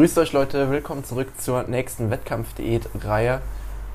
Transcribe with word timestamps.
Grüßt 0.00 0.16
euch 0.16 0.32
Leute, 0.32 0.70
willkommen 0.70 1.04
zurück 1.04 1.28
zur 1.36 1.64
nächsten 1.64 2.10
Wettkampfdiät-Reihe. 2.10 3.42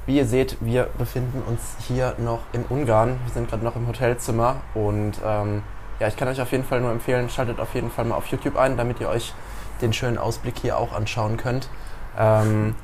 Wie 0.05 0.17
ihr 0.17 0.27
seht, 0.27 0.55
wir 0.61 0.87
befinden 0.99 1.41
uns 1.47 1.77
hier 1.87 2.13
noch 2.19 2.41
in 2.53 2.63
Ungarn. 2.69 3.19
Wir 3.25 3.33
sind 3.33 3.49
gerade 3.49 3.63
noch 3.63 3.75
im 3.75 3.87
Hotelzimmer 3.87 4.57
und 4.75 5.13
ähm, 5.25 5.63
ja, 5.99 6.07
ich 6.07 6.15
kann 6.15 6.27
euch 6.27 6.39
auf 6.39 6.51
jeden 6.51 6.63
Fall 6.63 6.79
nur 6.79 6.91
empfehlen, 6.91 7.27
schaltet 7.31 7.59
auf 7.59 7.73
jeden 7.73 7.89
Fall 7.89 8.05
mal 8.05 8.13
auf 8.13 8.27
YouTube 8.27 8.55
ein, 8.55 8.77
damit 8.77 8.99
ihr 8.99 9.09
euch 9.09 9.33
den 9.81 9.93
schönen 9.93 10.19
Ausblick 10.19 10.59
hier 10.59 10.77
auch 10.77 10.93
anschauen 10.93 11.37
könnt. 11.37 11.69
Ähm, 12.19 12.75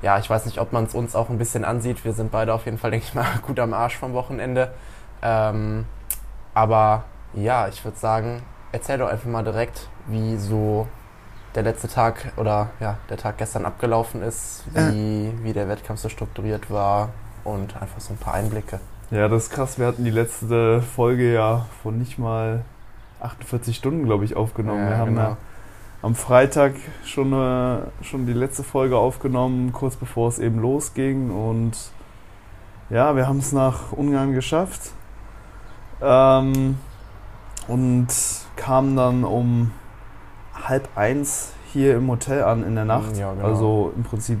ja, 0.00 0.18
ich 0.18 0.30
weiß 0.30 0.46
nicht, 0.46 0.58
ob 0.58 0.72
man 0.72 0.84
es 0.84 0.94
uns 0.94 1.14
auch 1.14 1.28
ein 1.28 1.36
bisschen 1.36 1.66
ansieht. 1.66 2.02
Wir 2.02 2.14
sind 2.14 2.30
beide 2.30 2.54
auf 2.54 2.64
jeden 2.64 2.78
Fall, 2.78 2.92
denke 2.92 3.04
ich 3.06 3.14
mal, 3.14 3.26
gut 3.46 3.60
am 3.60 3.74
Arsch 3.74 3.98
vom 3.98 4.14
Wochenende. 4.14 4.72
Ähm, 5.20 5.84
aber 6.54 7.04
ja, 7.34 7.68
ich 7.68 7.84
würde 7.84 7.98
sagen, 7.98 8.42
erzähl 8.72 8.96
doch 8.96 9.10
einfach 9.10 9.28
mal 9.28 9.44
direkt, 9.44 9.86
wie 10.06 10.38
so 10.38 10.86
der 11.54 11.62
letzte 11.62 11.88
Tag 11.88 12.32
oder 12.36 12.70
ja, 12.80 12.98
der 13.10 13.16
Tag 13.16 13.38
gestern 13.38 13.64
abgelaufen 13.66 14.22
ist, 14.22 14.64
wie, 14.72 15.26
ja. 15.26 15.32
wie 15.42 15.52
der 15.52 15.68
Wettkampf 15.68 16.00
so 16.00 16.08
strukturiert 16.08 16.70
war 16.70 17.10
und 17.44 17.80
einfach 17.80 18.00
so 18.00 18.14
ein 18.14 18.18
paar 18.18 18.34
Einblicke. 18.34 18.80
Ja, 19.10 19.28
das 19.28 19.44
ist 19.44 19.50
krass. 19.50 19.78
Wir 19.78 19.86
hatten 19.86 20.04
die 20.04 20.10
letzte 20.10 20.80
Folge 20.80 21.32
ja 21.32 21.66
von 21.82 21.98
nicht 21.98 22.18
mal 22.18 22.64
48 23.20 23.76
Stunden, 23.76 24.04
glaube 24.04 24.24
ich, 24.24 24.36
aufgenommen. 24.36 24.84
Ja, 24.84 24.90
wir 24.90 24.98
haben 24.98 25.14
genau. 25.14 25.20
ja 25.20 25.36
am 26.02 26.16
Freitag 26.16 26.74
schon, 27.04 27.32
äh, 27.32 27.78
schon 28.02 28.26
die 28.26 28.32
letzte 28.32 28.64
Folge 28.64 28.96
aufgenommen, 28.96 29.72
kurz 29.72 29.96
bevor 29.96 30.28
es 30.28 30.38
eben 30.38 30.60
losging. 30.60 31.30
Und 31.30 31.76
ja, 32.90 33.14
wir 33.14 33.28
haben 33.28 33.38
es 33.38 33.52
nach 33.52 33.92
Ungarn 33.92 34.32
geschafft. 34.32 34.92
Ähm, 36.00 36.78
und 37.68 38.08
kamen 38.56 38.96
dann 38.96 39.24
um 39.24 39.70
halb 40.54 40.88
eins 40.96 41.52
hier 41.72 41.96
im 41.96 42.08
Hotel 42.08 42.44
an 42.44 42.64
in 42.64 42.74
der 42.74 42.84
Nacht. 42.84 43.16
Ja, 43.16 43.32
genau. 43.32 43.44
Also 43.44 43.92
im 43.96 44.02
Prinzip 44.02 44.40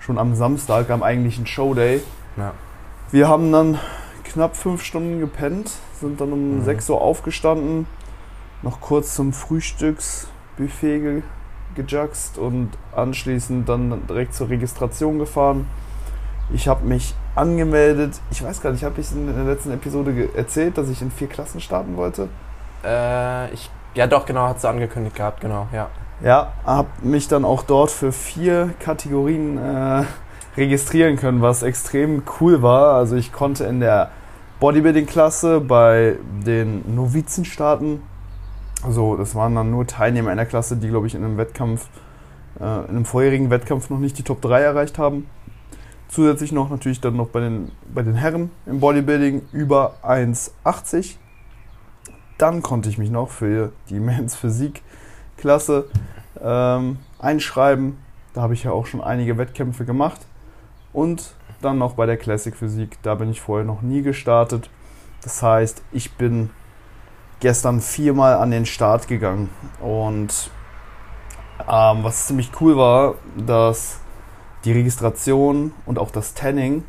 schon 0.00 0.18
am 0.18 0.34
Samstag, 0.34 0.90
am 0.90 1.02
eigentlichen 1.02 1.46
Showday. 1.46 2.00
Ja. 2.36 2.52
Wir 3.10 3.28
haben 3.28 3.50
dann 3.52 3.78
knapp 4.24 4.56
fünf 4.56 4.82
Stunden 4.82 5.20
gepennt, 5.20 5.72
sind 6.00 6.20
dann 6.20 6.32
um 6.32 6.58
mhm. 6.58 6.64
6 6.64 6.90
Uhr 6.90 7.00
aufgestanden, 7.00 7.86
noch 8.62 8.80
kurz 8.80 9.14
zum 9.14 9.32
Frühstücksbuffet 9.32 11.00
ge 11.00 11.22
gejuckst 11.74 12.38
und 12.38 12.70
anschließend 12.96 13.68
dann 13.68 14.06
direkt 14.08 14.34
zur 14.34 14.48
Registration 14.48 15.18
gefahren. 15.18 15.66
Ich 16.52 16.66
habe 16.66 16.84
mich 16.84 17.14
angemeldet. 17.34 18.20
Ich 18.30 18.42
weiß 18.42 18.60
gar 18.62 18.72
nicht, 18.72 18.82
habe 18.82 19.00
ich 19.00 19.12
in 19.12 19.26
der 19.26 19.44
letzten 19.44 19.70
Episode 19.70 20.30
erzählt, 20.34 20.76
dass 20.78 20.88
ich 20.88 21.02
in 21.02 21.10
vier 21.10 21.28
Klassen 21.28 21.60
starten 21.60 21.96
wollte? 21.96 22.28
Äh, 22.84 23.52
ich, 23.52 23.70
ja 23.98 24.06
doch, 24.06 24.26
genau, 24.26 24.46
hat 24.46 24.60
sie 24.60 24.68
angekündigt 24.68 25.16
gehabt, 25.16 25.40
genau, 25.40 25.66
ja. 25.72 25.90
Ja, 26.22 26.52
habe 26.64 26.88
mich 27.02 27.26
dann 27.26 27.44
auch 27.44 27.64
dort 27.64 27.90
für 27.90 28.12
vier 28.12 28.70
Kategorien 28.78 29.58
äh, 29.58 30.04
registrieren 30.56 31.16
können, 31.16 31.42
was 31.42 31.64
extrem 31.64 32.22
cool 32.40 32.62
war. 32.62 32.94
Also 32.94 33.16
ich 33.16 33.32
konnte 33.32 33.64
in 33.64 33.80
der 33.80 34.10
Bodybuilding-Klasse 34.60 35.60
bei 35.60 36.16
den 36.46 36.94
Novizen 36.94 37.44
starten. 37.44 38.02
Also 38.84 39.16
das 39.16 39.34
waren 39.34 39.56
dann 39.56 39.72
nur 39.72 39.86
Teilnehmer 39.86 40.30
in 40.30 40.36
der 40.36 40.46
Klasse, 40.46 40.76
die, 40.76 40.88
glaube 40.88 41.08
ich, 41.08 41.16
in 41.16 41.24
einem 41.24 41.36
Wettkampf, 41.36 41.88
äh, 42.60 42.62
in 42.62 42.90
einem 42.90 43.04
vorherigen 43.04 43.50
Wettkampf 43.50 43.90
noch 43.90 43.98
nicht 43.98 44.16
die 44.16 44.22
Top 44.24 44.40
3 44.42 44.60
erreicht 44.60 44.98
haben. 44.98 45.28
Zusätzlich 46.08 46.52
noch 46.52 46.70
natürlich 46.70 47.00
dann 47.00 47.16
noch 47.16 47.28
bei 47.28 47.40
den, 47.40 47.72
bei 47.92 48.02
den 48.02 48.14
Herren 48.14 48.50
im 48.66 48.78
Bodybuilding 48.78 49.42
über 49.52 49.94
1,80 50.04 51.16
dann 52.38 52.62
konnte 52.62 52.88
ich 52.88 52.98
mich 52.98 53.10
noch 53.10 53.30
für 53.30 53.72
die 53.90 54.00
Men's 54.00 54.36
Physik 54.36 54.82
Klasse 55.36 55.88
ähm, 56.40 56.98
einschreiben. 57.18 57.98
Da 58.34 58.42
habe 58.42 58.54
ich 58.54 58.64
ja 58.64 58.72
auch 58.72 58.86
schon 58.86 59.00
einige 59.00 59.38
Wettkämpfe 59.38 59.84
gemacht. 59.84 60.20
Und 60.92 61.34
dann 61.60 61.78
noch 61.78 61.94
bei 61.94 62.06
der 62.06 62.16
Classic 62.16 62.54
Physik. 62.54 62.98
Da 63.02 63.16
bin 63.16 63.30
ich 63.30 63.40
vorher 63.40 63.66
noch 63.66 63.82
nie 63.82 64.02
gestartet. 64.02 64.70
Das 65.22 65.42
heißt, 65.42 65.82
ich 65.92 66.12
bin 66.14 66.50
gestern 67.40 67.80
viermal 67.80 68.34
an 68.34 68.50
den 68.50 68.66
Start 68.66 69.08
gegangen. 69.08 69.50
Und 69.80 70.50
ähm, 71.68 72.04
was 72.04 72.26
ziemlich 72.26 72.50
cool 72.60 72.76
war, 72.76 73.14
dass 73.36 74.00
die 74.64 74.72
Registration 74.72 75.72
und 75.86 75.98
auch 75.98 76.10
das 76.10 76.34
Tanning 76.34 76.84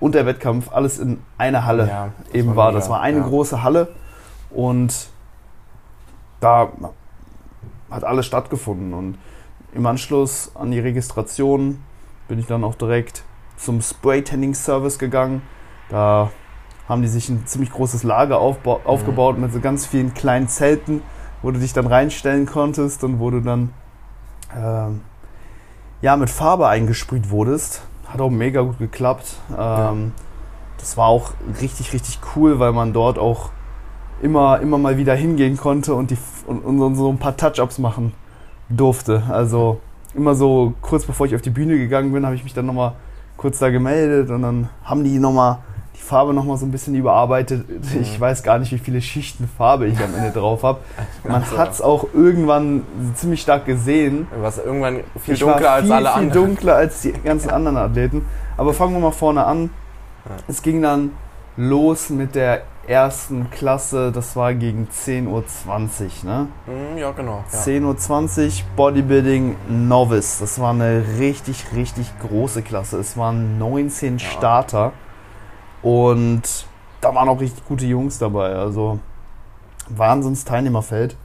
und 0.00 0.14
der 0.14 0.26
Wettkampf 0.26 0.70
alles 0.72 0.98
in 0.98 1.22
einer 1.38 1.64
Halle 1.64 1.88
ja, 1.88 2.12
eben 2.32 2.56
war. 2.56 2.72
Das 2.72 2.88
war 2.88 3.00
eine 3.00 3.18
ja. 3.18 3.26
große 3.26 3.62
Halle 3.62 3.88
und 4.50 5.08
da 6.40 6.68
hat 7.90 8.04
alles 8.04 8.26
stattgefunden. 8.26 8.94
Und 8.94 9.18
im 9.72 9.86
Anschluss 9.86 10.52
an 10.54 10.70
die 10.70 10.80
Registration 10.80 11.82
bin 12.28 12.38
ich 12.38 12.46
dann 12.46 12.64
auch 12.64 12.74
direkt 12.74 13.24
zum 13.56 13.80
Spray-Tanning-Service 13.80 14.98
gegangen. 14.98 15.42
Da 15.88 16.30
haben 16.88 17.02
die 17.02 17.08
sich 17.08 17.28
ein 17.28 17.46
ziemlich 17.46 17.70
großes 17.70 18.02
Lager 18.02 18.38
mhm. 18.38 18.56
aufgebaut 18.84 19.38
mit 19.38 19.52
so 19.52 19.60
ganz 19.60 19.86
vielen 19.86 20.14
kleinen 20.14 20.48
Zelten, 20.48 21.02
wo 21.42 21.50
du 21.50 21.58
dich 21.58 21.72
dann 21.72 21.86
reinstellen 21.86 22.46
konntest 22.46 23.04
und 23.04 23.20
wo 23.20 23.30
du 23.30 23.40
dann 23.40 23.72
ähm, 24.56 25.02
ja, 26.00 26.16
mit 26.16 26.30
Farbe 26.30 26.68
eingesprüht 26.68 27.30
wurdest. 27.30 27.82
Hat 28.08 28.20
auch 28.20 28.30
mega 28.30 28.62
gut 28.62 28.78
geklappt. 28.78 29.36
Ähm, 29.50 29.56
ja. 29.56 29.94
Das 30.78 30.96
war 30.96 31.06
auch 31.06 31.32
richtig, 31.60 31.92
richtig 31.92 32.20
cool, 32.34 32.58
weil 32.58 32.72
man 32.72 32.92
dort 32.92 33.18
auch 33.18 33.50
immer, 34.22 34.60
immer 34.60 34.78
mal 34.78 34.96
wieder 34.96 35.14
hingehen 35.14 35.56
konnte 35.56 35.94
und, 35.94 36.10
die, 36.10 36.18
und, 36.46 36.60
und 36.60 36.94
so 36.94 37.10
ein 37.10 37.18
paar 37.18 37.36
Touch-Ups 37.36 37.78
machen 37.78 38.12
durfte. 38.68 39.22
Also 39.28 39.80
immer 40.14 40.34
so 40.34 40.74
kurz 40.80 41.04
bevor 41.04 41.26
ich 41.26 41.34
auf 41.34 41.42
die 41.42 41.50
Bühne 41.50 41.78
gegangen 41.78 42.12
bin, 42.12 42.24
habe 42.24 42.34
ich 42.34 42.44
mich 42.44 42.54
dann 42.54 42.66
nochmal 42.66 42.94
kurz 43.36 43.58
da 43.58 43.70
gemeldet 43.70 44.30
und 44.30 44.42
dann 44.42 44.68
haben 44.84 45.04
die 45.04 45.18
nochmal 45.18 45.58
die 45.98 46.02
Farbe 46.02 46.32
nochmal 46.32 46.56
so 46.56 46.66
ein 46.66 46.70
bisschen 46.70 46.94
überarbeitet. 46.94 47.64
Ich 48.00 48.16
mhm. 48.16 48.20
weiß 48.20 48.42
gar 48.42 48.58
nicht, 48.58 48.72
wie 48.72 48.78
viele 48.78 49.00
Schichten 49.02 49.48
Farbe 49.58 49.86
ich 49.86 49.98
am 49.98 50.14
Ende 50.14 50.30
drauf 50.30 50.62
habe. 50.62 50.80
Man 51.24 51.44
hat 51.56 51.72
es 51.72 51.80
auch 51.80 52.06
irgendwann 52.14 52.84
ziemlich 53.14 53.42
stark 53.42 53.66
gesehen. 53.66 54.28
Was 54.40 54.58
irgendwann 54.58 55.00
viel 55.20 55.34
ich 55.34 55.40
dunkler 55.40 55.70
als 55.70 55.84
viel, 55.84 55.92
alle 55.92 56.12
anderen. 56.12 56.32
Viel 56.32 56.42
dunkler 56.42 56.76
als 56.76 57.02
die 57.02 57.12
ganzen 57.12 57.50
anderen 57.50 57.76
Athleten. 57.76 58.24
Aber 58.56 58.72
fangen 58.72 58.94
wir 58.94 59.00
mal 59.00 59.12
vorne 59.12 59.44
an. 59.44 59.70
Es 60.46 60.62
ging 60.62 60.82
dann 60.82 61.12
los 61.56 62.10
mit 62.10 62.34
der 62.34 62.62
ersten 62.86 63.50
Klasse, 63.50 64.10
das 64.12 64.34
war 64.34 64.54
gegen 64.54 64.88
10.20 64.90 65.28
Uhr, 65.28 65.40
ne? 66.24 66.48
Mhm, 66.66 66.98
ja, 66.98 67.10
genau. 67.10 67.44
Ja. 67.52 67.58
10.20 67.58 68.46
Uhr 68.46 68.52
Bodybuilding 68.76 69.56
Novice. 69.68 70.38
Das 70.40 70.58
war 70.58 70.70
eine 70.70 71.04
richtig, 71.18 71.66
richtig 71.74 72.06
große 72.20 72.62
Klasse. 72.62 72.98
Es 72.98 73.16
waren 73.16 73.58
19 73.58 74.18
ja. 74.18 74.18
Starter 74.18 74.92
und 75.82 76.66
da 77.00 77.14
waren 77.14 77.28
auch 77.28 77.40
richtig 77.40 77.64
gute 77.66 77.86
Jungs 77.86 78.18
dabei. 78.18 78.54
Also 78.54 78.98
Wahnsinns 79.88 80.44
Teilnehmerfeld. 80.44 81.16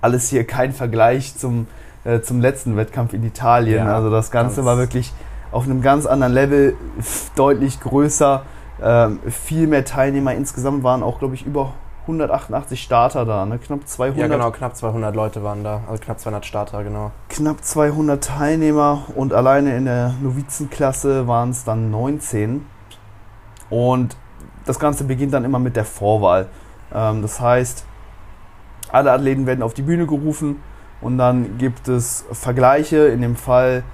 Alles 0.00 0.28
hier 0.28 0.46
kein 0.46 0.72
Vergleich 0.72 1.36
zum, 1.36 1.66
äh, 2.04 2.20
zum 2.20 2.40
letzten 2.40 2.76
Wettkampf 2.76 3.12
in 3.12 3.24
Italien. 3.24 3.86
Ja, 3.86 3.94
also 3.94 4.10
das 4.10 4.30
Ganze 4.30 4.64
war 4.64 4.78
wirklich 4.78 5.12
auf 5.50 5.64
einem 5.64 5.82
ganz 5.82 6.06
anderen 6.06 6.32
Level, 6.32 6.76
deutlich 7.34 7.80
größer 7.80 8.42
ähm, 8.82 9.18
viel 9.28 9.66
mehr 9.66 9.84
Teilnehmer. 9.84 10.34
Insgesamt 10.34 10.84
waren 10.84 11.02
auch, 11.02 11.18
glaube 11.18 11.34
ich, 11.34 11.44
über 11.44 11.72
188 12.02 12.82
Starter 12.82 13.24
da, 13.26 13.44
ne? 13.46 13.58
knapp 13.58 13.86
200. 13.86 14.18
Ja, 14.18 14.26
genau, 14.26 14.50
knapp 14.50 14.76
200 14.76 15.14
Leute 15.14 15.42
waren 15.42 15.62
da, 15.62 15.82
also 15.88 16.02
knapp 16.02 16.18
200 16.18 16.46
Starter, 16.46 16.82
genau. 16.82 17.10
Knapp 17.28 17.62
200 17.62 18.22
Teilnehmer 18.22 19.02
und 19.14 19.32
alleine 19.32 19.76
in 19.76 19.84
der 19.84 20.14
Novizenklasse 20.20 21.28
waren 21.28 21.50
es 21.50 21.64
dann 21.64 21.90
19. 21.90 22.64
Und 23.70 24.16
das 24.66 24.78
Ganze 24.78 25.04
beginnt 25.04 25.32
dann 25.32 25.44
immer 25.44 25.58
mit 25.58 25.76
der 25.76 25.84
Vorwahl. 25.84 26.48
Ähm, 26.92 27.22
das 27.22 27.40
heißt, 27.40 27.84
alle 28.92 29.12
Athleten 29.12 29.46
werden 29.46 29.62
auf 29.62 29.74
die 29.74 29.82
Bühne 29.82 30.06
gerufen 30.06 30.56
und 31.00 31.18
dann 31.18 31.58
gibt 31.58 31.88
es 31.88 32.24
Vergleiche. 32.32 33.08
In 33.08 33.22
dem 33.22 33.36
Fall, 33.36 33.84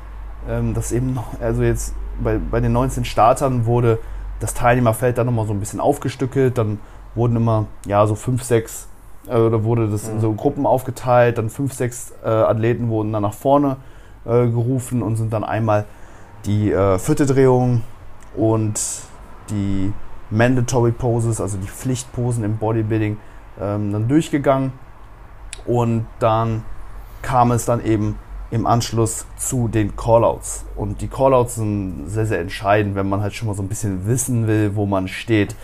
ähm, 0.48 0.74
dass 0.74 0.92
eben, 0.92 1.18
also 1.40 1.62
jetzt 1.62 1.94
bei, 2.20 2.38
bei 2.38 2.60
den 2.60 2.72
19 2.72 3.04
Startern 3.04 3.66
wurde 3.66 3.98
das 4.40 4.54
Teilnehmerfeld 4.54 5.18
dann 5.18 5.26
nochmal 5.26 5.46
so 5.46 5.52
ein 5.52 5.60
bisschen 5.60 5.80
aufgestückelt. 5.80 6.58
Dann 6.58 6.78
wurden 7.14 7.36
immer, 7.36 7.66
ja, 7.86 8.06
so 8.06 8.14
fünf, 8.14 8.42
sechs, 8.42 8.88
äh, 9.28 9.36
oder 9.36 9.64
wurde 9.64 9.88
das 9.88 10.08
in 10.08 10.20
so 10.20 10.32
mhm. 10.32 10.36
Gruppen 10.36 10.66
aufgeteilt. 10.66 11.38
Dann 11.38 11.50
fünf, 11.50 11.74
sechs 11.74 12.12
äh, 12.24 12.28
Athleten 12.28 12.88
wurden 12.88 13.12
dann 13.12 13.22
nach 13.22 13.34
vorne 13.34 13.76
äh, 14.24 14.46
gerufen 14.46 15.02
und 15.02 15.16
sind 15.16 15.32
dann 15.32 15.44
einmal 15.44 15.84
die 16.44 16.68
vierte 16.98 17.26
Drehung 17.26 17.82
und 18.36 18.78
die 19.50 19.92
Mandatory 20.30 20.92
Poses, 20.92 21.40
also 21.40 21.56
die 21.58 21.68
Pflichtposen 21.68 22.44
im 22.44 22.58
Bodybuilding, 22.58 23.16
ähm, 23.60 23.92
dann 23.92 24.08
durchgegangen. 24.08 24.72
Und 25.64 26.06
dann 26.18 26.64
kam 27.22 27.50
es 27.52 27.64
dann 27.64 27.84
eben 27.84 28.18
im 28.50 28.66
Anschluss 28.66 29.26
zu 29.36 29.68
den 29.68 29.96
Callouts. 29.96 30.64
Und 30.76 31.00
die 31.00 31.08
Callouts 31.08 31.56
sind 31.56 32.08
sehr, 32.08 32.26
sehr 32.26 32.40
entscheidend, 32.40 32.94
wenn 32.94 33.08
man 33.08 33.20
halt 33.20 33.34
schon 33.34 33.48
mal 33.48 33.54
so 33.54 33.62
ein 33.62 33.68
bisschen 33.68 34.06
wissen 34.06 34.46
will, 34.46 34.76
wo 34.76 34.86
man 34.86 35.08
steht. 35.08 35.56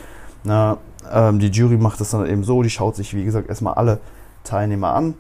Na, 0.45 0.79
ähm, 1.11 1.39
die 1.39 1.49
Jury 1.49 1.77
macht 1.77 2.01
das 2.01 2.11
dann 2.11 2.27
eben 2.27 2.43
so, 2.43 2.63
die 2.63 2.71
schaut 2.71 2.97
sich, 2.97 3.15
wie 3.15 3.25
gesagt, 3.25 3.49
erstmal 3.49 3.75
alle 3.75 4.01
Teilnehmer 4.43 4.95
an 4.95 5.15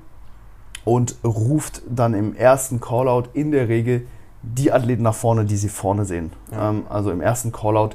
und 0.85 1.17
ruft 1.25 1.83
dann 1.89 2.15
im 2.15 2.35
ersten 2.35 2.81
Callout 2.81 3.29
in 3.33 3.53
der 3.53 3.69
Regel 3.69 4.07
die 4.43 4.73
Athleten 4.73 5.03
nach 5.03 5.15
vorne, 5.15 5.45
die 5.45 5.57
sie 5.57 5.69
vorne 5.69 6.05
sehen. 6.05 6.33
Ja. 6.51 6.71
Ähm, 6.71 6.85
also 6.89 7.11
im 7.13 7.21
ersten 7.21 7.53
Callout 7.53 7.91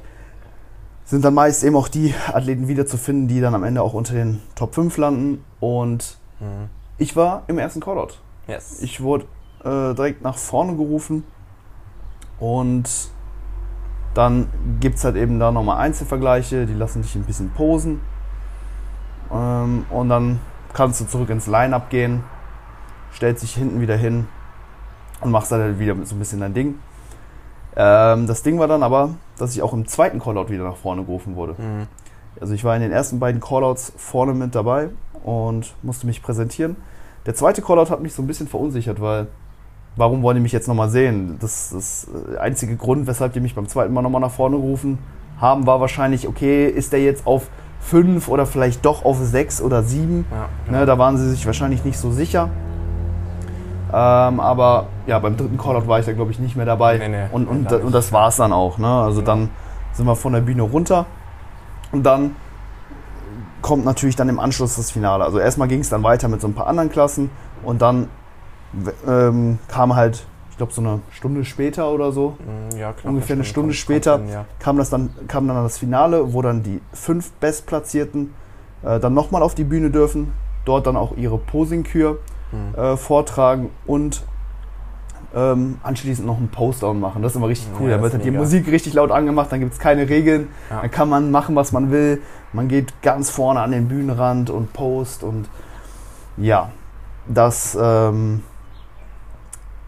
sind 1.07 1.24
dann 1.24 1.33
meist 1.33 1.63
eben 1.63 1.75
auch 1.75 1.88
die 1.88 2.13
Athleten 2.31 2.68
wiederzufinden, 2.68 3.27
die 3.27 3.39
dann 3.39 3.56
am 3.56 3.63
Ende 3.63 3.81
auch 3.81 3.94
unter 3.94 4.13
den 4.13 4.42
Top 4.56 4.75
5 4.75 4.98
landen. 4.98 5.44
Und 5.59 6.18
Mhm. 6.39 6.69
ich 7.00 7.15
war 7.15 7.44
im 7.48 7.57
ersten 7.57 7.80
Callout. 7.80 8.15
Yes. 8.48 8.81
Ich 8.81 9.01
wurde 9.01 9.25
äh, 9.63 9.95
direkt 9.95 10.21
nach 10.21 10.38
vorne 10.38 10.75
gerufen 10.75 11.24
und 12.39 12.88
dann 14.13 14.48
gibt 14.80 14.98
es 14.98 15.04
halt 15.04 15.15
eben 15.15 15.39
da 15.39 15.51
nochmal 15.51 15.77
Einzelvergleiche, 15.77 16.65
die 16.65 16.74
lassen 16.74 17.01
dich 17.01 17.15
ein 17.15 17.24
bisschen 17.24 17.50
posen. 17.51 18.01
Ähm, 19.31 19.86
und 19.89 20.10
dann 20.10 20.39
kannst 20.74 21.01
du 21.01 21.06
zurück 21.06 21.30
ins 21.30 21.48
Line-Up 21.48 21.89
gehen, 21.89 22.24
stellst 23.13 23.44
dich 23.44 23.53
hinten 23.56 23.81
wieder 23.81 23.95
hin 23.95 24.27
und 25.21 25.31
machst 25.31 25.51
dann 25.51 25.62
halt 25.62 25.80
wieder 25.80 25.95
so 26.03 26.15
ein 26.15 26.19
bisschen 26.19 26.39
dein 26.39 26.53
Ding. 26.53 26.75
Ähm, 27.79 28.25
das 28.25 28.41
Ding 28.41 28.57
war 28.57 28.68
dann 28.68 28.81
aber, 28.81 29.12
dass 29.38 29.53
ich 29.56 29.62
auch 29.62 29.71
im 29.71 29.88
zweiten 29.88 30.19
Callout 30.19 30.50
wieder 30.50 30.63
nach 30.63 30.77
vorne 30.77 31.03
gerufen 31.03 31.35
wurde. 31.35 31.53
Mhm. 31.53 31.88
Also 32.41 32.53
ich 32.53 32.63
war 32.63 32.75
in 32.75 32.81
den 32.81 32.91
ersten 32.91 33.19
beiden 33.19 33.39
Callouts 33.39 33.94
vorne 33.95 34.33
mit 34.33 34.56
dabei 34.56 34.89
und 35.24 35.75
musste 35.83 36.07
mich 36.07 36.24
präsentieren. 36.24 36.75
Der 37.27 37.35
zweite 37.35 37.62
Callout 37.62 37.91
hat 37.91 38.01
mich 38.01 38.13
so 38.13 38.24
ein 38.24 38.27
bisschen 38.27 38.47
verunsichert, 38.47 39.00
weil 39.00 39.27
warum 39.95 40.24
wollen 40.24 40.35
die 40.35 40.41
mich 40.41 40.51
jetzt 40.51 40.68
nochmal 40.68 40.89
sehen? 40.89 41.38
Das, 41.39 41.69
das 41.69 42.07
äh, 42.33 42.38
einzige 42.38 42.75
Grund, 42.77 43.06
weshalb 43.06 43.33
die 43.33 43.39
mich 43.39 43.53
beim 43.53 43.68
zweiten 43.68 43.94
Mal 43.94 44.01
nochmal 44.01 44.21
nach 44.21 44.31
vorne 44.31 44.57
gerufen 44.57 44.97
haben, 45.39 45.68
war 45.68 45.79
wahrscheinlich, 45.79 46.27
okay, 46.27 46.68
ist 46.68 46.94
der 46.94 47.01
jetzt 47.03 47.27
auf 47.27 47.47
5 47.81 48.27
oder 48.27 48.47
vielleicht 48.47 48.83
doch 48.85 49.06
auf 49.06 49.18
6 49.18 49.62
oder 49.62 49.83
7? 49.83 50.25
Ja, 50.31 50.50
genau. 50.65 50.79
Ne, 50.79 50.85
da 50.88 50.97
waren 50.97 51.18
sie 51.18 51.29
sich 51.29 51.45
wahrscheinlich 51.45 51.85
nicht 51.85 52.00
so 52.00 52.12
sicher. 52.12 52.50
Ähm, 53.94 54.39
aber 54.39 54.88
ja, 55.06 55.18
beim 55.19 55.38
dritten 55.38 55.57
Callout 55.57 55.88
war 55.88 56.00
ich 56.00 56.06
da, 56.06 56.13
glaube 56.13 56.31
ich, 56.31 56.39
nicht 56.39 56.56
mehr 56.56 56.66
dabei. 56.66 56.98
Nee, 56.98 57.07
nee, 57.10 57.25
und, 57.31 57.48
und, 57.48 57.72
und 57.72 57.94
das 57.95 58.12
war 58.12 58.28
es 58.30 58.36
dann 58.38 58.51
auch. 58.54 58.78
Ne? 58.78 58.88
Also 58.88 59.22
Genau. 59.22 59.25
dann 59.34 59.50
sind 59.94 60.06
wir 60.06 60.16
von 60.16 60.34
der 60.34 60.42
Bühne 60.42 60.63
runter. 60.63 61.06
Und 61.92 62.04
dann 62.04 62.36
kommt 63.62 63.86
natürlich 63.86 64.16
dann 64.16 64.30
im 64.30 64.39
Anschluss 64.39 64.75
das 64.75 64.92
Finale. 64.92 65.24
Also 65.24 65.39
erstmal 65.39 65.68
ging 65.68 65.80
es 65.80 65.89
dann 65.89 66.04
weiter 66.04 66.28
mit 66.28 66.42
so 66.42 66.48
ein 66.48 66.54
paar 66.54 66.68
anderen 66.68 66.89
Klassen. 66.92 67.30
Und 67.63 67.81
dann 67.81 68.10
ähm, 69.07 69.60
kam 69.68 69.95
halt, 69.95 70.25
ich 70.51 70.57
glaube, 70.57 70.74
so 70.74 70.81
eine 70.81 71.00
Stunde 71.12 71.45
später 71.45 71.89
oder 71.89 72.12
so, 72.12 72.36
Mhm, 72.39 72.78
ja, 72.78 72.92
knapp 72.94 73.06
ungefähr 73.06 73.36
eine 73.36 73.44
Stunde 73.45 73.69
kommt- 73.69 73.78
später. 73.78 74.18
hin, 74.18 74.30
ja. 74.30 74.45
kam 74.60 74.78
das 74.78 74.89
dann 74.89 75.10
kam 75.28 75.48
dann 75.48 75.63
das 75.63 75.78
Finale, 75.78 76.34
wo 76.34 76.42
dann 76.42 76.63
die 76.63 76.81
fünf 76.94 77.31
Bestplatzierten 77.34 78.34
äh, 78.84 79.00
dann 79.00 79.13
nochmal 79.13 79.42
auf 79.42 79.56
die 79.56 79.63
Bühne 79.63 79.89
dürfen, 79.89 80.34
dort 80.66 80.86
dann 80.88 80.98
auch 80.98 81.16
ihre 81.16 81.38
Posing-Kür 81.38 82.18
Mhm. 82.51 82.75
äh, 82.79 82.97
vortragen 82.97 83.69
und 83.85 84.23
ähm, 85.35 85.79
anschließend 85.83 86.25
noch 86.25 86.38
einen 86.38 86.47
Postdown 86.49 86.99
machen. 86.99 87.21
Das 87.21 87.33
ist 87.33 87.35
immer 87.35 87.49
richtig 87.49 87.67
cool. 87.79 87.89
Ja, 87.89 87.97
da 87.97 88.03
wird 88.03 88.13
halt 88.13 88.23
die. 88.25 88.31
Musik 88.31 88.67
richtig 88.71 88.94
laut 88.94 89.11
angemacht, 89.11 89.51
dann 89.51 89.59
gibt 89.59 89.73
es 89.73 89.79
keine 89.79 90.07
Regeln, 90.07 90.47
Ja. 90.69 90.81
dann 90.81 90.91
kann 90.91 91.09
man 91.09 91.31
machen, 91.31 91.55
was 91.55 91.71
man 91.73 91.91
will. 91.91 92.21
Man 92.53 92.67
geht 92.69 93.01
ganz 93.01 93.29
vorne 93.29 93.59
an 93.61 93.71
den 93.71 93.88
Bühnenrand 93.89 94.49
und 94.49 94.71
post 94.73 95.23
und 95.23 95.49
ja, 96.38 96.69
das 97.27 97.77
ähm, 97.79 98.44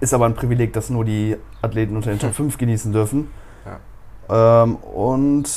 ist 0.02 0.14
aber 0.14 0.26
ein 0.26 0.36
Privileg, 0.36 0.74
das 0.74 0.90
nur 0.90 1.06
die 1.06 1.38
Athleten 1.62 1.96
unter 1.96 2.10
den 2.10 2.20
Top 2.20 2.34
5 2.36 2.58
genießen 2.58 2.92
dürfen. 2.92 3.32
Ähm, 4.32 4.76
und 4.76 5.50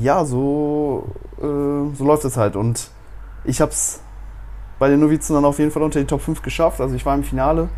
ja, 0.00 0.24
so, 0.24 1.06
äh, 1.38 1.42
so 1.42 2.04
läuft 2.04 2.24
es 2.26 2.36
halt. 2.36 2.56
Und 2.56 2.90
ich 3.44 3.60
habe 3.62 3.70
es 3.70 4.02
bei 4.78 4.88
den 4.88 5.00
Novizen 5.00 5.34
dann 5.34 5.44
auf 5.44 5.58
jeden 5.58 5.70
Fall 5.70 5.82
unter 5.82 5.98
die 5.98 6.06
Top 6.06 6.20
5 6.20 6.42
geschafft. 6.42 6.80
Also 6.80 6.94
ich 6.94 7.04
war 7.04 7.14
im 7.14 7.24
Finale, 7.24 7.68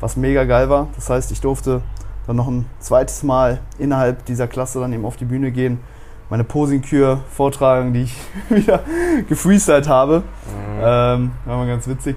was 0.00 0.16
mega 0.16 0.44
geil 0.44 0.68
war. 0.68 0.88
Das 0.94 1.10
heißt, 1.10 1.32
ich 1.32 1.40
durfte 1.40 1.82
dann 2.26 2.36
noch 2.36 2.48
ein 2.48 2.66
zweites 2.80 3.22
Mal 3.22 3.60
innerhalb 3.78 4.24
dieser 4.24 4.46
Klasse 4.46 4.80
dann 4.80 4.92
eben 4.92 5.04
auf 5.04 5.16
die 5.16 5.24
Bühne 5.24 5.50
gehen, 5.52 5.80
meine 6.28 6.44
Posing-Kür 6.44 7.20
vortragen, 7.30 7.92
die 7.92 8.02
ich 8.02 8.16
wieder 8.48 8.80
gefreestylt 9.28 9.88
habe. 9.88 10.18
Mhm. 10.18 10.80
Ähm, 10.80 11.30
war 11.44 11.56
mal 11.56 11.66
ganz 11.66 11.86
witzig. 11.86 12.16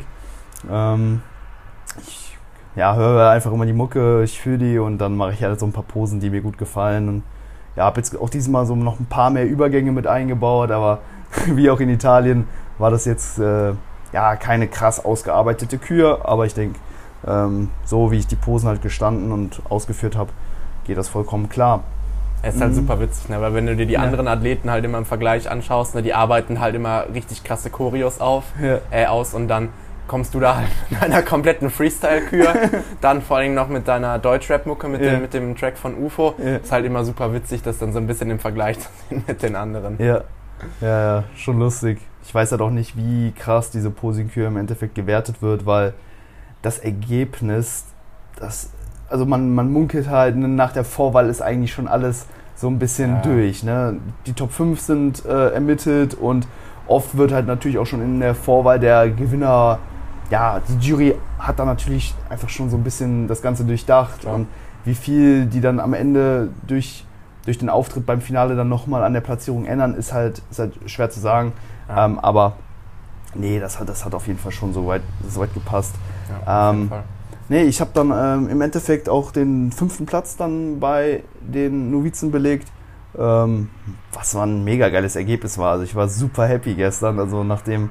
Ähm, 0.69 1.21
ich 2.01 2.37
ja, 2.75 2.95
höre 2.95 3.29
einfach 3.29 3.51
immer 3.51 3.65
die 3.65 3.73
Mucke, 3.73 4.23
ich 4.23 4.39
fühle 4.39 4.57
die 4.57 4.79
und 4.79 4.99
dann 4.99 5.15
mache 5.15 5.33
ich 5.33 5.43
halt 5.43 5.59
so 5.59 5.65
ein 5.65 5.73
paar 5.73 5.83
Posen, 5.83 6.19
die 6.19 6.29
mir 6.29 6.41
gut 6.41 6.57
gefallen. 6.57 7.07
Und 7.07 7.23
ja, 7.75 7.85
habe 7.85 7.99
jetzt 7.99 8.19
auch 8.19 8.29
diesmal 8.29 8.65
so 8.65 8.75
noch 8.75 8.99
ein 8.99 9.05
paar 9.05 9.29
mehr 9.29 9.47
Übergänge 9.47 9.91
mit 9.91 10.07
eingebaut, 10.07 10.71
aber 10.71 10.99
wie 11.47 11.69
auch 11.69 11.79
in 11.79 11.89
Italien 11.89 12.47
war 12.77 12.89
das 12.91 13.05
jetzt 13.05 13.39
äh, 13.39 13.73
ja 14.13 14.35
keine 14.35 14.67
krass 14.67 15.03
ausgearbeitete 15.03 15.77
Kür, 15.77 16.21
aber 16.23 16.45
ich 16.45 16.53
denke, 16.53 16.79
ähm, 17.27 17.69
so 17.85 18.11
wie 18.11 18.17
ich 18.19 18.27
die 18.27 18.35
Posen 18.35 18.69
halt 18.69 18.81
gestanden 18.81 19.31
und 19.31 19.61
ausgeführt 19.69 20.15
habe, 20.15 20.29
geht 20.85 20.97
das 20.97 21.09
vollkommen 21.09 21.49
klar. 21.49 21.83
Es 22.41 22.55
ist 22.55 22.61
halt 22.61 22.71
Mhm. 22.71 22.75
super 22.77 22.99
witzig, 23.01 23.27
ne? 23.29 23.41
weil 23.41 23.53
wenn 23.53 23.65
du 23.65 23.75
dir 23.75 23.85
die 23.85 23.93
Ja. 23.95 23.99
anderen 24.01 24.27
Athleten 24.29 24.71
halt 24.71 24.85
immer 24.85 24.97
im 24.97 25.05
Vergleich 25.05 25.51
anschaust, 25.51 25.93
ne? 25.95 26.01
die 26.01 26.13
arbeiten 26.13 26.61
halt 26.61 26.73
immer 26.75 27.03
richtig 27.13 27.43
krasse 27.43 27.69
Choreos 27.69 28.21
auf, 28.21 28.45
Ja. 28.61 28.77
äh, 28.91 29.05
aus 29.07 29.33
und 29.33 29.49
dann 29.49 29.69
kommst 30.07 30.33
du 30.33 30.39
da 30.39 30.55
halt 30.55 30.69
mit 30.89 31.01
einer 31.03 31.21
kompletten 31.21 31.69
Freestyle-Kür, 31.69 32.53
dann 33.01 33.21
vor 33.21 33.37
allem 33.37 33.53
noch 33.53 33.67
mit 33.67 33.87
deiner 33.89 34.17
Deutschrap-Mucke, 34.19 34.87
mit, 34.87 35.01
Ja. 35.01 35.11
dem, 35.11 35.21
mit 35.21 35.33
dem 35.33 35.55
Track 35.57 35.77
von 35.77 35.95
UFO. 36.01 36.33
Ist 36.63 36.71
halt 36.71 36.85
immer 36.85 37.03
super 37.03 37.33
witzig, 37.33 37.61
das 37.61 37.77
dann 37.77 37.91
so 37.91 37.99
ein 37.99 38.07
bisschen 38.07 38.31
im 38.31 38.39
Vergleich 38.39 38.79
zu 38.79 38.87
sehen 39.09 39.23
mit 39.27 39.43
den 39.43 39.55
anderen. 39.57 39.97
Ja, 39.99 40.21
ja, 40.81 41.01
ja, 41.17 41.23
schon 41.35 41.59
lustig. 41.59 41.99
Ich 42.23 42.33
weiß 42.33 42.51
halt 42.51 42.61
auch 42.61 42.69
nicht, 42.69 42.95
wie 42.97 43.31
krass 43.31 43.71
diese 43.71 43.89
Posing-Kür 43.89 44.47
im 44.47 44.57
Endeffekt 44.57 44.95
gewertet 44.95 45.41
wird, 45.41 45.65
weil 45.65 45.93
das 46.61 46.77
Ergebnis, 46.79 47.85
das, 48.37 48.69
also 49.09 49.25
man, 49.25 49.53
man 49.55 49.71
munkelt 49.71 50.09
halt, 50.09 50.35
ne, 50.35 50.47
nach 50.47 50.73
der 50.73 50.83
Vorwahl 50.83 51.29
ist 51.29 51.41
eigentlich 51.41 51.71
schon 51.73 51.87
alles 51.87 52.25
so 52.55 52.67
ein 52.67 52.77
bisschen 52.77 53.15
Ja. 53.15 53.21
durch. 53.21 53.63
Ne? 53.63 53.97
Die 54.25 54.33
Top 54.33 54.51
5 54.51 54.79
sind 54.79 55.25
äh, 55.25 55.51
ermittelt 55.53 56.13
und 56.13 56.47
oft 56.87 57.17
wird 57.17 57.31
halt 57.31 57.47
natürlich 57.47 57.77
auch 57.77 57.85
schon 57.85 58.01
in 58.01 58.19
der 58.19 58.35
Vorwahl 58.35 58.79
der 58.79 59.09
Gewinner, 59.09 59.79
ja, 60.29 60.61
die 60.67 60.85
Jury 60.85 61.15
hat 61.39 61.57
da 61.57 61.65
natürlich 61.65 62.13
einfach 62.29 62.49
schon 62.49 62.69
so 62.69 62.77
ein 62.77 62.83
bisschen 62.83 63.27
das 63.27 63.41
Ganze 63.41 63.63
durchdacht 63.63 64.21
Klar. 64.21 64.35
und 64.35 64.47
wie 64.85 64.93
viel 64.95 65.45
die 65.45 65.61
dann 65.61 65.79
am 65.79 65.93
Ende 65.93 66.49
durch, 66.67 67.05
durch 67.49 67.57
den 67.57 67.69
Auftritt 67.69 68.05
beim 68.05 68.21
Finale 68.21 68.55
dann 68.55 68.69
nochmal 68.69 69.03
an 69.03 69.13
der 69.13 69.21
Platzierung 69.21 69.65
ändern, 69.65 69.95
ist 69.95 70.13
halt, 70.13 70.43
ist 70.51 70.59
halt 70.59 70.73
schwer 70.85 71.09
zu 71.09 71.19
sagen. 71.19 71.53
Ja. 71.87 72.05
Ähm, 72.05 72.19
aber 72.19 72.57
nee, 73.33 73.59
das 73.59 73.79
hat, 73.79 73.89
das 73.89 74.05
hat 74.05 74.13
auf 74.13 74.27
jeden 74.27 74.37
Fall 74.37 74.51
schon 74.51 74.71
so 74.71 74.85
weit, 74.85 75.01
so 75.27 75.39
weit 75.39 75.55
gepasst. 75.55 75.95
Ja, 76.29 76.67
auf 76.67 76.73
jeden 76.73 76.83
ähm, 76.83 76.89
Fall. 76.89 77.03
Nee, 77.49 77.63
ich 77.63 77.81
habe 77.81 77.89
dann 77.95 78.11
ähm, 78.15 78.49
im 78.49 78.61
Endeffekt 78.61 79.09
auch 79.09 79.31
den 79.31 79.71
fünften 79.71 80.05
Platz 80.05 80.37
dann 80.37 80.79
bei 80.79 81.23
den 81.41 81.89
Novizen 81.89 82.29
belegt. 82.29 82.67
Ähm, 83.17 83.71
was 84.13 84.35
war 84.35 84.45
ein 84.45 84.63
mega 84.63 84.89
geiles 84.89 85.15
Ergebnis 85.15 85.57
war. 85.57 85.71
Also 85.71 85.83
ich 85.83 85.95
war 85.95 86.07
super 86.07 86.45
happy 86.45 86.75
gestern. 86.75 87.17
Also 87.17 87.43
nachdem 87.43 87.89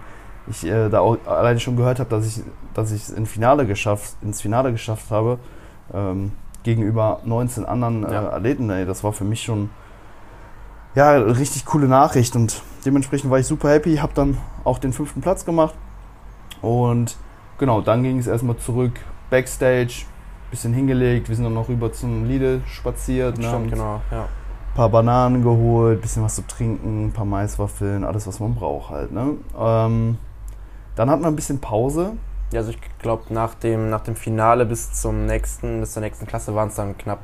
ich 0.48 0.64
äh, 0.64 0.88
da 0.88 1.00
auch 1.00 1.16
alleine 1.26 1.58
schon 1.58 1.76
gehört 1.76 1.98
habe, 1.98 2.08
dass 2.10 2.24
ich 2.24 2.44
dass 2.74 2.92
ich 2.92 3.02
es 3.02 3.10
ins 3.10 3.32
Finale 3.32 3.66
geschafft, 3.66 4.14
ins 4.22 4.40
Finale 4.40 4.70
geschafft 4.70 5.10
habe, 5.10 5.40
ähm, 5.92 6.30
gegenüber 6.62 7.20
19 7.24 7.64
anderen 7.64 8.04
äh, 8.04 8.12
Ja. 8.12 8.32
Athleten, 8.32 8.68
ey, 8.70 8.84
das 8.86 9.04
war 9.04 9.12
für 9.12 9.24
mich 9.24 9.42
schon 9.42 9.70
ja, 10.94 11.10
eine 11.12 11.38
richtig 11.38 11.64
coole 11.64 11.86
Nachricht 11.86 12.34
und 12.36 12.62
dementsprechend 12.84 13.30
war 13.30 13.38
ich 13.38 13.46
super 13.46 13.70
happy, 13.70 13.96
habe 13.96 14.12
dann 14.14 14.38
auch 14.64 14.78
den 14.78 14.92
fünften 14.92 15.20
Platz 15.20 15.44
gemacht 15.44 15.74
und 16.60 17.16
genau, 17.58 17.80
dann 17.80 18.02
ging 18.02 18.18
es 18.18 18.26
erstmal 18.26 18.56
zurück 18.56 18.92
Backstage, 19.30 20.04
bisschen 20.50 20.72
hingelegt, 20.72 21.28
wir 21.28 21.36
sind 21.36 21.44
dann 21.44 21.54
noch 21.54 21.68
rüber 21.68 21.92
zum 21.92 22.24
Lidl 22.24 22.62
spaziert, 22.66 23.38
ne, 23.38 23.48
Stimmt, 23.48 23.70
genau. 23.70 24.00
Ja. 24.10 24.22
ein 24.22 24.74
paar 24.74 24.88
Bananen 24.88 25.42
geholt, 25.42 26.00
bisschen 26.00 26.22
was 26.24 26.34
zu 26.36 26.46
trinken, 26.46 27.06
ein 27.08 27.12
paar 27.12 27.26
Maiswaffeln, 27.26 28.02
alles 28.02 28.26
was 28.26 28.40
man 28.40 28.54
braucht 28.54 28.90
halt. 28.90 29.12
Ne? 29.12 29.34
Ähm, 29.58 30.18
dann 30.96 31.10
hatten 31.10 31.22
wir 31.22 31.28
ein 31.28 31.36
bisschen 31.36 31.60
Pause. 31.60 32.12
Ja, 32.52 32.60
also 32.60 32.70
ich 32.70 32.78
glaube, 33.00 33.24
nach 33.32 33.54
dem, 33.54 33.90
nach 33.90 34.00
dem 34.00 34.16
Finale 34.16 34.64
bis 34.64 34.92
zum 34.92 35.26
nächsten, 35.26 35.80
bis 35.80 35.92
zur 35.92 36.02
nächsten 36.02 36.26
Klasse 36.26 36.54
waren 36.54 36.68
es 36.68 36.74
dann 36.76 36.96
knapp 36.96 37.18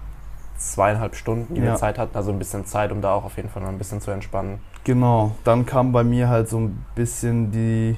zweieinhalb 0.59 1.17
Stunden, 1.17 1.55
die 1.55 1.61
Ja. 1.61 1.73
wir 1.73 1.75
Zeit 1.77 1.99
hatten. 1.99 2.17
Also 2.17 2.31
ein 2.31 2.39
bisschen 2.39 2.67
Zeit, 2.67 2.93
um 2.93 3.01
da 3.01 3.15
auch 3.15 3.25
auf 3.25 3.37
jeden 3.37 3.49
Fall 3.49 3.63
mal 3.63 3.69
ein 3.71 3.79
bisschen 3.79 4.01
zu 4.01 4.11
entspannen. 4.11 4.59
Genau, 4.85 5.35
dann 5.45 5.65
kam 5.65 5.93
bei 5.93 6.05
mir 6.05 6.29
halt 6.29 6.49
so 6.49 6.59
ein 6.59 6.85
bisschen 6.95 7.51
die, 7.51 7.97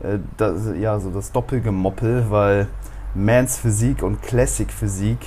äh, 0.00 0.18
das, 0.36 0.62
ja, 0.78 0.98
so 1.00 1.10
das 1.10 1.32
Doppelgemoppel, 1.32 2.30
weil 2.30 2.68
Mans 3.14 3.58
Physik 3.58 4.02
und 4.02 4.22
Classic 4.22 4.70
Physik 4.70 5.18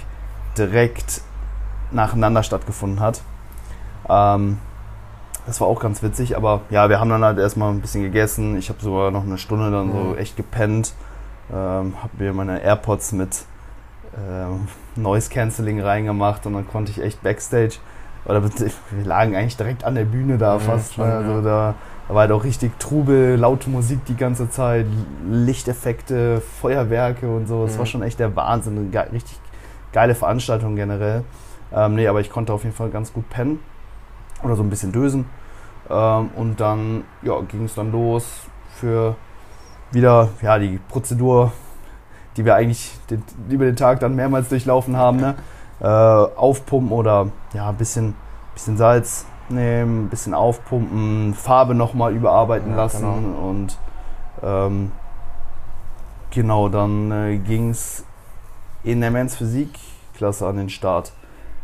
direkt 0.57 1.21
nacheinander 1.91 2.41
stattgefunden 2.43 2.99
hat. 3.01 3.21
Ähm, 4.09 4.57
das 5.45 5.61
war 5.61 5.67
auch 5.67 5.79
ganz 5.79 6.03
witzig, 6.03 6.35
aber 6.35 6.61
ja, 6.69 6.89
wir 6.89 6.99
haben 6.99 7.09
dann 7.09 7.23
halt 7.23 7.37
erstmal 7.37 7.71
ein 7.71 7.79
bisschen 7.81 8.01
gegessen. 8.03 8.57
Ich 8.57 8.69
habe 8.69 8.81
sogar 8.81 9.11
noch 9.11 9.23
eine 9.23 9.37
Stunde 9.37 9.71
dann 9.71 9.91
so 9.91 9.97
Mhm. 9.97 10.17
echt 10.17 10.35
gepennt. 10.37 10.93
Ähm, 11.51 11.93
habe 12.01 12.11
mir 12.17 12.33
meine 12.33 12.61
AirPods 12.61 13.13
mit 13.13 13.45
ähm, 14.17 14.67
Noise 14.95 15.29
Cancelling 15.29 15.81
reingemacht 15.81 16.45
und 16.45 16.53
dann 16.53 16.67
konnte 16.67 16.91
ich 16.91 17.01
echt 17.01 17.21
Backstage 17.23 17.75
oder 18.25 18.43
wir 18.43 19.05
lagen 19.05 19.35
eigentlich 19.35 19.55
direkt 19.57 19.83
an 19.85 19.95
der 19.95 20.03
Bühne 20.05 20.37
da 20.37 20.55
Mhm, 20.55 20.59
fast. 20.61 20.93
schon, 20.95 21.07
ne? 21.07 21.15
Also 21.15 21.31
ja. 21.35 21.41
da 21.41 21.75
Da 22.09 22.13
war 22.13 22.21
halt 22.21 22.31
auch 22.31 22.43
richtig 22.45 22.77
Trubel, 22.79 23.35
laute 23.35 23.69
Musik 23.69 24.03
die 24.05 24.15
ganze 24.15 24.49
Zeit, 24.49 24.85
Lichteffekte, 25.29 26.41
Feuerwerke 26.61 27.29
und 27.29 27.47
so. 27.47 27.65
Es 27.65 27.73
Mhm. 27.75 27.79
war 27.79 27.85
schon 27.85 28.01
echt 28.03 28.19
der 28.19 28.35
Wahnsinn. 28.35 28.77
Eine 28.77 28.87
ge 28.89 29.01
richtig 29.11 29.37
geile 29.93 30.15
Veranstaltung 30.15 30.75
generell. 30.75 31.23
Ähm, 31.73 31.95
nee, 31.95 32.07
aber 32.07 32.21
ich 32.21 32.29
konnte 32.29 32.53
auf 32.53 32.63
jeden 32.63 32.75
Fall 32.75 32.89
ganz 32.89 33.11
gut 33.11 33.29
pennen. 33.29 33.59
Oder 34.43 34.55
so 34.55 34.63
ein 34.63 34.69
bisschen 34.69 34.91
dösen. 34.91 35.25
Ähm, 35.89 36.29
und 36.35 36.59
dann 36.61 37.03
ja, 37.23 37.39
ging 37.41 37.65
es 37.65 37.75
dann 37.75 37.91
los 37.91 38.25
für 38.75 39.15
wieder 39.91 40.29
ja, 40.41 40.59
die 40.59 40.79
Prozedur, 40.89 41.51
die 42.35 42.45
wir 42.45 42.55
eigentlich 42.55 42.91
den, 43.09 43.23
über 43.49 43.65
den 43.65 43.75
Tag 43.75 43.99
dann 43.99 44.15
mehrmals 44.15 44.49
durchlaufen 44.49 44.97
haben. 44.97 45.17
Ne? 45.17 45.35
Äh, 45.79 45.85
aufpumpen 45.85 46.91
oder 46.91 47.27
ja, 47.53 47.69
ein 47.69 47.75
bisschen, 47.75 48.15
bisschen 48.53 48.77
Salz 48.77 49.25
nehmen, 49.49 50.05
ein 50.05 50.09
bisschen 50.09 50.33
aufpumpen, 50.33 51.33
Farbe 51.33 51.73
nochmal 51.75 52.13
überarbeiten 52.13 52.71
Ja, 52.71 52.77
lassen 52.77 53.01
genau. 53.01 53.49
und 53.49 53.77
ähm, 54.43 54.91
genau, 56.31 56.69
dann 56.69 57.11
äh, 57.11 57.37
ging 57.37 57.69
es 57.69 58.03
in 58.83 59.01
der 59.01 59.11
Men's 59.11 59.35
Physik-Klasse 59.35 60.47
an 60.47 60.57
den 60.57 60.69
Start. 60.69 61.11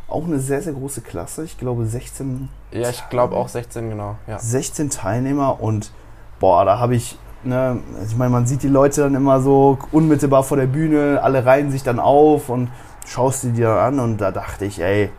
Auch 0.08 0.25
eine 0.25 0.39
sehr, 0.39 0.62
sehr 0.62 0.74
große 0.74 1.01
Klasse. 1.01 1.44
Ich 1.44 1.58
glaube 1.58 1.86
16, 1.86 2.50
Ja, 2.72 2.89
ich 2.89 3.10
glaube 3.10 3.36
auch 3.36 3.48
16, 3.48 3.89
genau. 3.89 4.15
Ja. 4.27 4.38
16 4.38 4.89
Teilnehmer 4.89 5.62
und 5.62 5.92
boah, 6.39 6.65
da 6.65 6.80
habe 6.80 6.96
ich, 6.96 7.18
ne, 7.46 7.80
ich 8.06 8.16
meine, 8.16 8.32
man 8.32 8.46
sieht 8.46 8.64
die 8.64 8.68
Leute 8.68 9.02
dann 9.02 9.16
immer 9.16 9.42
so 9.42 9.78
unmittelbar 9.92 10.44
vor 10.44 10.58
der 10.58 10.68
Bühne, 10.68 11.20
alle 11.22 11.46
reihen 11.46 11.72
sich 11.72 11.84
dann 11.84 12.00
auf 12.00 12.50
und 12.50 12.70
schaust 13.06 13.44
die 13.44 13.52
dir 13.52 13.70
an 13.70 14.00
und 14.00 14.18
da 14.20 14.32
dachte 14.32 14.66
ich, 14.66 14.82
ey, 14.82 15.10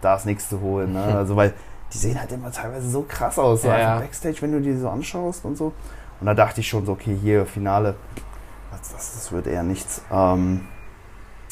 da 0.00 0.16
ist 0.16 0.26
nichts 0.26 0.48
zu 0.48 0.60
holen. 0.60 0.92
Ne? 0.92 1.02
Also 1.16 1.36
weil 1.36 1.54
die 1.92 1.98
sehen 1.98 2.20
halt 2.20 2.30
immer 2.32 2.50
teilweise 2.52 2.88
so 2.88 3.04
krass 3.08 3.38
aus, 3.38 3.62
so 3.62 3.68
Ja, 3.68 3.78
ja. 3.78 3.98
Backstage, 3.98 4.36
wenn 4.40 4.52
du 4.52 4.60
die 4.60 4.76
so 4.76 4.88
anschaust 4.88 5.44
und 5.44 5.56
so. 5.56 5.72
Und 6.20 6.26
da 6.26 6.34
dachte 6.34 6.60
ich 6.60 6.68
schon 6.68 6.84
so, 6.84 6.92
okay, 6.92 7.16
hier 7.20 7.46
Finale, 7.46 7.94
das, 8.70 8.92
das, 8.92 9.14
das 9.14 9.32
wird 9.32 9.46
eher 9.46 9.62
nichts. 9.62 10.02
Ähm, 10.10 10.66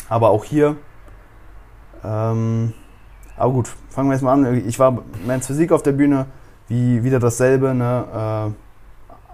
aber 0.09 0.31
auch 0.31 0.45
hier, 0.45 0.77
ähm, 2.05 2.73
aber 3.37 3.53
gut, 3.53 3.75
fangen 3.91 4.09
wir 4.09 4.15
jetzt 4.15 4.23
mal 4.23 4.33
an. 4.33 4.67
Ich 4.67 4.79
war 4.79 5.03
Men's 5.27 5.47
Physik 5.47 5.73
auf 5.73 5.83
der 5.83 5.93
Bühne, 5.93 6.27
wie 6.69 7.03
wieder 7.05 7.19
dasselbe, 7.19 7.75
ne? 7.75 8.53
Äh, 8.53 8.66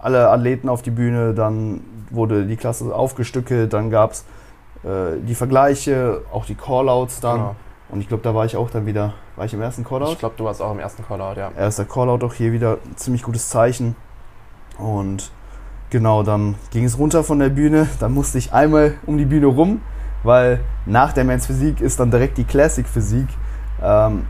alle 0.03 0.29
Athleten 0.29 0.69
auf 0.69 0.83
die 0.83 0.91
Bühne, 0.91 1.33
dann 1.33 1.81
wurde 2.11 2.45
die 2.45 2.57
Klasse 2.57 2.95
aufgestückelt, 2.95 3.73
dann 3.73 3.91
gab 3.91 4.13
es 4.13 4.25
äh, 4.85 5.19
die 5.27 5.35
Vergleiche, 5.35 6.23
auch 6.33 6.45
die 6.45 6.55
Callouts 6.55 7.21
dann. 7.21 7.39
Genau. 7.39 7.57
Und 7.89 8.01
ich 8.01 8.09
glaube, 8.09 8.23
da 8.23 8.35
war 8.35 8.45
ich 8.45 8.57
auch 8.57 8.71
dann 8.71 8.87
wieder, 8.87 9.13
war 9.37 9.45
ich 9.45 9.55
im 9.55 9.61
ersten 9.61 9.85
Callout? 9.85 10.13
Ich 10.13 10.19
glaube, 10.19 10.35
du 10.37 10.45
warst 10.45 10.63
auch 10.63 10.73
im 10.73 10.79
ersten 10.79 11.05
Callout, 11.05 11.39
ja. 11.39 11.51
Erster 11.57 11.85
Callout 11.85 12.25
auch 12.25 12.35
hier 12.35 12.53
wieder 12.53 12.79
ein 12.85 12.97
ziemlich 12.97 13.23
gutes 13.23 13.49
Zeichen. 13.49 13.97
Und 14.79 15.31
genau, 15.91 16.23
dann 16.23 16.55
ging 16.71 16.85
es 16.85 16.99
runter 16.99 17.23
von 17.23 17.39
der 17.39 17.51
Bühne. 17.51 17.87
Dann 18.01 18.15
musste 18.15 18.39
ich 18.39 18.53
einmal 18.53 18.95
um 19.07 19.19
die 19.19 19.27
Bühne 19.27 19.47
rum, 19.47 19.83
weil 20.23 20.61
nach 20.87 21.13
der 21.13 21.25
Men's 21.25 21.47
Physik 21.47 21.81
ist 21.83 22.01
dann 22.01 22.11
direkt 22.11 22.39
die 22.39 22.45
Classic 22.45 22.87
Physik 22.87 23.29
ähm, 23.83 24.27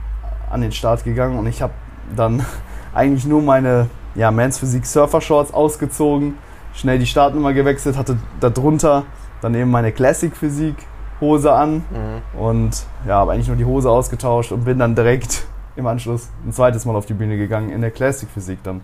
an 0.51 0.61
den 0.61 0.73
Start 0.73 1.05
gegangen. 1.05 1.39
Und 1.39 1.47
ich 1.47 1.63
habe 1.63 1.73
dann 2.17 2.45
eigentlich 2.95 3.25
nur 3.25 3.43
meine 3.43 3.89
ja, 4.15 4.31
Men's 4.31 4.59
Physik 4.59 4.87
Surfer 4.87 5.21
Shorts 5.21 5.53
ausgezogen, 5.55 6.37
schnell 6.75 6.99
die 6.99 7.07
Startnummer 7.07 7.53
gewechselt, 7.53 7.97
hatte 7.97 8.17
darunter 8.41 9.05
dann 9.41 9.55
eben 9.55 9.71
meine 9.71 9.93
Classic 9.93 10.35
Physik 10.37 10.75
Hose 11.21 11.53
an 11.53 11.85
Mhm. 11.91 12.41
und 12.41 12.85
ja, 13.07 13.17
habe 13.17 13.33
eigentlich 13.33 13.49
nur 13.49 13.57
die 13.57 13.65
Hose 13.65 13.89
ausgetauscht 13.91 14.53
und 14.53 14.65
bin 14.65 14.79
dann 14.79 14.95
direkt 14.95 15.45
im 15.77 15.87
Anschluss 15.87 16.29
ein 16.47 16.53
zweites 16.53 16.85
Mal 16.85 16.97
auf 16.97 17.07
die 17.07 17.15
Bühne 17.15 17.37
gegangen 17.37 17.71
in 17.71 17.81
der 17.81 17.91
Classic 17.91 18.29
Physik 18.29 18.59
dann. 18.65 18.81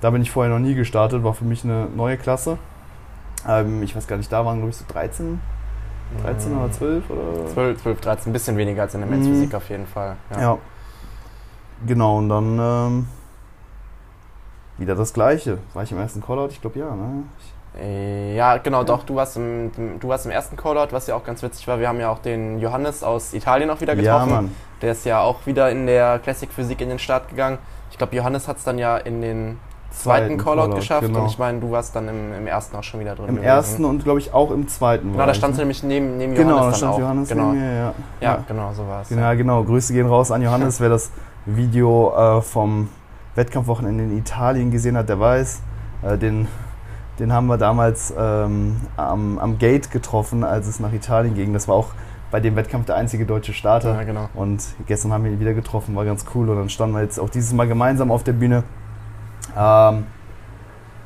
Da 0.00 0.10
bin 0.10 0.22
ich 0.22 0.30
vorher 0.30 0.52
noch 0.52 0.60
nie 0.60 0.74
gestartet, 0.74 1.22
war 1.24 1.34
für 1.34 1.44
mich 1.44 1.64
eine 1.64 1.86
neue 1.94 2.16
Klasse. 2.16 2.56
Ähm, 3.48 3.82
ich 3.82 3.94
weiß 3.94 4.06
gar 4.06 4.16
nicht, 4.16 4.30
da 4.32 4.44
waren 4.46 4.56
glaube 4.58 4.70
ich 4.70 4.76
so 4.76 4.84
13, 4.88 5.40
13 6.22 6.56
oder 6.56 6.72
12 6.72 7.10
oder 7.10 7.46
12, 7.52 7.82
12, 7.82 8.00
13, 8.00 8.30
ein 8.30 8.32
bisschen 8.32 8.56
weniger 8.56 8.82
als 8.82 8.94
in 8.94 9.00
der 9.00 9.10
Men's 9.10 9.26
Mhm. 9.26 9.32
Physik 9.34 9.54
auf 9.54 9.68
jeden 9.68 9.86
Fall. 9.86 10.16
Ja. 10.38 10.58
Genau, 11.86 12.18
und 12.18 12.28
dann 12.28 12.58
ähm, 12.58 13.08
wieder 14.80 14.94
das 14.96 15.12
gleiche. 15.12 15.58
War 15.74 15.82
ich 15.84 15.92
im 15.92 15.98
ersten 15.98 16.22
Callout? 16.22 16.48
Ich 16.50 16.60
glaube 16.60 16.78
ja, 16.78 16.86
ne? 16.86 17.22
Ich, 17.38 17.80
Äh, 17.80 18.34
Ja, 18.34 18.56
genau, 18.56 18.82
doch, 18.82 19.04
du 19.04 19.14
warst, 19.14 19.36
im, 19.36 19.70
du 20.00 20.08
warst 20.08 20.26
im 20.26 20.32
ersten 20.32 20.56
Callout, 20.56 20.88
was 20.90 21.06
ja 21.06 21.14
auch 21.14 21.22
ganz 21.24 21.42
witzig 21.42 21.68
war. 21.68 21.78
Wir 21.78 21.88
haben 21.88 22.00
ja 22.00 22.10
auch 22.10 22.18
den 22.18 22.58
Johannes 22.58 23.04
aus 23.04 23.32
Italien 23.32 23.70
auch 23.70 23.80
wieder 23.80 23.94
ja, 23.94 24.00
getroffen. 24.00 24.32
Mann. 24.32 24.56
Der 24.82 24.92
ist 24.92 25.04
ja 25.04 25.20
auch 25.20 25.46
wieder 25.46 25.70
in 25.70 25.86
der 25.86 26.18
Classic 26.18 26.50
Physik 26.50 26.80
in 26.80 26.88
den 26.88 26.98
Start 26.98 27.28
gegangen. 27.28 27.58
Ich 27.92 27.98
glaube, 27.98 28.16
Johannes 28.16 28.48
hat 28.48 28.56
es 28.56 28.64
dann 28.64 28.78
ja 28.78 28.96
in 28.96 29.20
den 29.20 29.58
zweiten, 29.90 30.26
Zweiten 30.26 30.38
Callout 30.38 30.62
Callout, 30.62 30.76
geschafft 30.76 31.06
genau. 31.06 31.20
und 31.20 31.26
ich 31.26 31.38
meine, 31.38 31.60
du 31.60 31.70
warst 31.70 31.94
dann 31.94 32.08
im, 32.08 32.32
im 32.32 32.46
ersten 32.46 32.76
auch 32.76 32.82
schon 32.82 33.00
wieder 33.00 33.14
drin. 33.14 33.26
Im 33.28 33.34
gewesen. 33.36 33.48
ersten 33.48 33.84
und 33.84 34.02
glaube 34.04 34.20
ich 34.20 34.32
auch 34.32 34.50
im 34.50 34.68
zweiten. 34.68 35.08
Genau, 35.08 35.18
war 35.18 35.26
da 35.26 35.34
stand 35.34 35.54
ne? 35.54 35.60
nämlich 35.60 35.82
neben, 35.82 36.16
neben 36.16 36.34
Genau, 36.34 36.50
Johannes 36.56 36.64
da 36.64 36.70
dann 36.70 36.74
stand 36.78 36.92
auch. 36.94 36.98
Johannes 36.98 37.28
genau. 37.28 37.46
neben 37.52 37.60
mir, 37.60 37.74
ja. 37.76 37.94
Ja, 38.20 38.44
genau, 38.46 38.72
so 38.72 38.86
war 38.86 39.02
es. 39.02 39.08
Genau, 39.08 39.36
genau. 39.36 39.64
Grüße 39.64 39.92
gehen 39.92 40.06
raus 40.06 40.30
an 40.30 40.42
Johannes. 40.42 40.80
Wer 40.80 40.88
das 40.88 41.10
Video 41.44 42.14
äh, 42.16 42.42
vom 42.42 42.88
Wettkampfwochenende 43.34 44.04
in 44.04 44.18
Italien 44.18 44.70
gesehen 44.70 44.96
hat, 44.96 45.08
der 45.08 45.20
weiß. 45.20 45.62
Äh, 46.02 46.18
den, 46.18 46.48
den 47.18 47.32
haben 47.32 47.46
wir 47.46 47.58
damals 47.58 48.12
ähm, 48.16 48.76
am, 48.96 49.38
am 49.38 49.58
Gate 49.58 49.90
getroffen, 49.90 50.44
als 50.44 50.66
es 50.66 50.80
nach 50.80 50.92
Italien 50.92 51.34
ging. 51.34 51.52
Das 51.52 51.68
war 51.68 51.74
auch 51.74 51.88
bei 52.30 52.40
dem 52.40 52.56
Wettkampf 52.56 52.86
der 52.86 52.96
einzige 52.96 53.26
deutsche 53.26 53.52
Starter. 53.52 53.94
Ja, 53.94 54.04
genau. 54.04 54.28
Und 54.34 54.62
gestern 54.86 55.12
haben 55.12 55.24
wir 55.24 55.32
ihn 55.32 55.40
wieder 55.40 55.54
getroffen, 55.54 55.96
war 55.96 56.04
ganz 56.04 56.24
cool. 56.34 56.48
Und 56.48 56.56
dann 56.56 56.68
standen 56.68 56.94
wir 56.94 57.02
jetzt 57.02 57.18
auch 57.18 57.30
dieses 57.30 57.52
Mal 57.52 57.66
gemeinsam 57.66 58.10
auf 58.10 58.22
der 58.22 58.32
Bühne. 58.32 58.62
Ähm, 59.56 60.06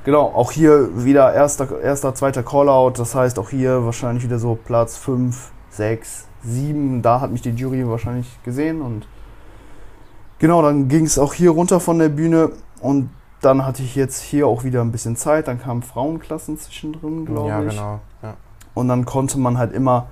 genau, 0.04 0.24
auch 0.34 0.52
hier 0.52 1.04
wieder 1.04 1.32
erster, 1.32 1.80
erster 1.80 2.14
zweiter 2.14 2.42
Callout. 2.42 2.94
Das 2.98 3.14
heißt, 3.14 3.38
auch 3.38 3.50
hier 3.50 3.84
wahrscheinlich 3.84 4.24
wieder 4.24 4.38
so 4.38 4.54
Platz 4.54 4.96
5, 4.98 5.50
6, 5.70 6.28
7. 6.42 7.02
Da 7.02 7.20
hat 7.20 7.32
mich 7.32 7.42
die 7.42 7.50
Jury 7.50 7.88
wahrscheinlich 7.88 8.38
gesehen. 8.44 8.82
Und 8.82 9.06
genau, 10.44 10.60
dann 10.60 10.88
ging 10.88 11.06
es 11.06 11.18
auch 11.18 11.32
hier 11.32 11.52
runter 11.52 11.80
von 11.80 11.98
der 11.98 12.10
Bühne. 12.10 12.50
Und 12.82 13.08
dann 13.40 13.64
hatte 13.64 13.82
ich 13.82 13.94
jetzt 13.94 14.20
hier 14.20 14.46
auch 14.46 14.62
wieder 14.62 14.82
ein 14.82 14.92
bisschen 14.92 15.16
Zeit. 15.16 15.48
Dann 15.48 15.58
kamen 15.58 15.82
Frauenklassen 15.82 16.58
zwischendrin, 16.58 17.24
glaube 17.24 17.48
Ja, 17.48 17.62
ich. 17.62 17.70
genau. 17.70 18.00
Ja. 18.22 18.34
Und 18.74 18.88
dann 18.88 19.06
konnte 19.06 19.38
man 19.38 19.56
halt 19.56 19.72
immer, 19.72 20.08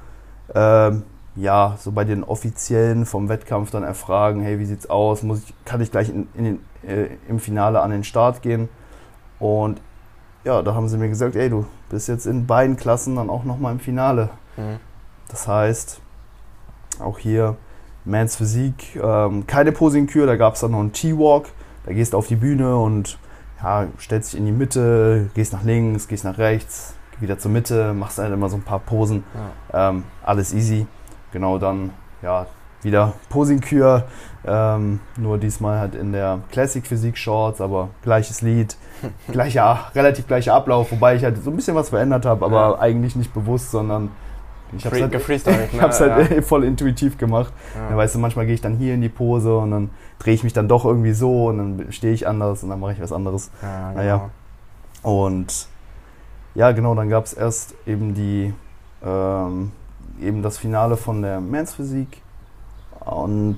ähm, 0.54 1.02
ja, 1.36 1.76
so 1.78 1.92
bei 1.92 2.04
den 2.04 2.24
Offiziellen 2.24 3.04
vom 3.04 3.28
Wettkampf 3.28 3.72
dann 3.72 3.82
erfragen, 3.82 4.40
hey, 4.40 4.58
wie 4.58 4.64
sieht's 4.64 4.88
aus? 4.88 5.22
Muss 5.22 5.40
ich, 5.40 5.54
kann 5.66 5.82
ich 5.82 5.90
gleich 5.90 6.08
in, 6.08 6.26
in 6.32 6.44
den, 6.44 6.58
äh, 6.88 7.08
im 7.28 7.38
Finale 7.38 7.82
an 7.82 7.90
den 7.90 8.02
Start 8.02 8.40
gehen? 8.40 8.70
Und 9.38 9.82
ja, 10.44 10.62
da 10.62 10.74
haben 10.74 10.88
sie 10.88 10.96
mir 10.96 11.10
gesagt, 11.10 11.36
ey, 11.36 11.50
du 11.50 11.66
bist 11.90 12.08
jetzt 12.08 12.24
in 12.24 12.46
beiden 12.46 12.78
Klassen 12.78 13.16
dann 13.16 13.28
auch 13.28 13.44
nochmal 13.44 13.72
im 13.72 13.80
Finale. 13.80 14.30
Mhm. 14.56 14.80
Das 15.28 15.46
heißt, 15.46 16.00
auch 17.00 17.18
hier 17.18 17.56
Mans 18.04 18.36
Physik, 18.36 18.96
ähm, 19.02 19.46
keine 19.46 19.72
Posing-Kür, 19.72 20.26
da 20.26 20.36
gab 20.36 20.54
es 20.54 20.60
dann 20.60 20.72
noch 20.72 20.80
einen 20.80 20.92
T-Walk. 20.92 21.46
Da 21.86 21.92
gehst 21.92 22.12
du 22.12 22.18
auf 22.18 22.26
die 22.26 22.36
Bühne 22.36 22.76
und 22.76 23.18
ja, 23.62 23.86
stellst 24.00 24.32
dich 24.32 24.40
in 24.40 24.46
die 24.46 24.52
Mitte, 24.52 25.30
gehst 25.34 25.52
nach 25.52 25.62
links, 25.64 26.08
gehst 26.08 26.24
nach 26.24 26.38
rechts, 26.38 26.94
wieder 27.20 27.38
zur 27.38 27.50
Mitte, 27.50 27.92
machst 27.94 28.18
halt 28.18 28.32
immer 28.32 28.48
so 28.48 28.56
ein 28.56 28.62
paar 28.62 28.80
Posen. 28.80 29.24
Ja. 29.72 29.90
Ähm, 29.90 30.04
alles 30.24 30.52
easy. 30.52 30.86
Genau 31.32 31.58
dann, 31.58 31.90
ja, 32.22 32.46
wieder 32.82 33.14
Posing-Kür. 33.30 34.04
Ähm, 34.44 34.98
nur 35.16 35.38
diesmal 35.38 35.78
halt 35.78 35.94
in 35.94 36.10
der 36.12 36.40
Classic 36.50 36.84
Physik 36.84 37.16
Shorts, 37.16 37.60
aber 37.60 37.90
gleiches 38.02 38.42
Lied, 38.42 38.76
gleicher, 39.30 39.78
relativ 39.94 40.26
gleicher 40.26 40.54
Ablauf, 40.54 40.90
wobei 40.90 41.14
ich 41.14 41.22
halt 41.22 41.42
so 41.42 41.50
ein 41.50 41.56
bisschen 41.56 41.76
was 41.76 41.90
verändert 41.90 42.26
habe, 42.26 42.44
aber 42.44 42.60
Ja. 42.72 42.78
eigentlich 42.80 43.14
nicht 43.14 43.32
bewusst, 43.32 43.70
sondern 43.70 44.10
ich 44.76 44.84
habe 44.86 45.00
halt, 45.00 45.14
ich 45.28 45.72
ne? 45.72 45.80
hab's 45.80 46.00
halt 46.00 46.30
Ja. 46.30 46.42
voll 46.42 46.64
intuitiv 46.64 47.18
gemacht. 47.18 47.52
Ja. 47.74 47.90
Ja, 47.90 47.96
weißt 47.96 48.14
du, 48.14 48.18
manchmal 48.18 48.46
gehe 48.46 48.54
ich 48.54 48.60
dann 48.60 48.76
hier 48.76 48.94
in 48.94 49.00
die 49.00 49.08
Pose 49.08 49.56
und 49.56 49.70
dann 49.70 49.90
drehe 50.18 50.34
ich 50.34 50.44
mich 50.44 50.52
dann 50.52 50.68
doch 50.68 50.84
irgendwie 50.84 51.12
so 51.12 51.46
und 51.46 51.58
dann 51.58 51.92
stehe 51.92 52.12
ich 52.14 52.26
anders 52.26 52.62
und 52.62 52.70
dann 52.70 52.80
mache 52.80 52.92
ich 52.92 53.00
was 53.00 53.12
anderes. 53.12 53.50
Ja, 53.62 53.88
genau. 53.90 53.96
Naja. 54.02 54.30
Und 55.02 55.66
ja, 56.54 56.72
genau, 56.72 56.94
dann 56.94 57.08
gab 57.08 57.24
es 57.24 57.32
erst 57.32 57.74
eben 57.86 58.14
die 58.14 58.52
ähm, 59.04 59.72
eben 60.20 60.42
das 60.42 60.58
Finale 60.58 60.96
von 60.96 61.22
der 61.22 61.40
Mans 61.40 61.74
Physik 61.74 62.22
und 63.00 63.56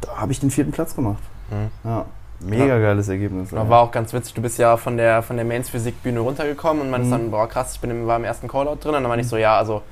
da 0.00 0.16
habe 0.18 0.32
ich 0.32 0.40
den 0.40 0.50
vierten 0.50 0.72
Platz 0.72 0.94
gemacht. 0.94 1.22
Mhm. 1.50 1.88
Ja, 1.88 2.04
mega 2.40 2.78
geiles 2.80 3.08
Ergebnis. 3.08 3.52
Ey. 3.52 3.68
war 3.68 3.80
auch 3.82 3.92
ganz 3.92 4.12
witzig, 4.12 4.34
du 4.34 4.42
bist 4.42 4.58
ja 4.58 4.76
von 4.76 4.96
der, 4.96 5.22
von 5.22 5.36
der 5.36 5.44
Mains 5.44 5.70
Physik 5.70 6.02
Bühne 6.02 6.20
runtergekommen 6.20 6.82
und 6.82 6.90
man 6.90 7.02
ist 7.02 7.06
Mhm. 7.08 7.12
dann, 7.12 7.30
boah 7.30 7.48
krass, 7.48 7.74
ich 7.74 7.80
bin 7.80 7.90
im, 7.90 8.06
war 8.06 8.16
im 8.16 8.24
ersten 8.24 8.48
Callout 8.48 8.76
drin 8.80 8.94
und 8.94 9.02
dann 9.02 9.08
meine 9.08 9.22
ich 9.22 9.28
so, 9.28 9.36
ja, 9.36 9.56
also 9.56 9.82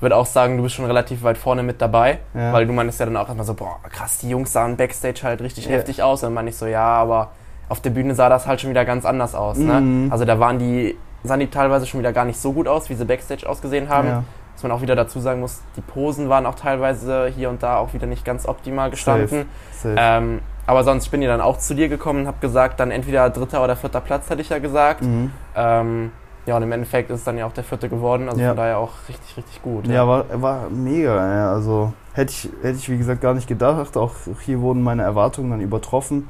würde 0.00 0.16
auch 0.16 0.26
sagen, 0.26 0.56
du 0.56 0.62
bist 0.62 0.74
schon 0.74 0.84
relativ 0.86 1.22
weit 1.22 1.36
vorne 1.38 1.62
mit 1.62 1.80
dabei, 1.82 2.18
Ja. 2.34 2.52
weil 2.52 2.66
du 2.66 2.72
meinst 2.72 2.98
ja 3.00 3.06
dann 3.06 3.16
auch 3.16 3.26
erstmal 3.26 3.46
so, 3.46 3.54
boah 3.54 3.78
krass, 3.90 4.18
die 4.18 4.30
Jungs 4.30 4.52
sahen 4.52 4.76
Backstage 4.76 5.20
halt 5.22 5.40
richtig 5.42 5.66
Ja. 5.66 5.72
heftig 5.72 6.02
aus 6.02 6.22
und 6.22 6.28
dann 6.28 6.34
meine 6.34 6.50
ich 6.50 6.56
so, 6.56 6.66
ja, 6.66 6.82
aber 6.84 7.30
auf 7.68 7.80
der 7.80 7.90
Bühne 7.90 8.14
sah 8.14 8.28
das 8.28 8.46
halt 8.46 8.60
schon 8.60 8.70
wieder 8.70 8.84
ganz 8.84 9.04
anders 9.04 9.34
aus, 9.34 9.58
ne? 9.58 9.80
Mhm. 9.80 10.12
Also 10.12 10.24
da 10.24 10.38
waren 10.40 10.58
die, 10.58 10.96
sahen 11.22 11.40
die 11.40 11.48
teilweise 11.48 11.86
schon 11.86 12.00
wieder 12.00 12.12
gar 12.12 12.24
nicht 12.24 12.40
so 12.40 12.52
gut 12.52 12.66
aus, 12.66 12.88
wie 12.90 12.94
sie 12.94 13.04
Backstage 13.04 13.48
ausgesehen 13.48 13.88
haben. 13.88 14.08
Ja, 14.08 14.24
Was 14.54 14.62
man 14.64 14.72
auch 14.72 14.82
wieder 14.82 14.96
dazu 14.96 15.20
sagen 15.20 15.40
muss, 15.40 15.60
die 15.76 15.80
Posen 15.80 16.28
waren 16.28 16.44
auch 16.46 16.54
teilweise 16.54 17.28
hier 17.34 17.48
und 17.48 17.62
da 17.62 17.76
auch 17.78 17.94
wieder 17.94 18.06
nicht 18.06 18.24
ganz 18.24 18.46
optimal 18.46 18.90
gestanden. 18.90 19.46
safe. 19.72 19.96
Ähm, 19.98 20.40
Aber 20.66 20.84
sonst 20.84 21.08
bin 21.08 21.20
ich 21.22 21.26
dann 21.28 21.40
auch 21.40 21.56
zu 21.58 21.74
dir 21.74 21.88
gekommen 21.88 22.20
und 22.22 22.26
habe 22.26 22.36
gesagt, 22.40 22.78
dann 22.78 22.90
entweder 22.90 23.28
dritter 23.30 23.64
oder 23.64 23.74
vierter 23.74 24.00
Platz, 24.00 24.28
hätte 24.30 24.40
ich 24.42 24.50
ja 24.50 24.58
gesagt. 24.58 25.02
Mhm. 25.02 25.32
Ähm, 25.56 26.12
ja, 26.46 26.56
und 26.56 26.62
im 26.62 26.72
Endeffekt 26.72 27.10
ist 27.10 27.18
es 27.20 27.24
dann 27.24 27.36
ja 27.38 27.46
auch 27.46 27.52
der 27.52 27.64
vierte 27.64 27.88
geworden. 27.88 28.28
Also 28.28 28.40
Ja. 28.40 28.48
von 28.48 28.56
daher 28.56 28.78
auch 28.78 28.92
richtig, 29.08 29.36
richtig 29.36 29.62
gut. 29.62 29.86
Ja, 29.86 30.06
war, 30.08 30.24
war 30.40 30.70
mega. 30.70 31.14
Ja. 31.36 31.52
Also 31.52 31.92
hätte 32.14 32.32
ich, 32.32 32.48
hätte 32.62 32.78
ich, 32.78 32.88
wie 32.88 32.98
gesagt, 32.98 33.20
gar 33.20 33.34
nicht 33.34 33.46
gedacht. 33.46 33.96
Auch 33.96 34.14
hier 34.44 34.60
wurden 34.60 34.82
meine 34.82 35.02
Erwartungen 35.02 35.50
dann 35.50 35.60
übertroffen. 35.60 36.28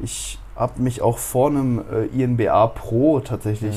Ich 0.00 0.38
habe 0.56 0.80
mich 0.80 1.02
auch 1.02 1.18
vor 1.18 1.48
einem 1.50 1.82
äh, 1.92 2.06
INBA 2.06 2.66
Pro 2.68 3.20
tatsächlich 3.20 3.76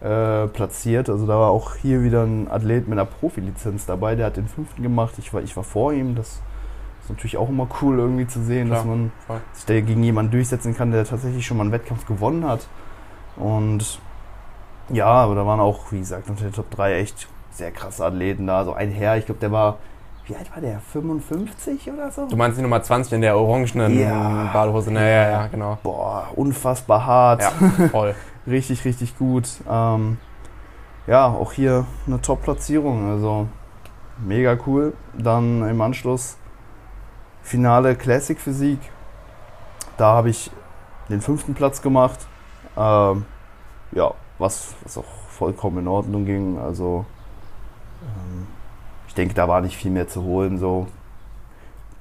Mhm. 0.00 0.06
äh, 0.08 0.46
platziert. 0.48 1.08
Also 1.10 1.26
da 1.26 1.38
war 1.38 1.50
auch 1.50 1.74
hier 1.74 2.02
wieder 2.02 2.22
ein 2.24 2.48
Athlet 2.50 2.86
mit 2.88 2.98
einer 2.98 3.04
Profilizenz 3.06 3.86
dabei. 3.86 4.14
Der 4.14 4.26
hat 4.26 4.36
den 4.36 4.46
fünften 4.48 4.82
gemacht. 4.82 5.14
Ich 5.18 5.34
war, 5.34 5.42
ich 5.42 5.56
war 5.56 5.64
vor 5.64 5.92
ihm. 5.92 6.14
Das 6.14 6.40
ist 7.02 7.10
natürlich 7.10 7.36
auch 7.36 7.48
immer 7.48 7.66
cool 7.82 7.98
irgendwie 7.98 8.26
zu 8.28 8.40
sehen, 8.42 8.68
dass 8.70 8.82
Klar. 8.82 8.94
man 8.96 9.12
Voll. 9.26 9.40
sich 9.52 9.64
da 9.66 9.80
gegen 9.80 10.02
jemanden 10.04 10.30
durchsetzen 10.32 10.76
kann, 10.76 10.92
der 10.92 11.04
tatsächlich 11.04 11.44
schon 11.44 11.56
mal 11.56 11.64
einen 11.64 11.72
Wettkampf 11.72 12.06
gewonnen 12.06 12.46
hat. 12.46 12.68
Und 13.36 14.00
ja, 14.90 15.06
aber 15.06 15.34
da 15.34 15.46
waren 15.46 15.60
auch, 15.60 15.92
wie 15.92 15.98
gesagt, 15.98 16.28
unter 16.28 16.44
den 16.44 16.52
Top 16.52 16.70
3 16.70 16.94
echt 16.98 17.28
sehr 17.50 17.70
krasse 17.72 18.04
Athleten 18.04 18.46
da. 18.46 18.64
So 18.64 18.72
ein 18.72 18.90
Herr, 18.90 19.16
ich 19.16 19.26
glaube, 19.26 19.40
der 19.40 19.52
war, 19.52 19.78
wie 20.26 20.36
alt 20.36 20.50
war 20.54 20.60
der? 20.60 20.80
55 20.80 21.90
oder 21.92 22.10
so? 22.10 22.26
Du 22.26 22.36
meinst 22.36 22.58
die 22.58 22.62
Nummer 22.62 22.82
20 22.82 23.14
in 23.14 23.20
der 23.22 23.36
orangenen 23.36 23.98
Ja. 23.98 24.50
Badehose? 24.52 24.92
Ne, 24.92 25.00
ja, 25.00 25.30
ja, 25.30 25.46
genau. 25.48 25.78
Boah, 25.82 26.28
unfassbar 26.36 27.04
hart. 27.04 27.42
Ja, 27.42 27.88
voll. 27.88 28.14
Richtig, 28.46 28.82
richtig 28.86 29.18
gut. 29.18 29.46
Ähm, 29.68 30.16
ja, 31.06 31.26
auch 31.26 31.52
hier 31.52 31.84
eine 32.06 32.18
Top-Platzierung. 32.22 33.10
Also 33.10 33.46
mega 34.24 34.56
cool. 34.66 34.94
Dann 35.12 35.68
im 35.68 35.78
Anschluss 35.82 36.38
Finale 37.42 37.94
Classic 37.94 38.40
Physik. 38.40 38.78
Da 39.98 40.12
habe 40.14 40.30
ich 40.30 40.50
den 41.10 41.20
fünften 41.20 41.52
Platz 41.52 41.82
gemacht. 41.82 42.20
Ähm, 42.76 43.26
ja, 43.92 44.12
was, 44.38 44.74
was 44.84 44.98
auch 44.98 45.04
vollkommen 45.30 45.78
in 45.78 45.88
Ordnung 45.88 46.24
ging. 46.24 46.58
Also 46.58 47.04
ähm, 48.02 48.46
ich 49.06 49.14
denke, 49.14 49.34
da 49.34 49.48
war 49.48 49.60
nicht 49.60 49.76
viel 49.76 49.90
mehr 49.90 50.08
zu 50.08 50.22
holen. 50.22 50.58
So. 50.58 50.86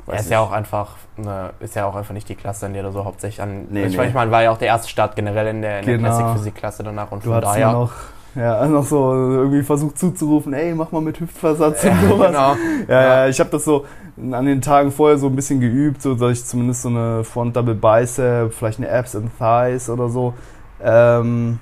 Er 0.05 0.13
Weiß 0.13 0.21
ist 0.21 0.29
ja 0.31 0.39
nicht. 0.41 0.47
auch 0.49 0.53
einfach, 0.53 0.95
eine, 1.17 1.49
ist 1.59 1.75
ja 1.75 1.85
auch 1.85 1.95
einfach 1.95 2.13
nicht 2.13 2.29
die 2.29 2.35
Klasse, 2.35 2.65
in 2.67 2.73
der 2.73 2.83
du 2.83 2.91
so 2.91 3.03
hauptsächlich 3.05 3.41
an. 3.41 3.65
Nee, 3.69 3.85
ich 3.85 3.91
nee. 3.91 3.97
meine, 3.97 4.09
ich 4.09 4.15
meine, 4.15 4.31
war 4.31 4.41
ja 4.43 4.51
auch 4.51 4.57
der 4.57 4.69
erste 4.69 4.87
Start 4.89 5.15
generell 5.15 5.47
in 5.47 5.61
der, 5.61 5.79
in 5.81 5.85
der 5.85 5.97
Genau. 5.97 6.07
Classic-Physik-Klasse 6.09 6.83
danach 6.83 7.11
und 7.11 7.25
Du 7.25 7.31
von 7.31 7.41
daher. 7.41 7.71
noch, 7.73 7.91
ja, 8.35 8.65
noch 8.67 8.85
so 8.85 9.11
irgendwie 9.13 9.63
versucht 9.63 9.97
zuzurufen, 9.99 10.53
ey, 10.53 10.73
mach 10.73 10.91
mal 10.91 11.01
mit 11.01 11.19
Hüftversatz 11.19 11.83
und 11.83 11.89
ja, 11.89 12.07
sowas. 12.07 12.27
genau. 12.27 12.55
Ja, 12.87 13.01
ja, 13.01 13.27
ich 13.27 13.39
habe 13.39 13.49
das 13.49 13.65
so 13.65 13.85
an 14.31 14.45
den 14.45 14.61
Tagen 14.61 14.91
vorher 14.91 15.17
so 15.17 15.27
ein 15.27 15.35
bisschen 15.35 15.59
geübt, 15.59 16.01
so 16.01 16.15
dass 16.15 16.31
ich 16.31 16.45
zumindest 16.45 16.83
so 16.83 16.89
eine 16.89 17.23
Front 17.25 17.55
Double 17.57 17.75
Bicep, 17.75 18.53
vielleicht 18.53 18.79
eine 18.79 18.89
Abs 18.91 19.15
and 19.15 19.29
Thighs 19.37 19.89
oder 19.89 20.07
so. 20.09 20.33
Ähm, 20.81 21.59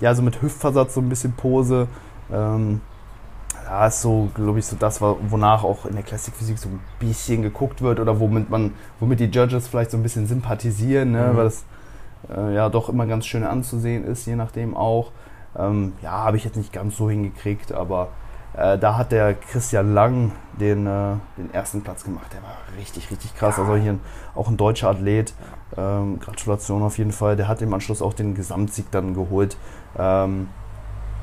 ja, 0.00 0.14
so 0.14 0.22
mit 0.22 0.40
Hüftversatz 0.42 0.94
so 0.94 1.00
ein 1.00 1.08
bisschen 1.08 1.32
Pose. 1.32 1.88
Ähm, 2.32 2.80
ja, 3.64 3.86
ist 3.86 4.00
so, 4.00 4.30
glaube 4.34 4.58
ich, 4.58 4.66
so 4.66 4.76
das, 4.76 5.00
wonach 5.00 5.62
auch 5.62 5.84
in 5.84 5.94
der 5.94 6.02
Classic 6.02 6.34
Physik 6.34 6.58
so 6.58 6.68
ein 6.68 6.80
bisschen 6.98 7.42
geguckt 7.42 7.82
wird 7.82 8.00
oder 8.00 8.18
womit 8.18 8.48
man, 8.48 8.72
womit 8.98 9.20
die 9.20 9.26
Judges 9.26 9.68
vielleicht 9.68 9.90
so 9.90 9.98
ein 9.98 10.02
bisschen 10.02 10.26
sympathisieren, 10.26 11.12
ne? 11.12 11.30
Mhm. 11.32 11.36
weil 11.36 11.44
das 11.44 11.64
äh, 12.34 12.54
ja 12.54 12.68
doch 12.70 12.88
immer 12.88 13.06
ganz 13.06 13.26
schön 13.26 13.44
anzusehen 13.44 14.04
ist, 14.04 14.26
je 14.26 14.36
nachdem 14.36 14.76
auch. 14.76 15.12
Ähm, 15.56 15.92
ja, 16.02 16.12
habe 16.12 16.36
ich 16.36 16.44
jetzt 16.44 16.56
nicht 16.56 16.72
ganz 16.72 16.96
so 16.96 17.10
hingekriegt, 17.10 17.72
aber 17.72 18.08
äh, 18.56 18.78
da 18.78 18.96
hat 18.96 19.12
der 19.12 19.34
Christian 19.34 19.94
Lang 19.94 20.32
den, 20.58 20.86
äh, 20.86 21.14
den 21.36 21.52
ersten 21.52 21.82
Platz 21.82 22.04
gemacht. 22.04 22.26
Der 22.32 22.42
war 22.42 22.56
richtig, 22.78 23.10
richtig 23.10 23.34
krass. 23.36 23.58
Also 23.58 23.76
hier 23.76 23.92
ein, 23.92 24.00
auch 24.34 24.48
ein 24.48 24.56
deutscher 24.56 24.88
Athlet. 24.90 25.34
Ähm, 25.76 26.18
Gratulation 26.20 26.82
auf 26.82 26.98
jeden 26.98 27.12
Fall. 27.12 27.36
Der 27.36 27.46
hat 27.48 27.62
im 27.62 27.72
Anschluss 27.72 28.02
auch 28.02 28.14
den 28.14 28.34
Gesamtsieg 28.34 28.90
dann 28.90 29.14
geholt. 29.14 29.56
Ähm, 29.98 30.48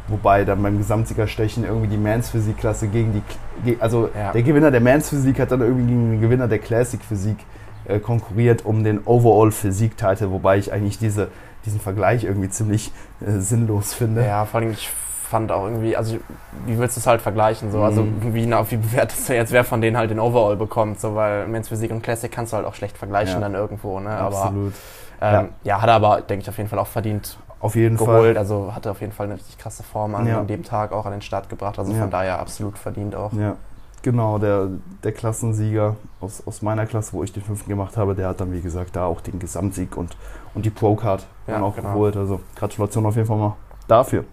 wobei 0.08 0.46
dann 0.46 0.62
beim 0.62 0.78
Gesamtsiegerstechen 0.78 1.64
irgendwie 1.66 1.88
die 1.88 1.98
Mans 1.98 2.30
Physik-Klasse 2.30 2.88
gegen 2.88 3.24
die. 3.66 3.78
Also 3.82 4.10
Ja. 4.18 4.32
der 4.32 4.44
Gewinner 4.44 4.72
der 4.72 4.82
Mans 4.82 5.10
Physik 5.10 5.40
hat 5.40 5.52
dann 5.52 5.62
irgendwie 5.62 5.88
gegen 5.88 6.12
den 6.12 6.22
Gewinner 6.22 6.48
der 6.48 6.60
Classic 6.60 7.04
Physik 7.04 7.38
äh, 7.86 8.00
konkurriert 8.00 8.66
um 8.66 8.84
den 8.84 9.02
Overall 9.06 9.52
Physik-Title, 9.52 10.32
wobei 10.32 10.58
ich 10.58 10.72
eigentlich 10.72 11.00
diese, 11.00 11.30
diesen 11.66 11.80
Vergleich 11.80 12.24
irgendwie 12.24 12.50
ziemlich 12.50 12.92
äh, 13.26 13.40
sinnlos 13.40 13.94
finde. 13.94 14.26
Ja, 14.26 14.46
vor 14.46 14.60
allem, 14.60 14.72
ich 14.72 14.90
fand 15.26 15.52
auch 15.52 15.64
irgendwie, 15.66 15.98
also 15.98 16.18
wie 16.66 16.78
willst 16.78 16.96
du 16.98 17.00
es 17.00 17.08
halt 17.08 17.22
vergleichen? 17.22 17.72
So? 17.72 17.82
Also 17.84 18.04
Mhm. 18.04 18.34
wie, 18.34 18.46
na, 18.46 18.70
wie 18.70 18.78
bewertest 18.78 19.28
du 19.30 19.36
jetzt, 19.36 19.52
wer 19.52 19.64
von 19.64 19.82
denen 19.82 19.98
halt 19.98 20.10
den 20.12 20.20
Overall 20.20 20.56
bekommt? 20.56 21.00
So, 21.00 21.16
weil 21.16 21.48
Men's 21.48 21.70
Physik 21.70 21.92
und 21.92 22.02
Classic 22.04 22.32
kannst 22.32 22.54
du 22.54 22.58
halt 22.58 22.66
auch 22.66 22.76
schlecht 22.76 22.98
vergleichen 22.98 23.36
Ja. 23.36 23.40
dann 23.42 23.56
irgendwo. 23.56 24.00
Ne? 24.00 24.10
Aber 24.10 24.38
Absolut. 24.46 24.74
ähm, 25.22 25.50
ja. 25.64 25.82
hat 25.82 25.90
er 25.90 25.96
aber, 25.96 26.22
denke 26.22 26.44
ich, 26.44 26.50
auf 26.50 26.58
jeden 26.58 26.70
Fall 26.70 26.80
auch 26.80 26.88
verdient 26.88 27.38
Auf 27.60 27.76
jeden 27.76 27.98
geholt. 27.98 28.36
Fall. 28.36 28.38
Also 28.38 28.72
hatte 28.76 28.92
auf 28.92 29.02
jeden 29.02 29.14
Fall 29.14 29.26
eine 29.26 29.36
richtig 29.36 29.58
krasse 29.58 29.84
Form 29.84 30.14
an, 30.16 30.28
Ja. 30.28 30.44
dem 30.44 30.64
Tag 30.64 30.92
auch 30.92 31.06
an 31.06 31.12
den 31.14 31.22
Start 31.22 31.50
gebracht. 31.50 31.80
Also 31.80 31.92
Ja. 31.94 32.00
von 32.02 32.10
daher 32.12 32.40
absolut 32.40 32.78
verdient 32.78 33.16
auch. 33.16 33.34
Ja, 33.34 33.56
genau. 34.04 34.38
Der, 34.38 34.68
der 35.04 35.12
Klassensieger 35.12 35.96
aus, 36.22 36.44
aus 36.46 36.62
meiner 36.62 36.86
Klasse, 36.86 37.14
wo 37.14 37.24
ich 37.24 37.34
den 37.34 37.44
fünften 37.44 37.70
gemacht 37.70 37.98
habe, 37.98 38.14
der 38.16 38.28
hat 38.30 38.40
dann, 38.42 38.52
wie 38.54 38.62
gesagt, 38.62 38.96
da 38.96 39.06
auch 39.06 39.22
den 39.22 39.40
Gesamtsieg 39.40 39.98
und, 39.98 40.16
und 40.54 40.66
die 40.66 40.70
Pro-Card 40.70 41.26
Ja, 41.48 41.62
auch 41.62 41.76
genau. 41.76 41.90
geholt. 41.94 42.16
Also 42.18 42.40
Gratulation 42.56 43.06
auf 43.06 43.16
jeden 43.16 43.28
Fall 43.28 43.38
mal 43.38 43.56
dafür. 43.88 44.26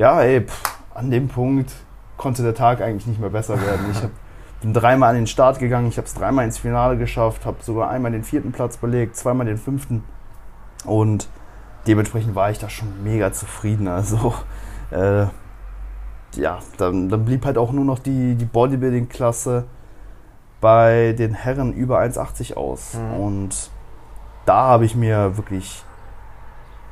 Ja, 0.00 0.22
ey, 0.22 0.40
pff, 0.40 0.62
an 0.94 1.10
dem 1.10 1.28
Punkt 1.28 1.70
konnte 2.16 2.42
der 2.42 2.54
Tag 2.54 2.80
eigentlich 2.80 3.06
nicht 3.06 3.20
mehr 3.20 3.28
besser 3.28 3.60
werden. 3.60 3.84
Ich 3.92 4.02
hab, 4.02 4.10
bin 4.62 4.72
dreimal 4.72 5.10
an 5.10 5.16
den 5.16 5.26
Start 5.26 5.58
gegangen, 5.58 5.88
ich 5.88 5.98
habe 5.98 6.06
es 6.06 6.14
dreimal 6.14 6.46
ins 6.46 6.56
Finale 6.56 6.96
geschafft, 6.96 7.44
habe 7.44 7.58
sogar 7.60 7.90
einmal 7.90 8.10
den 8.10 8.24
vierten 8.24 8.50
Platz 8.50 8.78
belegt, 8.78 9.14
zweimal 9.16 9.44
den 9.44 9.58
fünften 9.58 10.02
und 10.86 11.28
dementsprechend 11.86 12.34
war 12.34 12.50
ich 12.50 12.58
da 12.58 12.70
schon 12.70 13.04
mega 13.04 13.30
zufrieden. 13.34 13.88
Also 13.88 14.32
äh, 14.90 15.26
ja, 16.34 16.60
dann, 16.78 17.10
dann 17.10 17.26
blieb 17.26 17.44
halt 17.44 17.58
auch 17.58 17.72
nur 17.72 17.84
noch 17.84 17.98
die, 17.98 18.36
die 18.36 18.46
Bodybuilding-Klasse 18.46 19.64
bei 20.62 21.14
den 21.18 21.34
Herren 21.34 21.74
über 21.74 22.00
1,80 22.00 22.54
aus. 22.54 22.94
Mhm. 22.94 23.20
Und 23.20 23.70
da 24.46 24.62
habe 24.62 24.86
ich 24.86 24.96
mir 24.96 25.36
wirklich 25.36 25.84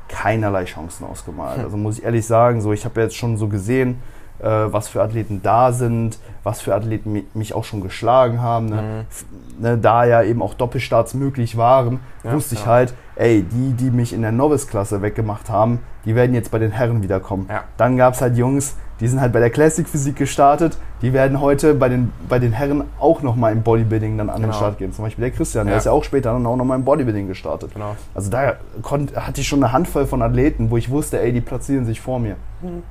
keinerlei 0.09 0.65
Chancen 0.65 1.05
ausgemalt. 1.07 1.59
Hm. 1.59 1.65
Also 1.65 1.77
muss 1.77 1.99
ich 1.99 2.05
ehrlich 2.05 2.27
sagen, 2.27 2.61
so 2.61 2.73
ich 2.73 2.85
habe 2.85 3.01
jetzt 3.01 3.17
schon 3.17 3.37
so 3.37 3.49
gesehen, 3.49 4.01
äh, 4.41 4.47
was 4.47 4.89
für 4.89 5.03
Athleten 5.03 5.41
da 5.43 5.73
sind, 5.73 6.19
was 6.45 6.61
für 6.61 6.75
Athleten 6.75 7.13
mi- 7.13 7.25
mich 7.35 7.55
auch 7.55 7.65
schon 7.65 7.81
geschlagen 7.81 8.41
haben. 8.41 8.67
Ne? 8.67 8.83
Mhm. 8.83 9.63
Ne, 9.63 9.79
da 9.79 10.05
ja 10.05 10.23
eben 10.23 10.41
auch 10.43 10.55
Doppelstarts 10.55 11.15
möglich 11.15 11.57
waren, 11.57 11.99
Ja, 12.23 12.33
wusste 12.33 12.55
ich 12.55 12.63
klar. 12.63 12.77
halt, 12.77 12.95
ey, 13.17 13.43
die, 13.43 13.73
die 13.73 13.91
mich 13.91 14.13
in 14.13 14.23
der 14.23 14.31
Novice-Klasse 14.33 15.03
weggemacht 15.03 15.51
haben, 15.51 15.81
die 16.05 16.15
werden 16.15 16.35
jetzt 16.35 16.51
bei 16.53 16.59
den 16.61 16.71
Herren 16.71 17.03
wiederkommen. 17.03 17.47
Ja. 17.51 17.65
Dann 17.77 17.97
gab 17.97 18.15
es 18.15 18.21
halt 18.23 18.37
Jungs, 18.37 18.77
die 19.01 19.07
sind 19.09 19.21
halt 19.21 19.33
bei 19.33 19.39
der 19.41 19.51
Classic 19.51 19.87
Physik 19.89 20.17
gestartet, 20.17 20.77
die 21.03 21.13
werden 21.13 21.41
heute 21.41 21.75
bei 21.75 21.89
den, 21.89 22.13
bei 22.29 22.39
den 22.39 22.53
Herren 22.53 22.85
auch 22.99 23.23
nochmal 23.23 23.53
im 23.53 23.63
Bodybuilding 23.63 24.19
dann 24.19 24.29
an 24.29 24.37
den 24.37 24.47
Genau. 24.47 24.55
Start 24.57 24.79
gehen. 24.79 24.93
Zum 24.93 25.05
Beispiel 25.05 25.23
der 25.23 25.31
Christian, 25.31 25.67
der 25.67 25.75
Ja. 25.75 25.79
ist 25.79 25.85
ja 25.85 25.93
auch 25.93 26.03
später 26.05 26.33
dann 26.33 26.45
auch 26.47 26.57
nochmal 26.57 26.79
im 26.79 26.85
Bodybuilding 26.85 27.29
gestartet. 27.29 27.73
Genau. 27.75 27.95
Also 28.15 28.31
da 28.31 28.55
konnt, 28.83 29.15
hatte 29.17 29.41
ich 29.41 29.47
schon 29.49 29.63
eine 29.63 29.73
Handvoll 29.73 30.07
von 30.07 30.21
Athleten, 30.23 30.71
wo 30.71 30.77
ich 30.77 30.91
wusste, 30.91 31.21
ey, 31.21 31.33
die 31.33 31.41
platzieren 31.41 31.85
sich 31.85 32.01
vor 32.01 32.19
mir. 32.19 32.37
Mhm. 32.63 32.83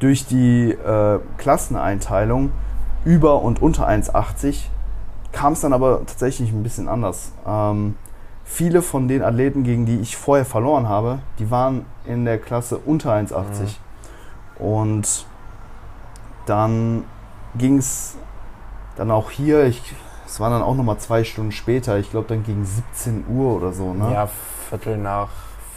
Durch 0.00 0.26
die 0.26 0.70
äh, 0.70 1.18
Klasseneinteilung 1.38 2.50
über 3.04 3.42
und 3.42 3.60
unter 3.62 3.88
1,80 3.88 4.56
kam 5.32 5.52
es 5.52 5.60
dann 5.60 5.72
aber 5.72 6.00
tatsächlich 6.06 6.50
ein 6.52 6.62
bisschen 6.62 6.88
anders. 6.88 7.32
Ähm, 7.46 7.96
viele 8.44 8.82
von 8.82 9.08
den 9.08 9.22
Athleten, 9.22 9.62
gegen 9.64 9.84
die 9.86 9.96
ich 10.00 10.16
vorher 10.16 10.44
verloren 10.44 10.88
habe, 10.88 11.18
die 11.38 11.50
waren 11.50 11.84
in 12.06 12.24
der 12.24 12.38
Klasse 12.38 12.78
unter 12.78 13.12
1,80. 13.12 13.76
Und 14.58 15.26
dann 16.46 17.04
ging 17.56 17.78
es 17.78 18.16
dann 18.96 19.10
auch 19.10 19.30
hier, 19.30 19.64
ich, 19.64 19.94
es 20.26 20.40
waren 20.40 20.52
dann 20.52 20.62
auch 20.62 20.74
nochmal 20.74 20.98
zwei 20.98 21.24
Stunden 21.24 21.52
später, 21.52 21.98
ich 21.98 22.10
glaube 22.10 22.28
dann 22.28 22.42
gegen 22.44 22.64
17 22.64 23.24
Uhr 23.28 23.56
oder 23.56 23.72
so. 23.72 23.92
Ne? 23.94 24.12
Ja, 24.12 24.28
Viertel 24.68 24.96
nach 24.98 25.28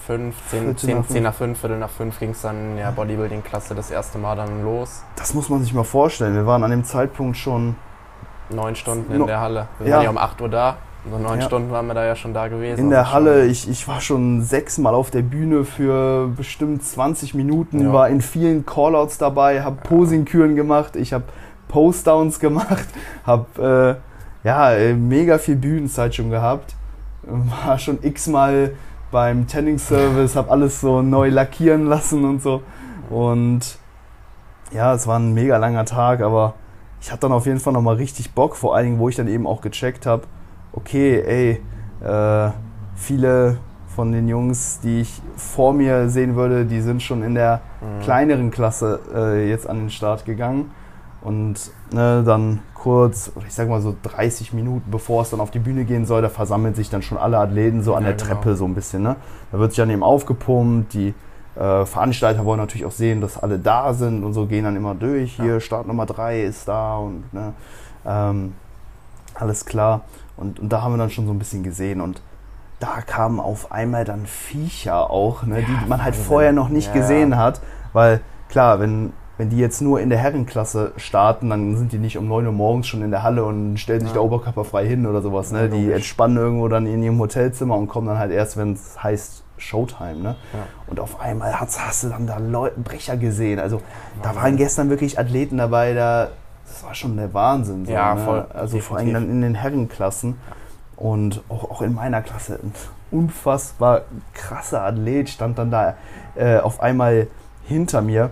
fünf, 0.06 0.36
zehn, 0.50 0.62
Viertel 0.64 0.76
zehn, 0.78 0.98
nach 0.98 1.08
zehn 1.08 1.24
nach 1.24 1.34
fünf, 1.34 1.60
Viertel 1.60 1.80
nach 1.80 1.90
fünf 1.90 2.20
ging 2.20 2.30
es 2.32 2.42
dann 2.42 2.72
in 2.72 2.78
der 2.78 2.92
Bodybuilding-Klasse 2.92 3.76
das 3.76 3.92
erste 3.92 4.18
Mal 4.18 4.36
dann 4.36 4.64
los. 4.64 5.04
Das 5.16 5.34
muss 5.34 5.50
man 5.50 5.62
sich 5.62 5.74
mal 5.74 5.84
vorstellen. 5.84 6.34
Wir 6.36 6.46
waren 6.46 6.64
an 6.64 6.72
dem 6.72 6.84
Zeitpunkt 6.84 7.38
schon 7.38 7.76
Neun 8.50 8.76
Stunden 8.76 9.12
in 9.12 9.20
No- 9.20 9.26
der 9.26 9.42
Halle. 9.42 9.68
Wir 9.80 9.88
Ja. 9.90 9.96
waren 9.98 10.04
ja 10.04 10.10
um 10.10 10.18
8 10.18 10.42
Uhr 10.42 10.50
da. 10.50 10.78
So 11.12 11.18
neun 11.18 11.40
Ja. 11.40 11.46
Stunden 11.46 11.72
waren 11.72 11.88
wir 11.88 11.94
da 11.94 12.06
ja 12.06 12.16
schon 12.16 12.34
da 12.34 12.48
gewesen. 12.48 12.80
in 12.80 12.90
der 12.90 13.12
Halle. 13.14 13.46
Ich, 13.46 13.70
ich 13.70 13.88
war 13.88 14.02
schon 14.02 14.42
sechsmal 14.42 14.94
auf 14.94 15.10
der 15.12 15.22
Bühne 15.22 15.64
für 15.64 16.28
bestimmt 16.36 16.84
20 16.84 17.34
Minuten, 17.34 17.82
Ja. 17.86 17.94
war 17.94 18.10
in 18.10 18.22
vielen 18.22 18.66
Callouts 18.66 19.18
dabei, 19.18 19.62
habe 19.64 19.78
Posingküren 19.84 20.56
gemacht, 20.56 20.96
ich 20.96 21.14
habe 21.14 21.26
Postdowns 21.68 22.40
gemacht, 22.40 22.88
habe 23.26 23.98
äh, 24.44 24.48
ja, 24.48 24.72
äh, 24.74 24.94
mega 24.94 25.38
viel 25.38 25.56
Bühnenzeit 25.56 26.16
schon 26.16 26.30
gehabt. 26.30 26.76
War 27.24 27.78
schon 27.78 28.00
x-mal 28.02 28.72
beim 29.12 29.48
Tanning 29.48 29.78
Service, 29.80 30.36
habe 30.36 30.50
alles 30.52 30.80
so 30.82 31.02
neu 31.02 31.30
lackieren 31.30 31.86
lassen 31.88 32.24
und 32.24 32.42
so. 32.42 32.62
Und 33.10 33.78
ja, 34.72 34.94
es 34.94 35.08
war 35.08 35.20
ein 35.20 35.34
mega 35.34 35.58
langer 35.58 35.86
Tag, 35.86 36.22
aber 36.22 36.54
ich 37.02 37.12
hatte 37.12 37.22
dann 37.22 37.32
auf 37.32 37.46
jeden 37.46 37.60
Fall 37.60 37.74
nochmal 37.74 37.96
richtig 37.96 38.34
Bock, 38.34 38.56
vor 38.56 38.76
allen 38.76 38.86
Dingen, 38.86 39.00
wo 39.00 39.08
ich 39.10 39.16
dann 39.16 39.28
eben 39.28 39.46
auch 39.48 39.62
gecheckt 39.62 40.06
habe, 40.06 40.24
okay, 40.74 41.22
ey, 41.22 41.62
Äh, 42.02 42.52
viele 42.96 43.58
von 43.96 44.12
den 44.12 44.28
Jungs, 44.28 44.80
die 44.82 45.02
ich 45.02 45.22
vor 45.36 45.74
mir 45.74 46.10
sehen 46.10 46.36
würde, 46.36 46.66
die 46.66 46.82
sind 46.82 47.02
schon 47.02 47.24
in 47.24 47.34
der 47.34 47.62
mhm. 47.82 48.04
kleineren 48.04 48.52
Klasse 48.52 49.00
äh, 49.14 49.50
jetzt 49.50 49.68
an 49.68 49.78
den 49.78 49.90
Start 49.90 50.26
gegangen. 50.26 50.72
Und 51.22 51.72
ne, 51.92 52.22
dann 52.24 52.60
kurz, 52.76 53.32
ich 53.48 53.54
sag 53.54 53.68
mal 53.68 53.82
so 53.82 53.96
30 54.04 54.54
Minuten 54.54 54.92
bevor 54.92 55.24
es 55.24 55.32
dann 55.32 55.40
auf 55.40 55.50
die 55.50 55.60
Bühne 55.60 55.84
gehen 55.84 56.06
soll, 56.06 56.22
da 56.22 56.30
versammeln 56.30 56.76
sich 56.76 56.92
dann 56.92 57.02
schon 57.02 57.18
alle 57.18 57.40
Athleten 57.40 57.82
so 57.82 57.96
an 57.96 58.04
ja, 58.04 58.10
der 58.10 58.18
genau. 58.18 58.36
Treppe 58.36 58.56
so 58.56 58.66
ein 58.66 58.76
bisschen. 58.76 59.02
Ne? 59.02 59.16
Da 59.52 59.58
wird 59.58 59.72
sich 59.72 59.78
dann 59.78 59.90
eben 59.90 60.04
aufgepumpt, 60.04 60.94
die 60.94 61.16
äh, 61.56 61.86
Veranstalter 61.86 62.46
wollen 62.46 62.60
natürlich 62.60 62.86
auch 62.86 62.92
sehen, 62.92 63.20
dass 63.20 63.42
alle 63.42 63.58
da 63.58 63.94
sind 63.94 64.24
und 64.24 64.34
so 64.34 64.46
gehen 64.46 64.64
dann 64.64 64.76
immer 64.76 64.94
durch. 64.94 65.38
Hier, 65.38 65.54
ja. 65.54 65.60
Start 65.60 65.88
Nummer 65.88 66.06
3 66.06 66.44
ist 66.44 66.68
da 66.68 66.98
und 66.98 67.34
ne, 67.34 67.54
ähm, 68.06 68.54
alles 69.34 69.66
klar. 69.66 70.02
Und, 70.38 70.60
und 70.60 70.70
da 70.70 70.82
haben 70.82 70.94
wir 70.94 70.98
dann 70.98 71.10
schon 71.10 71.26
so 71.26 71.34
ein 71.34 71.40
bisschen 71.40 71.64
gesehen 71.64 72.00
und 72.00 72.22
da 72.80 73.02
kamen 73.02 73.40
auf 73.40 73.72
einmal 73.72 74.06
dann 74.06 74.28
Viecher 74.28 75.10
auch, 75.10 75.44
ne, 75.44 75.62
ja, 75.62 75.66
die 75.66 75.90
man 75.90 76.04
halt 76.04 76.16
vorher 76.16 76.52
noch 76.52 76.70
nicht 76.70 76.94
gesehen 76.94 77.36
hat, 77.36 77.60
weil 77.92 78.22
klar, 78.50 78.80
wenn 78.80 79.14
wenn 79.38 79.50
die 79.50 79.58
jetzt 79.58 79.82
nur 79.82 80.00
in 80.02 80.10
der 80.10 80.18
Herrenklasse 80.18 80.94
starten, 80.98 81.50
dann 81.52 81.78
sind 81.78 81.92
die 81.92 82.00
nicht 82.00 82.18
um 82.18 82.28
9 82.28 82.48
Uhr 82.48 82.52
morgens 82.52 82.88
schon 82.88 83.04
in 83.04 83.12
der 83.12 83.22
Halle 83.22 83.46
und 83.46 83.78
stellen 83.78 84.02
sich 84.02 84.10
ja. 84.10 84.16
da 84.16 84.22
oberkörperfrei 84.22 84.88
hin 84.88 85.06
oder 85.06 85.22
sowas. 85.22 85.52
Ne? 85.52 85.70
die 85.70 85.92
entspannen 85.92 86.38
irgendwo 86.38 86.68
dann 86.68 86.88
in 86.88 87.04
ihrem 87.04 87.20
Hotelzimmer 87.20 87.78
und 87.78 87.88
kommen 87.88 88.08
dann 88.08 88.18
halt 88.18 88.32
erst, 88.32 88.58
wenn 88.58 88.74
es 88.74 89.02
heißt 89.02 89.44
Showtime. 89.58 90.16
Ne? 90.16 90.36
Ja. 90.54 90.60
Und 90.88 91.00
auf 91.00 91.20
einmal 91.20 91.60
hast, 91.60 91.80
hast, 91.80 92.04
du 92.04 92.10
dann 92.10 92.26
da 92.26 92.38
Leute, 92.40 92.80
Brecher 92.80 93.16
gesehen. 93.16 93.60
Also 93.60 93.82
da 94.24 94.36
waren 94.36 94.58
gestern 94.58 94.90
wirklich 94.90 95.20
Athleten 95.20 95.58
dabei, 95.58 95.94
da, 95.94 96.30
das 96.68 96.84
war 96.84 96.94
schon 96.94 97.18
der 97.18 97.34
Wahnsinn. 97.34 97.86
So, 97.86 97.92
ja, 97.92 98.16
ne? 98.16 98.22
voll. 98.22 98.40
Also 98.50 98.78
Definitiv. 98.78 98.84
vor 98.86 98.98
allem 98.98 99.14
dann 99.14 99.30
in 99.30 99.42
den 99.42 99.56
Herrenklassen. 99.56 100.38
Und 100.96 101.42
auch, 101.48 101.70
auch 101.70 101.82
in 101.82 101.94
meiner 101.94 102.22
Klasse 102.22 102.60
ein 102.62 102.74
unfassbar 103.12 104.02
krasser 104.34 104.84
Athlet 104.84 105.30
stand 105.30 105.58
dann 105.60 105.72
da 105.72 105.96
äh, 106.36 106.58
auf 106.58 106.82
einmal 106.82 107.28
hinter 107.64 108.02
mir 108.02 108.32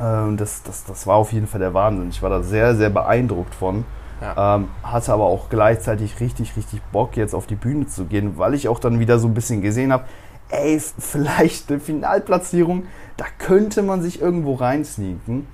ähm, 0.00 0.36
das, 0.36 0.62
das, 0.62 0.84
das 0.84 1.06
war 1.06 1.16
auf 1.16 1.32
jeden 1.32 1.46
Fall 1.46 1.60
der 1.60 1.74
Wahnsinn. 1.74 2.08
Ich 2.10 2.22
war 2.22 2.30
da 2.30 2.42
sehr, 2.42 2.76
sehr 2.76 2.90
beeindruckt 2.90 3.54
von. 3.54 3.84
Ja. 4.20 4.56
Ähm, 4.56 4.68
hatte 4.82 5.12
aber 5.12 5.24
auch 5.24 5.48
gleichzeitig 5.48 6.18
richtig, 6.20 6.56
richtig 6.56 6.82
Bock, 6.90 7.16
jetzt 7.16 7.34
auf 7.34 7.46
die 7.46 7.54
Bühne 7.54 7.86
zu 7.86 8.04
gehen, 8.06 8.36
weil 8.36 8.54
ich 8.54 8.68
auch 8.68 8.80
dann 8.80 8.98
wieder 8.98 9.18
so 9.18 9.28
ein 9.28 9.34
bisschen 9.34 9.62
gesehen 9.62 9.92
habe, 9.92 10.04
ey, 10.48 10.80
vielleicht 10.98 11.70
eine 11.70 11.80
Finalplatzierung, 11.80 12.84
da 13.16 13.26
könnte 13.38 13.82
man 13.82 14.02
sich 14.02 14.20
irgendwo 14.20 14.54
reinsneaken. 14.54 15.46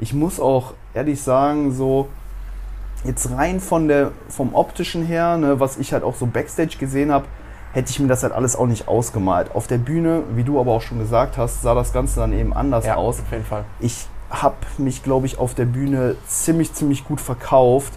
Ich 0.00 0.14
muss 0.14 0.40
auch 0.40 0.72
ehrlich 0.94 1.20
sagen, 1.20 1.72
so 1.72 2.08
jetzt 3.04 3.30
rein 3.32 3.60
von 3.60 3.86
der, 3.86 4.12
vom 4.28 4.54
optischen 4.54 5.04
her, 5.04 5.36
ne, 5.36 5.60
was 5.60 5.76
ich 5.76 5.92
halt 5.92 6.04
auch 6.04 6.14
so 6.14 6.26
backstage 6.26 6.78
gesehen 6.78 7.12
habe, 7.12 7.26
hätte 7.72 7.90
ich 7.90 8.00
mir 8.00 8.08
das 8.08 8.22
halt 8.22 8.32
alles 8.32 8.56
auch 8.56 8.66
nicht 8.66 8.88
ausgemalt. 8.88 9.54
Auf 9.54 9.66
der 9.66 9.76
Bühne, 9.76 10.22
wie 10.34 10.42
du 10.42 10.58
aber 10.58 10.72
auch 10.72 10.80
schon 10.80 10.98
gesagt 10.98 11.36
hast, 11.36 11.60
sah 11.60 11.74
das 11.74 11.92
Ganze 11.92 12.20
dann 12.20 12.32
eben 12.32 12.54
anders 12.54 12.86
ja, 12.86 12.96
aus. 12.96 13.20
Auf 13.20 13.30
jeden 13.30 13.44
Fall. 13.44 13.64
Ich 13.78 14.06
habe 14.30 14.56
mich, 14.78 15.02
glaube 15.02 15.26
ich, 15.26 15.38
auf 15.38 15.54
der 15.54 15.66
Bühne 15.66 16.16
ziemlich, 16.26 16.72
ziemlich 16.72 17.04
gut 17.04 17.20
verkauft. 17.20 17.92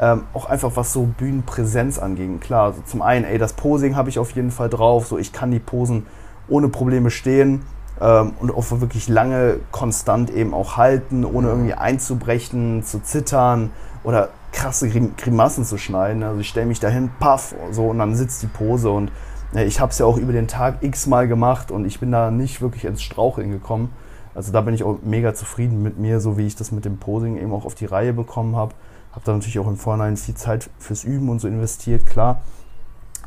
Ähm, 0.00 0.22
auch 0.32 0.46
einfach 0.46 0.72
was 0.74 0.94
so 0.94 1.02
Bühnenpräsenz 1.02 1.98
anging. 1.98 2.40
Klar, 2.40 2.64
also 2.64 2.80
zum 2.86 3.02
einen, 3.02 3.26
ey, 3.26 3.36
das 3.36 3.52
Posing 3.52 3.94
habe 3.94 4.08
ich 4.08 4.18
auf 4.18 4.30
jeden 4.30 4.50
Fall 4.50 4.70
drauf. 4.70 5.06
So, 5.06 5.18
ich 5.18 5.32
kann 5.32 5.50
die 5.50 5.60
Posen 5.60 6.06
ohne 6.48 6.68
Probleme 6.68 7.10
stehen 7.10 7.62
ähm, 8.02 8.32
und 8.40 8.52
auch 8.52 8.64
wirklich 8.80 9.08
lange 9.08 9.60
konstant 9.70 10.30
eben 10.30 10.52
auch 10.52 10.76
halten, 10.76 11.24
ohne 11.24 11.48
irgendwie 11.48 11.74
einzubrechen, 11.74 12.82
zu 12.82 13.00
zittern 13.00 13.70
oder 14.02 14.30
krasse 14.50 14.88
Grimassen 14.88 15.64
zu 15.64 15.78
schneiden. 15.78 16.22
Also 16.24 16.40
ich 16.40 16.48
stelle 16.48 16.66
mich 16.66 16.80
dahin, 16.80 17.10
paff, 17.20 17.54
so 17.70 17.86
und 17.86 17.98
dann 17.98 18.16
sitzt 18.16 18.42
die 18.42 18.48
Pose 18.48 18.90
und 18.90 19.12
äh, 19.54 19.64
ich 19.64 19.80
habe 19.80 19.92
es 19.92 19.98
ja 19.98 20.06
auch 20.06 20.18
über 20.18 20.32
den 20.32 20.48
Tag 20.48 20.82
x-mal 20.82 21.28
gemacht 21.28 21.70
und 21.70 21.84
ich 21.84 22.00
bin 22.00 22.10
da 22.10 22.30
nicht 22.30 22.60
wirklich 22.60 22.84
ins 22.84 23.02
Straucheln 23.02 23.50
gekommen. 23.50 23.90
Also 24.34 24.50
da 24.50 24.62
bin 24.62 24.74
ich 24.74 24.82
auch 24.82 24.98
mega 25.04 25.34
zufrieden 25.34 25.82
mit 25.82 25.98
mir, 25.98 26.18
so 26.20 26.38
wie 26.38 26.46
ich 26.46 26.56
das 26.56 26.72
mit 26.72 26.84
dem 26.84 26.98
Posing 26.98 27.36
eben 27.36 27.52
auch 27.52 27.64
auf 27.64 27.74
die 27.74 27.86
Reihe 27.86 28.12
bekommen 28.12 28.56
habe. 28.56 28.74
Habe 29.12 29.24
da 29.26 29.32
natürlich 29.32 29.58
auch 29.58 29.68
im 29.68 29.76
Vorhinein 29.76 30.16
viel 30.16 30.34
Zeit 30.34 30.70
fürs 30.78 31.04
Üben 31.04 31.28
und 31.28 31.38
so 31.38 31.46
investiert, 31.46 32.06
klar. 32.06 32.40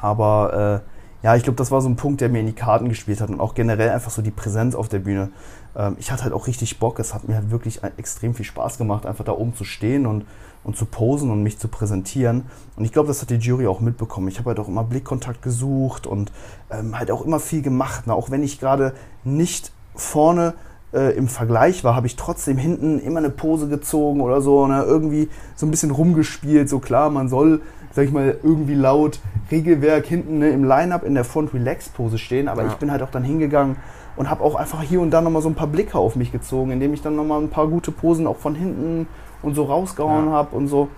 Aber 0.02 0.84
äh, 0.84 0.95
ja, 1.26 1.36
ich 1.36 1.42
glaube, 1.42 1.58
das 1.58 1.72
war 1.72 1.82
so 1.82 1.90
ein 1.90 1.96
Punkt, 1.96 2.22
der 2.22 2.30
mir 2.30 2.40
in 2.40 2.46
die 2.46 2.54
Karten 2.54 2.88
gespielt 2.88 3.20
hat 3.20 3.32
und 3.32 3.40
auch 3.40 3.56
generell 3.56 3.90
einfach 3.90 4.12
so 4.12 4.22
die 4.22 4.30
Präsenz 4.30 4.76
auf 4.76 4.90
der 4.90 5.00
Bühne. 5.00 5.32
Ähm, 5.76 5.96
ich 6.00 6.12
hatte 6.12 6.24
halt 6.24 6.34
auch 6.34 6.46
richtig 6.46 6.78
Bock. 6.78 7.00
Es 7.00 7.16
hat 7.16 7.28
mir 7.28 7.34
halt 7.34 7.50
wirklich 7.50 7.82
extrem 7.98 8.36
viel 8.36 8.46
Spaß 8.46 8.78
gemacht, 8.78 9.08
einfach 9.08 9.26
da 9.26 9.32
oben 9.32 9.56
zu 9.56 9.64
stehen 9.64 10.06
und 10.06 10.26
und 10.64 10.78
zu 10.78 10.86
posen 10.86 11.32
und 11.32 11.42
mich 11.42 11.58
zu 11.58 11.68
präsentieren. 11.68 12.46
Und 12.76 12.86
ich 12.86 12.92
glaube, 12.92 13.08
das 13.08 13.24
hat 13.24 13.32
die 13.32 13.38
Jury 13.38 13.66
auch 13.66 13.80
mitbekommen. 13.80 14.28
Ich 14.28 14.38
habe 14.38 14.50
halt 14.50 14.60
auch 14.60 14.68
immer 14.68 14.84
Blickkontakt 14.84 15.42
gesucht 15.42 16.06
und 16.06 16.32
ähm, 16.70 16.98
halt 16.98 17.10
auch 17.10 17.26
immer 17.26 17.40
viel 17.40 17.64
gemacht. 17.64 18.06
Ne? 18.06 18.14
Auch 18.14 18.30
wenn 18.30 18.44
ich 18.44 18.60
gerade 18.60 18.94
nicht 19.24 19.72
vorne 19.96 20.54
äh, 20.94 21.16
im 21.16 21.28
Vergleich 21.28 21.84
war, 21.84 21.96
habe 21.96 22.08
ich 22.08 22.16
trotzdem 22.16 22.58
hinten 22.58 23.00
immer 23.00 23.20
eine 23.20 23.30
Pose 23.32 23.68
gezogen 23.68 24.22
oder 24.22 24.42
so, 24.42 24.68
ne? 24.68 24.84
irgendwie 24.84 25.30
so 25.56 25.66
ein 25.66 25.72
bisschen 25.72 25.92
rumgespielt. 25.92 26.70
So 26.70 26.80
klar, 26.80 27.10
man 27.10 27.30
soll, 27.30 27.62
sag 27.96 28.06
ich 28.06 28.12
mal, 28.12 28.38
irgendwie 28.44 28.76
laut 28.76 29.20
Regelwerk 29.50 30.06
hinten 30.06 30.40
ne, 30.40 30.50
im 30.50 30.66
Line-Up 30.66 31.04
in 31.04 31.16
der 31.16 31.24
Front-Relax-Pose 31.24 32.18
stehen, 32.18 32.50
aber 32.50 32.64
ja. 32.64 32.68
ich 32.68 32.76
bin 32.76 32.92
halt 32.92 33.02
auch 33.02 33.10
dann 33.10 33.24
hingegangen 33.24 33.78
und 34.18 34.30
habe 34.30 34.44
auch 34.44 34.56
einfach 34.56 34.82
hier 34.82 35.00
und 35.00 35.12
da 35.12 35.22
nochmal 35.22 35.42
so 35.42 35.50
ein 35.50 35.56
paar 35.56 35.68
Blicke 35.68 35.98
auf 35.98 36.18
mich 36.18 36.32
gezogen, 36.32 36.72
indem 36.72 36.94
ich 36.94 37.02
dann 37.02 37.16
nochmal 37.16 37.42
ein 37.42 37.50
paar 37.50 37.68
gute 37.68 37.92
Posen 37.92 38.28
auch 38.28 38.38
von 38.38 38.54
hinten 38.54 39.08
und 39.42 39.56
so 39.56 39.64
rausgehauen 39.64 40.26
ja. 40.28 40.32
habe 40.32 40.56
und 40.56 40.68
so. 40.68 40.90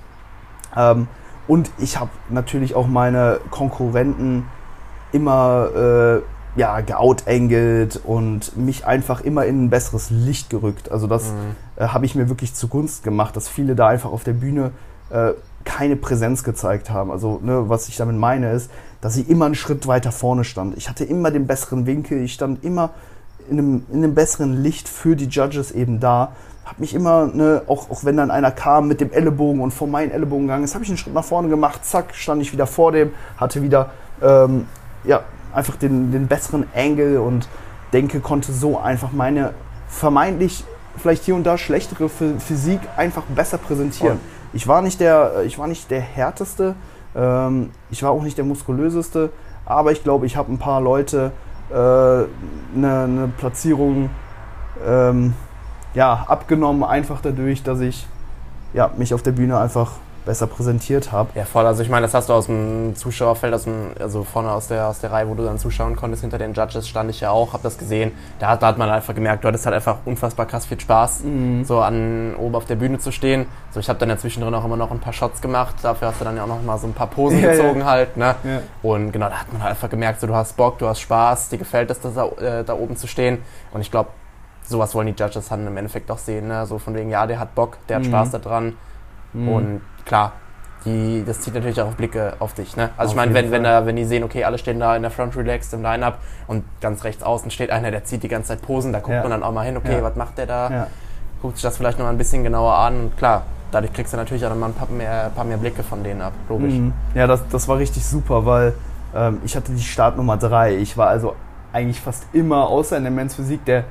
Ähm, 0.76 1.08
und 1.48 1.70
ich 1.78 2.00
habe 2.00 2.10
natürlich 2.30 2.74
auch 2.74 2.88
meine 2.88 3.40
Konkurrenten 3.52 4.46
immer 5.12 5.70
äh, 5.76 6.60
ja, 6.60 6.82
geoutengelt 6.82 8.02
und 8.04 8.58
mich 8.58 8.88
einfach 8.88 9.22
immer 9.22 9.46
in 9.46 9.66
ein 9.66 9.70
besseres 9.70 10.10
Licht 10.10 10.50
gerückt. 10.50 10.92
Also 10.92 11.06
das 11.06 11.32
mhm. 11.32 11.56
äh, 11.76 11.88
habe 11.90 12.08
ich 12.08 12.16
mir 12.16 12.28
wirklich 12.28 12.56
zugunst 12.56 13.04
gemacht, 13.04 13.36
dass 13.36 13.48
viele 13.48 13.76
da 13.76 13.88
einfach 13.88 14.12
auf 14.12 14.24
der 14.24 14.34
Bühne 14.34 14.72
äh, 15.12 15.34
keine 15.63 15.96
Präsenz 15.96 16.43
gezeigt 16.43 16.89
haben. 16.89 17.12
Also 17.12 17.39
ne, 17.43 17.70
was 17.70 17.89
ich 17.89 17.98
damit 17.98 18.17
meine 18.17 18.52
ist, 18.52 18.72
dass 19.02 19.17
ich 19.17 19.30
immer 19.30 19.46
einen 19.46 19.56
Schritt 19.56 19.88
weiter 19.88 20.12
vorne 20.12 20.43
stand. 20.43 20.78
Ich 20.78 20.89
hatte 20.89 21.04
immer 21.04 21.32
den 21.32 21.48
besseren 21.48 21.86
Winkel, 21.86 22.22
ich 22.22 22.34
stand 22.34 22.63
immer 22.63 22.91
in 23.50 23.60
einem, 23.60 23.86
in 23.91 24.04
einem 24.04 24.15
besseren 24.15 24.62
Licht 24.62 24.89
für 24.89 25.15
die 25.15 25.26
Judges 25.26 25.72
eben 25.72 26.00
da 26.00 26.32
habe 26.67 26.82
mich 26.82 26.93
immer, 26.93 27.28
ne, 27.28 27.62
auch, 27.67 27.89
auch 27.89 28.04
wenn 28.04 28.17
dann 28.17 28.30
einer 28.30 28.52
kam 28.52 28.89
mit 28.89 29.00
dem 29.00 29.12
Ellenbogen 29.12 29.62
und 29.62 29.72
vor 29.74 29.88
meinen 29.88 30.12
Ellenbogen 30.12 30.48
gegangen 30.48 30.65
ist, 30.65 30.76
habe 30.76 30.84
ich 30.84 30.89
einen 30.89 30.98
Schritt 30.98 31.13
nach 31.13 31.24
vorne 31.24 31.48
gemacht, 31.48 31.86
zack, 31.86 32.13
stand 32.13 32.41
ich 32.41 32.52
wieder 32.52 32.67
vor 32.67 32.91
dem, 32.91 33.12
hatte 33.38 33.62
wieder 33.63 33.91
ähm, 34.22 34.67
ja, 35.06 35.22
einfach 35.54 35.78
den, 35.78 36.12
den 36.12 36.28
besseren 36.28 36.65
Angle 36.76 37.22
und 37.22 37.48
denke, 37.93 38.20
konnte 38.20 38.52
so 38.52 38.78
einfach 38.78 39.13
meine 39.13 39.54
vermeintlich 39.88 40.65
vielleicht 40.98 41.24
hier 41.24 41.36
und 41.36 41.46
da 41.46 41.58
schlechtere 41.58 42.10
Physik 42.10 42.82
einfach 42.98 43.24
besser 43.24 43.58
präsentieren. 43.58 44.20
Oh. 44.22 44.37
Ich 44.54 44.68
war 44.68 44.82
nicht 44.82 45.00
der, 45.00 45.44
ich 45.46 45.60
war 45.60 45.68
nicht 45.68 45.92
der 45.92 46.02
härteste, 46.02 46.76
ähm, 47.16 47.72
ich 47.90 48.04
war 48.04 48.12
auch 48.12 48.24
nicht 48.24 48.38
der 48.38 48.46
muskulöseste, 48.46 49.32
aber 49.66 49.92
ich 49.92 50.04
glaube, 50.04 50.26
ich 50.26 50.38
habe 50.38 50.52
ein 50.52 50.58
paar 50.58 50.82
Leute 50.82 51.32
eine 51.70 52.28
äh, 52.74 52.78
ne, 52.80 53.08
ne 53.08 53.32
Platzierung 53.38 54.10
ähm, 54.86 55.34
ja, 55.94 56.26
abgenommen, 56.28 56.84
einfach 56.84 57.22
dadurch, 57.22 57.64
dass 57.64 57.82
ich 57.82 58.08
ja, 58.74 58.92
mich 58.98 59.14
auf 59.14 59.24
der 59.24 59.32
Bühne 59.32 59.58
einfach 59.58 59.94
besser 60.28 60.46
präsentiert 60.46 61.12
habe. 61.12 61.30
Ja, 61.34 61.46
voll. 61.46 61.66
Also 61.66 61.82
ich 61.82 61.90
meine, 61.90 62.04
das 62.04 62.13
hast 62.13 62.30
du 62.30 62.34
aus 62.34 62.46
dem 62.46 62.96
Zuschauerfeld, 62.96 63.54
aus 63.54 63.63
dem, 63.63 63.92
also 64.00 64.24
vorne 64.24 64.52
aus 64.52 64.68
der, 64.68 64.88
aus 64.88 65.00
der 65.00 65.12
Reihe, 65.12 65.28
wo 65.28 65.34
du 65.34 65.44
dann 65.44 65.58
zuschauen 65.58 65.96
konntest, 65.96 66.22
hinter 66.22 66.38
den 66.38 66.54
Judges 66.54 66.88
stand 66.88 67.10
ich 67.10 67.22
ja 67.22 67.32
auch, 67.32 67.54
habe 67.54 67.63
das 67.63 67.78
gesehen. 67.78 68.12
Da, 68.38 68.56
da, 68.56 68.68
hat 68.68 68.78
man 68.78 68.90
einfach 68.90 69.16
gemerkt, 69.16 69.44
du 69.44 69.48
hattest 69.48 69.66
halt 69.66 69.76
einfach 69.76 69.98
unfassbar 70.06 70.46
krass 70.46 70.66
viel 70.66 70.80
Spaß, 70.80 71.24
mhm. 71.24 71.63
so 71.63 71.80
an 71.80 72.36
oben 72.36 72.56
auf 72.56 72.66
der 72.66 72.76
Bühne 72.76 73.00
zu 73.00 73.12
stehen. 73.12 73.48
So, 73.72 73.80
ich 73.80 73.90
habe 73.90 73.98
dann 73.98 74.10
ja 74.10 74.18
zwischendrin 74.18 74.54
auch 74.54 74.66
immer 74.66 74.78
noch 74.78 74.92
ein 74.92 75.00
paar 75.00 75.13
Shots 75.13 75.42
gemacht, 75.42 75.76
dafür 75.82 76.10
hast 76.10 76.20
du 76.20 76.26
dann 76.26 76.36
ja 76.36 76.44
auch 76.44 76.48
noch 76.48 76.62
mal 76.62 76.78
so 76.78 76.88
ein 76.88 76.94
paar 76.94 77.08
Posen 77.08 77.40
ja, 77.42 77.52
gezogen 77.52 77.80
ja. 77.80 77.86
halt. 77.86 78.18
Ne? 78.18 78.36
Ja. 78.44 78.60
Und 78.84 79.13
genau, 79.13 79.30
da 79.30 79.40
hat 79.40 79.52
man 79.54 79.63
halt 79.63 79.72
einfach 79.72 79.90
gemerkt, 79.90 80.20
so, 80.20 80.28
du 80.28 80.36
hast 80.36 80.58
Bock, 80.58 80.78
du 80.78 80.88
hast 80.88 81.00
Spaß, 81.00 81.50
dir 81.50 81.58
gefällt 81.58 81.90
es, 81.90 82.02
da, 82.02 82.28
äh, 82.28 82.63
da 82.63 82.74
oben 82.74 82.98
zu 82.98 83.08
stehen. 83.08 83.40
Und 83.72 83.82
ich 83.82 83.92
glaube, 83.92 84.10
sowas 84.63 84.94
wollen 84.94 85.08
die 85.08 85.24
Judges 85.24 85.48
dann 85.48 85.66
im 85.66 85.78
Endeffekt 85.78 86.12
auch 86.12 86.18
sehen. 86.18 86.50
Ne? 86.50 86.66
So 86.66 86.80
von 86.80 86.94
wegen, 86.96 87.10
ja, 87.10 87.26
der 87.26 87.40
hat 87.40 87.56
Bock, 87.56 87.78
der 87.88 87.98
hat 87.98 88.04
mhm. 88.04 88.10
Spaß 88.10 88.32
daran. 88.32 88.78
Mhm. 89.32 89.50
Und 89.50 89.82
klar, 90.08 90.34
die, 90.86 91.24
das 91.26 91.41
zieht 91.41 91.54
natürlich 91.54 91.82
auch 91.82 91.91
Blicke 91.93 92.34
auf 92.39 92.54
dich. 92.54 92.76
Ne? 92.78 92.89
Also 92.98 93.10
auf 93.10 93.12
ich 93.12 93.15
meine, 93.17 93.34
wenn, 93.34 93.52
wenn, 93.52 93.63
da, 93.63 93.86
wenn 93.86 93.96
die 93.96 94.06
sehen, 94.06 94.24
okay, 94.24 94.43
alle 94.43 94.58
stehen 94.58 94.80
da 94.80 94.96
in 94.96 95.02
der 95.02 95.12
Front 95.12 95.36
relaxed 95.36 95.74
im 95.74 95.82
Line-Up 95.82 96.20
und 96.48 96.63
ganz 96.82 97.04
rechts 97.04 97.24
außen 97.24 97.52
steht 97.52 97.70
einer, 97.70 97.91
der 97.91 98.06
zieht 98.06 98.24
die 98.24 98.28
ganze 98.28 98.50
Zeit 98.50 98.62
Posen, 98.62 98.93
da 98.93 99.00
guckt 99.00 99.13
ja. 99.13 99.22
man 99.22 99.32
dann 99.32 99.43
auch 99.43 99.52
mal 99.52 99.65
hin, 99.65 99.78
okay, 99.78 99.98
ja. 99.98 100.04
was 100.04 100.15
macht 100.15 100.38
der 100.38 100.46
da? 100.46 100.70
Ja. 100.70 100.88
Guckt 101.41 101.58
sich 101.58 101.63
das 101.63 101.78
vielleicht 101.78 102.00
noch 102.00 102.06
mal 102.06 102.12
ein 102.12 102.17
bisschen 102.17 102.43
genauer 102.43 102.76
an 102.76 103.02
und 103.02 103.17
klar, 103.17 103.43
dadurch 103.72 103.93
kriegst 103.93 104.13
du 104.13 104.17
natürlich 104.17 104.46
auch 104.46 104.50
noch 104.50 104.58
mal 104.58 104.67
ein 104.67 104.74
paar 104.74 104.89
mehr, 104.89 105.32
paar 105.36 105.46
mehr 105.46 105.58
Blicke 105.58 105.84
von 105.84 106.04
denen 106.04 106.22
ab, 106.22 106.34
logisch. 106.48 106.74
Mhm. 106.74 106.93
Ja, 107.13 107.28
das, 107.28 107.48
das 107.50 107.67
war 107.67 107.78
richtig 107.78 108.06
super, 108.06 108.46
weil 108.46 108.74
ähm, 109.15 109.39
ich 109.43 109.56
hatte 109.56 109.72
die 109.72 109.82
Startnummer 109.82 110.38
3. 110.38 110.78
Ich 110.78 110.98
war 110.98 111.10
also 111.10 111.36
eigentlich 111.74 112.00
fast 112.00 112.26
immer, 112.34 112.70
außer 112.70 112.98
in 112.98 113.04
der 113.04 113.12
Men's 113.12 113.36
Physik, 113.36 113.65
der 113.65 113.84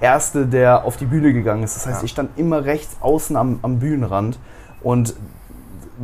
Erste, 0.00 0.46
der 0.46 0.84
auf 0.84 0.96
die 0.96 1.06
Bühne 1.06 1.32
gegangen 1.32 1.62
ist. 1.62 1.76
Das 1.76 1.86
heißt, 1.86 2.02
ich 2.02 2.10
stand 2.10 2.36
immer 2.36 2.64
rechts 2.64 2.96
außen 3.00 3.36
am, 3.36 3.60
am 3.62 3.78
Bühnenrand 3.78 4.38
und 4.82 5.14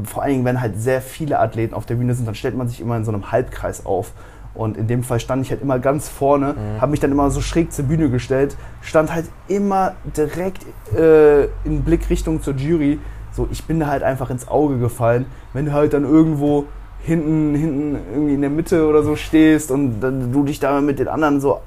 vor 0.04 0.22
allen 0.22 0.32
Dingen, 0.32 0.44
wenn 0.44 0.60
halt 0.60 0.80
sehr 0.80 1.00
viele 1.00 1.38
Athleten 1.38 1.74
auf 1.74 1.86
der 1.86 1.96
Bühne 1.96 2.14
sind, 2.14 2.26
dann 2.26 2.34
stellt 2.34 2.56
man 2.56 2.68
sich 2.68 2.80
immer 2.80 2.96
in 2.96 3.04
so 3.04 3.12
einem 3.12 3.32
Halbkreis 3.32 3.86
auf. 3.86 4.12
Und 4.54 4.76
in 4.76 4.88
dem 4.88 5.04
Fall 5.04 5.20
stand 5.20 5.44
ich 5.44 5.50
halt 5.50 5.62
immer 5.62 5.78
ganz 5.78 6.08
vorne, 6.08 6.54
mhm. 6.54 6.80
habe 6.80 6.90
mich 6.90 7.00
dann 7.00 7.12
immer 7.12 7.30
so 7.30 7.40
schräg 7.40 7.72
zur 7.72 7.84
Bühne 7.84 8.10
gestellt, 8.10 8.56
stand 8.80 9.14
halt 9.14 9.26
immer 9.46 9.94
direkt 10.16 10.64
äh, 10.94 11.44
in 11.64 11.84
Blickrichtung 11.84 12.42
zur 12.42 12.54
Jury. 12.54 12.98
So, 13.30 13.48
ich 13.52 13.64
bin 13.64 13.78
da 13.78 13.86
halt 13.86 14.02
einfach 14.02 14.30
ins 14.30 14.48
Auge 14.48 14.78
gefallen. 14.78 15.26
Wenn 15.52 15.66
du 15.66 15.72
halt 15.72 15.92
dann 15.92 16.04
irgendwo 16.04 16.64
hinten, 17.00 17.54
hinten 17.54 17.98
irgendwie 18.12 18.34
in 18.34 18.40
der 18.40 18.50
Mitte 18.50 18.88
oder 18.88 19.02
so 19.02 19.14
stehst 19.14 19.70
und 19.70 20.00
dann 20.00 20.32
du 20.32 20.42
dich 20.42 20.58
da 20.58 20.80
mit 20.80 20.98
den 20.98 21.08
anderen 21.08 21.40
so 21.40 21.60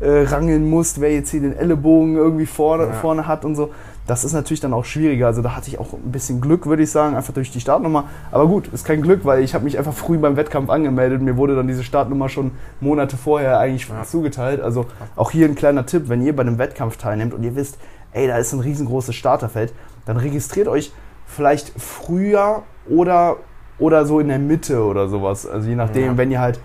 abrangeln 0.00 0.68
musst, 0.68 1.00
wer 1.00 1.12
jetzt 1.12 1.30
hier 1.30 1.40
den 1.40 1.56
Ellenbogen 1.56 2.16
irgendwie 2.16 2.46
vorne, 2.46 2.84
ja. 2.84 2.92
vorne 2.92 3.26
hat 3.26 3.44
und 3.44 3.56
so. 3.56 3.70
Das 4.06 4.24
ist 4.24 4.32
natürlich 4.32 4.60
dann 4.60 4.72
auch 4.72 4.86
schwieriger. 4.86 5.26
Also 5.26 5.42
da 5.42 5.54
hatte 5.54 5.68
ich 5.68 5.78
auch 5.78 5.92
ein 5.92 6.10
bisschen 6.12 6.40
Glück, 6.40 6.64
würde 6.64 6.82
ich 6.82 6.90
sagen, 6.90 7.14
einfach 7.14 7.34
durch 7.34 7.50
die 7.50 7.60
Startnummer. 7.60 8.04
Aber 8.30 8.46
gut, 8.46 8.68
ist 8.68 8.86
kein 8.86 9.02
Glück, 9.02 9.26
weil 9.26 9.42
ich 9.42 9.54
habe 9.54 9.64
mich 9.64 9.76
einfach 9.76 9.92
früh 9.92 10.16
beim 10.16 10.36
Wettkampf 10.36 10.70
angemeldet. 10.70 11.20
Mir 11.20 11.36
wurde 11.36 11.54
dann 11.54 11.68
diese 11.68 11.84
Startnummer 11.84 12.30
schon 12.30 12.52
Monate 12.80 13.18
vorher 13.18 13.58
eigentlich 13.58 13.86
ja. 13.86 14.04
zugeteilt. 14.04 14.62
Also 14.62 14.86
auch 15.14 15.30
hier 15.30 15.46
ein 15.46 15.56
kleiner 15.56 15.84
Tipp, 15.84 16.08
wenn 16.08 16.22
ihr 16.22 16.34
bei 16.34 16.40
einem 16.40 16.56
Wettkampf 16.56 16.96
teilnehmt 16.96 17.34
und 17.34 17.42
ihr 17.42 17.54
wisst, 17.54 17.76
ey, 18.12 18.26
da 18.26 18.38
ist 18.38 18.54
ein 18.54 18.60
riesengroßes 18.60 19.14
Starterfeld, 19.14 19.74
dann 20.06 20.16
registriert 20.16 20.68
euch 20.68 20.92
vielleicht 21.26 21.72
früher 21.76 22.62
oder, 22.88 23.36
oder 23.78 24.06
so 24.06 24.20
in 24.20 24.28
der 24.28 24.38
Mitte 24.38 24.82
oder 24.84 25.08
sowas. 25.08 25.46
Also 25.46 25.68
je 25.68 25.76
nachdem, 25.76 26.06
ja. 26.06 26.16
wenn 26.16 26.30
ihr 26.30 26.40
halt 26.40 26.60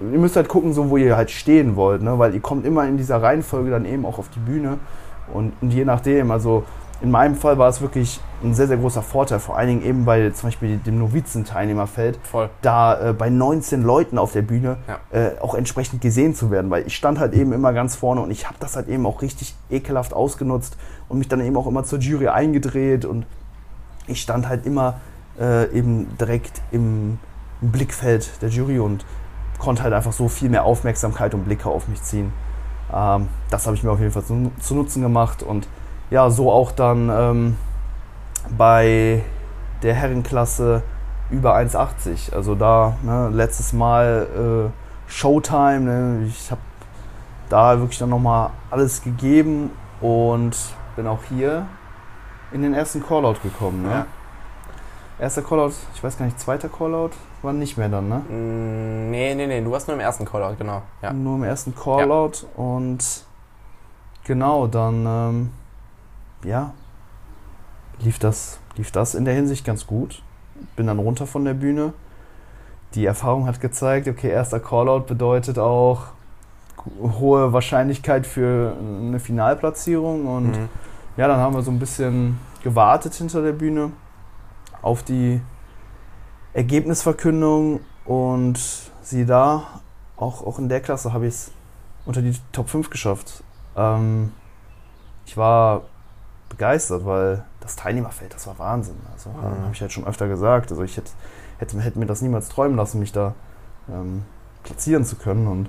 ihr 0.00 0.18
müsst 0.18 0.36
halt 0.36 0.48
gucken, 0.48 0.72
so 0.72 0.90
wo 0.90 0.96
ihr 0.96 1.16
halt 1.16 1.30
stehen 1.30 1.76
wollt, 1.76 2.02
ne? 2.02 2.18
weil 2.18 2.34
ihr 2.34 2.40
kommt 2.40 2.66
immer 2.66 2.86
in 2.86 2.96
dieser 2.96 3.22
Reihenfolge 3.22 3.70
dann 3.70 3.84
eben 3.84 4.04
auch 4.04 4.18
auf 4.18 4.28
die 4.28 4.40
Bühne 4.40 4.78
und, 5.32 5.52
und 5.60 5.72
je 5.72 5.84
nachdem, 5.84 6.30
also 6.30 6.64
in 7.02 7.10
meinem 7.10 7.34
Fall 7.34 7.58
war 7.58 7.68
es 7.68 7.82
wirklich 7.82 8.20
ein 8.42 8.54
sehr, 8.54 8.68
sehr 8.68 8.78
großer 8.78 9.02
Vorteil, 9.02 9.38
vor 9.38 9.56
allen 9.56 9.68
Dingen 9.68 9.84
eben 9.84 10.04
bei 10.04 10.30
zum 10.30 10.48
Beispiel 10.48 10.78
dem 10.78 10.98
Novizenteilnehmerfeld, 10.98 12.18
Voll. 12.22 12.48
da 12.62 13.10
äh, 13.10 13.12
bei 13.12 13.28
19 13.28 13.82
Leuten 13.82 14.16
auf 14.16 14.32
der 14.32 14.42
Bühne 14.42 14.78
ja. 14.88 14.98
äh, 15.10 15.38
auch 15.40 15.54
entsprechend 15.54 16.00
gesehen 16.00 16.34
zu 16.34 16.50
werden, 16.50 16.70
weil 16.70 16.86
ich 16.86 16.96
stand 16.96 17.18
halt 17.18 17.34
eben 17.34 17.52
immer 17.52 17.72
ganz 17.72 17.96
vorne 17.96 18.22
und 18.22 18.30
ich 18.30 18.46
habe 18.46 18.56
das 18.60 18.76
halt 18.76 18.88
eben 18.88 19.04
auch 19.04 19.20
richtig 19.20 19.54
ekelhaft 19.70 20.14
ausgenutzt 20.14 20.78
und 21.08 21.18
mich 21.18 21.28
dann 21.28 21.40
eben 21.40 21.56
auch 21.56 21.66
immer 21.66 21.84
zur 21.84 21.98
Jury 21.98 22.28
eingedreht 22.28 23.04
und 23.04 23.26
ich 24.06 24.22
stand 24.22 24.48
halt 24.48 24.64
immer 24.64 25.00
äh, 25.38 25.70
eben 25.76 26.16
direkt 26.18 26.62
im, 26.70 27.18
im 27.60 27.72
Blickfeld 27.72 28.40
der 28.40 28.48
Jury 28.48 28.78
und 28.78 29.04
konnte 29.58 29.82
halt 29.82 29.92
einfach 29.92 30.12
so 30.12 30.28
viel 30.28 30.48
mehr 30.48 30.64
Aufmerksamkeit 30.64 31.34
und 31.34 31.44
Blicke 31.44 31.68
auf 31.68 31.88
mich 31.88 32.02
ziehen. 32.02 32.32
Ähm, 32.92 33.28
das 33.50 33.66
habe 33.66 33.76
ich 33.76 33.82
mir 33.82 33.90
auf 33.90 34.00
jeden 34.00 34.12
Fall 34.12 34.24
zu, 34.24 34.52
zu, 34.60 34.74
Nutzen 34.74 35.02
gemacht 35.02 35.42
und 35.42 35.68
ja, 36.10 36.30
so 36.30 36.52
auch 36.52 36.72
dann 36.72 37.10
ähm, 37.10 37.56
bei 38.56 39.22
der 39.82 39.94
Herrenklasse 39.94 40.82
über 41.30 41.56
1,80. 41.56 42.32
Also 42.32 42.54
da 42.54 42.96
ne, 43.02 43.30
letztes 43.32 43.72
Mal 43.72 44.70
äh, 44.70 45.10
Showtime. 45.10 45.80
Ne, 45.80 46.26
ich 46.26 46.50
habe 46.50 46.60
da 47.48 47.78
wirklich 47.78 47.98
dann 47.98 48.10
nochmal 48.10 48.50
alles 48.70 49.02
gegeben 49.02 49.70
und 50.00 50.56
bin 50.94 51.06
auch 51.06 51.24
hier 51.28 51.66
in 52.52 52.62
den 52.62 52.74
ersten 52.74 53.04
Callout 53.04 53.36
gekommen. 53.42 53.82
Ne? 53.82 53.90
Ja. 53.90 54.06
Erster 55.18 55.40
Callout, 55.40 55.72
ich 55.94 56.04
weiß 56.04 56.18
gar 56.18 56.26
nicht, 56.26 56.38
zweiter 56.38 56.68
Callout 56.68 57.10
war 57.40 57.54
nicht 57.54 57.78
mehr 57.78 57.88
dann, 57.88 58.08
ne? 58.08 58.16
Mm, 58.16 59.10
nee, 59.10 59.34
nee, 59.34 59.46
nee, 59.46 59.62
du 59.62 59.70
warst 59.70 59.88
nur 59.88 59.94
im 59.94 60.00
ersten 60.00 60.26
Callout, 60.26 60.56
genau. 60.58 60.82
Ja. 61.00 61.12
Nur 61.12 61.36
im 61.36 61.44
ersten 61.44 61.74
Callout 61.74 62.32
ja. 62.42 62.62
und 62.62 62.98
genau, 64.24 64.66
dann, 64.66 65.06
ähm, 65.06 65.50
ja, 66.44 66.74
lief 68.00 68.18
das, 68.18 68.58
lief 68.76 68.90
das 68.90 69.14
in 69.14 69.24
der 69.24 69.32
Hinsicht 69.32 69.64
ganz 69.64 69.86
gut. 69.86 70.22
Bin 70.74 70.86
dann 70.86 70.98
runter 70.98 71.26
von 71.26 71.46
der 71.46 71.54
Bühne. 71.54 71.94
Die 72.94 73.06
Erfahrung 73.06 73.46
hat 73.46 73.60
gezeigt, 73.60 74.08
okay, 74.08 74.28
erster 74.28 74.60
Callout 74.60 75.06
bedeutet 75.06 75.58
auch 75.58 76.08
hohe 77.00 77.54
Wahrscheinlichkeit 77.54 78.26
für 78.26 78.76
eine 78.78 79.18
Finalplatzierung 79.18 80.26
und 80.26 80.52
mhm. 80.52 80.68
ja, 81.16 81.26
dann 81.26 81.38
haben 81.38 81.54
wir 81.54 81.62
so 81.62 81.70
ein 81.70 81.78
bisschen 81.78 82.38
gewartet 82.62 83.14
hinter 83.14 83.42
der 83.42 83.52
Bühne 83.52 83.92
auf 84.86 85.02
die 85.02 85.40
Ergebnisverkündung 86.54 87.80
und 88.04 88.58
sieh 89.02 89.26
da, 89.26 89.80
auch, 90.16 90.46
auch 90.46 90.60
in 90.60 90.68
der 90.68 90.80
Klasse 90.80 91.12
habe 91.12 91.26
ich 91.26 91.34
es 91.34 91.50
unter 92.04 92.22
die 92.22 92.32
Top 92.52 92.68
5 92.68 92.88
geschafft. 92.88 93.42
Ähm, 93.76 94.32
ich 95.26 95.36
war 95.36 95.82
begeistert, 96.48 97.04
weil 97.04 97.44
das 97.58 97.74
Teilnehmerfeld, 97.74 98.32
das 98.32 98.46
war 98.46 98.60
Wahnsinn. 98.60 98.94
Also 99.12 99.30
mhm. 99.30 99.64
habe 99.64 99.72
ich 99.72 99.80
halt 99.80 99.92
schon 99.92 100.06
öfter 100.06 100.28
gesagt. 100.28 100.70
Also 100.70 100.84
ich 100.84 100.96
hätte, 100.96 101.10
hätte, 101.58 101.80
hätte 101.80 101.98
mir 101.98 102.06
das 102.06 102.22
niemals 102.22 102.48
träumen 102.48 102.76
lassen, 102.76 103.00
mich 103.00 103.10
da 103.10 103.34
ähm, 103.88 104.22
platzieren 104.62 105.04
zu 105.04 105.16
können. 105.16 105.48
Und 105.48 105.68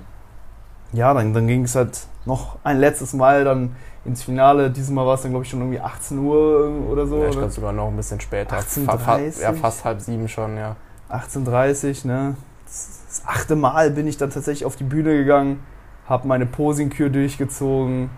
ja, 0.92 1.12
dann, 1.12 1.34
dann 1.34 1.48
ging 1.48 1.64
es 1.64 1.74
halt 1.74 2.06
noch 2.24 2.58
ein 2.62 2.78
letztes 2.78 3.14
Mal 3.14 3.42
dann 3.44 3.74
ins 4.08 4.24
Finale. 4.24 4.70
Dieses 4.70 4.90
Mal 4.90 5.06
war 5.06 5.14
es 5.14 5.22
dann, 5.22 5.30
glaube 5.30 5.44
ich, 5.44 5.50
schon 5.50 5.60
irgendwie 5.60 5.80
18 5.80 6.18
Uhr 6.18 6.70
oder 6.88 7.06
so. 7.06 7.22
Ja, 7.22 7.28
ich 7.28 7.36
glaube 7.36 7.50
sogar 7.50 7.72
noch 7.72 7.88
ein 7.88 7.96
bisschen 7.96 8.20
später. 8.20 8.56
18.30 8.56 9.40
ja, 9.40 9.52
fast 9.52 9.84
halb 9.84 10.00
sieben 10.00 10.28
schon, 10.28 10.56
ja. 10.56 10.76
18.30 11.10 12.06
ne? 12.06 12.36
Das 12.64 13.22
achte 13.24 13.56
Mal 13.56 13.90
bin 13.90 14.06
ich 14.06 14.16
dann 14.16 14.30
tatsächlich 14.30 14.64
auf 14.64 14.76
die 14.76 14.84
Bühne 14.84 15.16
gegangen, 15.16 15.62
habe 16.06 16.26
meine 16.28 16.44
Posingkür 16.44 17.08
durchgezogen 17.08 18.10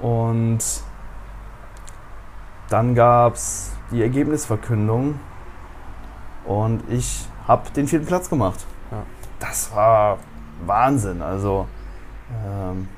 und 0.00 0.58
dann 2.68 2.94
gab 2.94 3.34
es 3.34 3.72
die 3.90 4.02
Ergebnisverkündung 4.02 5.18
und 6.44 6.82
ich 6.88 7.26
habe 7.48 7.70
den 7.70 7.86
vierten 7.88 8.06
Platz 8.06 8.28
gemacht. 8.28 8.66
Ja. 8.90 9.02
Das 9.40 9.74
war 9.74 10.18
Wahnsinn. 10.64 11.22
Also 11.22 11.66
ähm, 12.44 12.88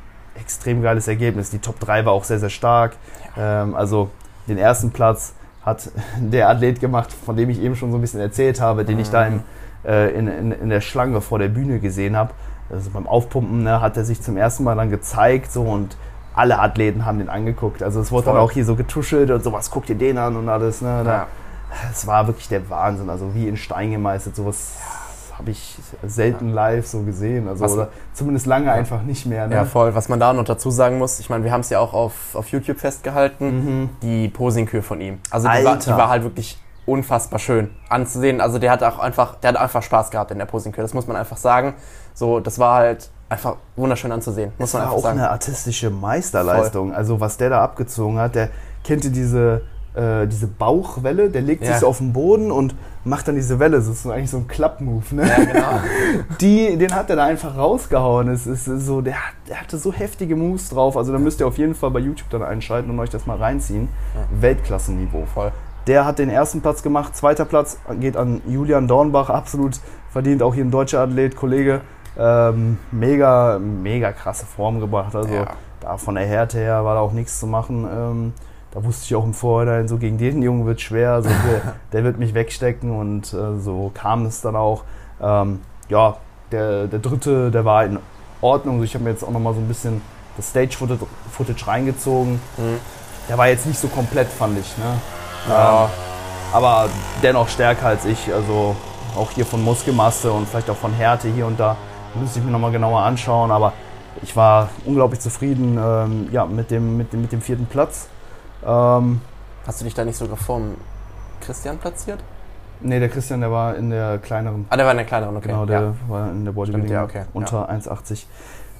extrem 0.40 0.82
geiles 0.82 1.08
Ergebnis. 1.08 1.50
Die 1.50 1.58
Top 1.58 1.78
3 1.80 2.04
war 2.04 2.12
auch 2.12 2.24
sehr, 2.24 2.38
sehr 2.38 2.50
stark. 2.50 2.96
Ähm, 3.36 3.74
also 3.74 4.10
den 4.46 4.58
ersten 4.58 4.90
Platz 4.90 5.34
hat 5.62 5.90
der 6.20 6.48
Athlet 6.48 6.80
gemacht, 6.80 7.12
von 7.12 7.36
dem 7.36 7.50
ich 7.50 7.60
eben 7.60 7.76
schon 7.76 7.90
so 7.90 7.98
ein 7.98 8.00
bisschen 8.00 8.20
erzählt 8.20 8.60
habe, 8.60 8.84
den 8.84 8.98
ich 8.98 9.10
da 9.10 9.26
im, 9.26 9.42
äh, 9.84 10.10
in, 10.10 10.28
in, 10.28 10.52
in, 10.52 10.68
der 10.68 10.80
Schlange 10.80 11.20
vor 11.20 11.38
der 11.38 11.48
Bühne 11.48 11.80
gesehen 11.80 12.16
habe. 12.16 12.32
Also 12.70 12.90
beim 12.90 13.06
Aufpumpen 13.06 13.62
ne, 13.62 13.80
hat 13.80 13.96
er 13.96 14.04
sich 14.04 14.20
zum 14.20 14.36
ersten 14.36 14.64
Mal 14.64 14.76
dann 14.76 14.90
gezeigt 14.90 15.50
so 15.52 15.62
und 15.62 15.96
alle 16.34 16.58
Athleten 16.58 17.04
haben 17.04 17.18
den 17.18 17.28
angeguckt. 17.28 17.82
Also 17.82 18.00
es 18.00 18.12
wurde 18.12 18.24
Voll. 18.24 18.34
dann 18.34 18.42
auch 18.42 18.52
hier 18.52 18.64
so 18.64 18.76
getuschelt 18.76 19.30
und 19.30 19.42
sowas, 19.42 19.70
guckt 19.70 19.88
ihr 19.88 19.96
den 19.96 20.18
an 20.18 20.36
und 20.36 20.48
alles. 20.48 20.82
Ne, 20.82 21.02
da, 21.04 21.10
ja. 21.10 21.26
Es 21.90 22.06
war 22.06 22.26
wirklich 22.26 22.48
der 22.48 22.68
Wahnsinn, 22.70 23.10
also 23.10 23.34
wie 23.34 23.46
in 23.48 23.56
Stein 23.56 23.90
gemeißelt, 23.90 24.36
sowas 24.36 24.76
habe 25.38 25.50
ich 25.52 25.76
selten 26.04 26.52
live 26.52 26.86
so 26.86 27.02
gesehen. 27.02 27.48
Also 27.48 27.64
Was, 27.64 27.72
oder 27.72 27.88
zumindest 28.12 28.46
lange 28.46 28.66
ja. 28.66 28.72
einfach 28.72 29.02
nicht 29.02 29.24
mehr. 29.24 29.46
Ne? 29.46 29.54
Ja, 29.54 29.64
voll. 29.64 29.94
Was 29.94 30.08
man 30.08 30.18
da 30.18 30.32
noch 30.32 30.44
dazu 30.44 30.70
sagen 30.70 30.98
muss, 30.98 31.20
ich 31.20 31.30
meine, 31.30 31.44
wir 31.44 31.52
haben 31.52 31.60
es 31.60 31.70
ja 31.70 31.78
auch 31.78 31.94
auf, 31.94 32.34
auf 32.34 32.48
YouTube 32.48 32.78
festgehalten, 32.78 33.46
mhm. 33.46 33.90
die 34.02 34.28
Posingkür 34.28 34.82
von 34.82 35.00
ihm. 35.00 35.20
Also 35.30 35.48
die 35.48 35.64
war, 35.64 35.76
die 35.76 35.90
war, 35.90 36.08
halt 36.08 36.24
wirklich 36.24 36.58
unfassbar 36.86 37.38
schön 37.38 37.70
anzusehen. 37.88 38.40
Also 38.40 38.58
der 38.58 38.72
hat 38.72 38.82
auch 38.82 38.98
einfach, 38.98 39.36
der 39.36 39.50
hat 39.50 39.56
einfach 39.56 39.82
Spaß 39.82 40.10
gehabt 40.10 40.32
in 40.32 40.38
der 40.38 40.46
Posingkür. 40.46 40.82
Das 40.82 40.94
muss 40.94 41.06
man 41.06 41.16
einfach 41.16 41.36
sagen. 41.36 41.74
So, 42.14 42.40
das 42.40 42.58
war 42.58 42.74
halt 42.74 43.10
einfach 43.28 43.56
wunderschön 43.76 44.10
anzusehen. 44.10 44.52
Muss 44.58 44.72
das 44.72 44.80
man 44.80 44.88
war 44.88 44.96
auch 44.96 45.02
sagen. 45.02 45.18
eine 45.18 45.30
artistische 45.30 45.90
Meisterleistung. 45.90 46.88
Voll. 46.88 46.96
Also 46.96 47.20
was 47.20 47.36
der 47.36 47.50
da 47.50 47.62
abgezogen 47.62 48.18
hat, 48.18 48.34
der 48.34 48.48
kennt 48.82 49.04
diese 49.04 49.62
äh, 49.94 50.26
diese 50.26 50.46
Bauchwelle, 50.46 51.30
der 51.30 51.42
legt 51.42 51.64
ja. 51.64 51.72
sich 51.72 51.80
so 51.80 51.88
auf 51.88 51.98
den 51.98 52.12
Boden 52.12 52.50
und 52.50 52.74
macht 53.04 53.26
dann 53.28 53.34
diese 53.34 53.58
Welle. 53.58 53.78
Das 53.78 53.86
ist 53.86 54.02
so 54.02 54.10
eigentlich 54.10 54.30
so 54.30 54.36
ein 54.36 54.46
Klappmove, 54.46 55.14
ne? 55.14 55.28
Ja, 55.28 55.44
genau. 55.44 55.80
Die, 56.40 56.76
den 56.76 56.94
hat 56.94 57.10
er 57.10 57.16
da 57.16 57.24
einfach 57.24 57.56
rausgehauen. 57.56 58.28
Es 58.28 58.46
ist 58.46 58.64
so, 58.64 59.00
der, 59.00 59.16
der 59.48 59.60
hatte 59.60 59.78
so 59.78 59.92
heftige 59.92 60.36
Moves 60.36 60.68
drauf. 60.68 60.96
Also 60.96 61.12
da 61.12 61.18
müsst 61.18 61.40
ihr 61.40 61.46
auf 61.46 61.58
jeden 61.58 61.74
Fall 61.74 61.90
bei 61.90 62.00
YouTube 62.00 62.30
dann 62.30 62.42
einschalten 62.42 62.90
und 62.90 62.98
euch 63.00 63.10
das 63.10 63.26
mal 63.26 63.38
reinziehen. 63.38 63.88
Ja. 64.14 64.42
Weltklassenniveau. 64.42 65.26
Voll. 65.26 65.52
Der 65.86 66.04
hat 66.04 66.18
den 66.18 66.28
ersten 66.28 66.60
Platz 66.60 66.82
gemacht. 66.82 67.16
Zweiter 67.16 67.46
Platz 67.46 67.78
geht 67.98 68.16
an 68.16 68.42
Julian 68.46 68.88
Dornbach. 68.88 69.30
Absolut 69.30 69.80
verdient. 70.10 70.42
Auch 70.42 70.54
hier 70.54 70.64
ein 70.64 70.70
deutscher 70.70 71.00
Athlet, 71.00 71.34
Kollege. 71.34 71.80
Ähm, 72.18 72.78
mega, 72.90 73.58
mega 73.58 74.12
krasse 74.12 74.44
Form 74.44 74.80
gebracht. 74.80 75.14
Also 75.14 75.32
ja. 75.32 75.46
da 75.80 75.96
von 75.96 76.16
der 76.16 76.26
Härte 76.26 76.58
her 76.58 76.84
war 76.84 76.96
da 76.96 77.00
auch 77.00 77.12
nichts 77.12 77.40
zu 77.40 77.46
machen. 77.46 77.86
Ähm, 77.90 78.32
da 78.72 78.84
wusste 78.84 79.04
ich 79.06 79.14
auch 79.14 79.24
im 79.24 79.34
Vorhinein, 79.34 79.88
so 79.88 79.96
gegen 79.96 80.18
den 80.18 80.42
Jungen 80.42 80.66
wird 80.66 80.80
schwer, 80.80 81.12
also 81.12 81.28
der, 81.28 81.74
der, 81.92 82.04
wird 82.04 82.18
mich 82.18 82.34
wegstecken 82.34 82.90
und 82.90 83.32
äh, 83.32 83.58
so 83.58 83.90
kam 83.94 84.26
es 84.26 84.40
dann 84.40 84.56
auch. 84.56 84.84
Ähm, 85.20 85.60
ja, 85.88 86.16
der, 86.52 86.86
der 86.86 86.98
dritte, 86.98 87.50
der 87.50 87.64
war 87.64 87.84
in 87.84 87.98
Ordnung. 88.40 88.82
Ich 88.82 88.94
habe 88.94 89.04
mir 89.04 89.10
jetzt 89.10 89.24
auch 89.24 89.30
nochmal 89.30 89.54
so 89.54 89.60
ein 89.60 89.68
bisschen 89.68 90.02
das 90.36 90.50
Stage-Footage 90.50 91.06
Footage 91.30 91.66
reingezogen. 91.66 92.34
Mhm. 92.56 92.80
Der 93.28 93.36
war 93.36 93.48
jetzt 93.48 93.66
nicht 93.66 93.78
so 93.78 93.88
komplett, 93.88 94.28
fand 94.28 94.58
ich. 94.58 94.78
Ne? 94.78 94.84
Ja. 95.48 95.84
Ähm, 95.84 95.90
aber 96.52 96.88
dennoch 97.22 97.48
stärker 97.48 97.86
als 97.86 98.04
ich. 98.04 98.32
Also 98.32 98.76
auch 99.16 99.30
hier 99.30 99.44
von 99.44 99.62
Muskelmasse 99.62 100.32
und 100.32 100.48
vielleicht 100.48 100.70
auch 100.70 100.76
von 100.76 100.92
Härte 100.92 101.28
hier 101.28 101.46
und 101.46 101.58
da. 101.58 101.76
Müsste 102.14 102.38
ich 102.38 102.44
mir 102.44 102.50
nochmal 102.50 102.72
genauer 102.72 103.02
anschauen. 103.02 103.50
Aber 103.50 103.72
ich 104.22 104.34
war 104.36 104.68
unglaublich 104.86 105.20
zufrieden 105.20 105.78
ähm, 105.82 106.28
ja, 106.32 106.46
mit, 106.46 106.70
dem, 106.70 106.96
mit, 106.96 107.12
dem, 107.12 107.22
mit 107.22 107.32
dem 107.32 107.42
vierten 107.42 107.66
Platz. 107.66 108.08
Ähm, 108.64 109.20
Hast 109.66 109.80
du 109.80 109.84
dich 109.84 109.94
da 109.94 110.04
nicht 110.04 110.16
sogar 110.16 110.36
vorm 110.36 110.74
Christian 111.40 111.78
platziert? 111.78 112.20
Nee, 112.80 113.00
der 113.00 113.08
Christian, 113.08 113.40
der 113.40 113.50
war 113.50 113.74
in 113.76 113.90
der 113.90 114.18
kleineren. 114.18 114.66
Ah, 114.70 114.76
der 114.76 114.84
war 114.86 114.92
in 114.92 114.98
der 114.98 115.06
kleineren, 115.06 115.36
okay. 115.36 115.48
Genau, 115.48 115.66
der 115.66 115.80
ja. 115.80 115.94
war 116.06 116.30
in 116.30 116.44
der 116.44 116.52
Bodybuilding 116.52 116.86
Stimmt, 116.86 116.90
ja, 116.90 117.04
okay, 117.04 117.24
unter 117.32 117.68
1,80. 117.68 118.24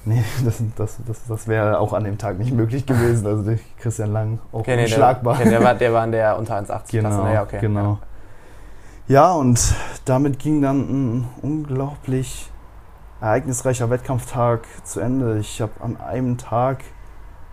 Nee, 0.05 0.23
das, 0.45 0.63
das, 0.75 0.97
das, 1.05 1.27
das 1.27 1.47
wäre 1.47 1.79
auch 1.79 1.93
an 1.93 2.05
dem 2.05 2.17
Tag 2.17 2.39
nicht 2.39 2.53
möglich 2.53 2.85
gewesen. 2.85 3.27
Also 3.27 3.43
der 3.43 3.59
Christian 3.79 4.13
Lang 4.13 4.39
auch 4.51 4.59
Okay, 4.59 4.71
nee, 4.71 4.75
der, 4.77 4.85
unschlagbar. 4.85 5.35
okay, 5.35 5.49
der, 5.49 5.63
war, 5.63 5.75
der 5.75 5.93
war 5.93 6.03
in 6.05 6.11
der 6.11 6.37
unter 6.37 6.57
1,80 6.57 6.91
Genau, 6.91 7.09
Klasse. 7.09 7.33
Ja, 7.33 7.43
okay. 7.43 7.57
genau. 7.59 7.99
Ja, 9.07 9.33
und 9.33 9.73
damit 10.05 10.39
ging 10.39 10.61
dann 10.61 10.79
ein 10.79 11.27
unglaublich 11.41 12.49
ereignisreicher 13.21 13.89
Wettkampftag 13.89 14.61
zu 14.83 14.99
Ende. 14.99 15.39
Ich 15.39 15.61
habe 15.61 15.73
an 15.81 15.97
einem 15.97 16.37
Tag 16.37 16.83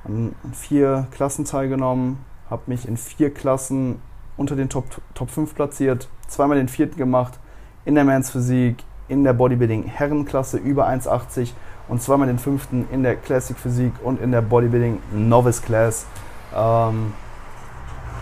an 0.07 0.35
vier 0.53 1.07
Klassen 1.11 1.45
teilgenommen, 1.45 2.19
habe 2.49 2.63
mich 2.67 2.87
in 2.87 2.97
vier 2.97 3.33
Klassen 3.33 4.01
unter 4.37 4.57
den 4.57 4.69
Top, 4.69 4.85
Top 5.15 5.31
5 5.31 5.55
platziert, 5.55 6.09
zweimal 6.29 6.57
den 6.57 6.69
vierten 6.69 6.97
gemacht, 6.97 7.39
in 7.85 7.95
der 7.95 8.05
Mans 8.05 8.31
Physik, 8.31 8.85
in 9.09 9.25
der 9.25 9.33
Bodybuilding 9.33 9.85
Herrenklasse 9.85 10.59
über 10.59 10.89
1,80 10.89 11.53
und 11.89 12.03
zweimal 12.03 12.27
den 12.27 12.39
fünften 12.39 12.87
in 12.91 13.03
der 13.03 13.17
Classic 13.17 13.57
Physik 13.57 13.93
und 14.03 14.21
in 14.21 14.33
der 14.33 14.43
Bodybuilding 14.43 15.01
Novice 15.13 15.63
Class. 15.63 16.07
Ähm, 16.55 17.13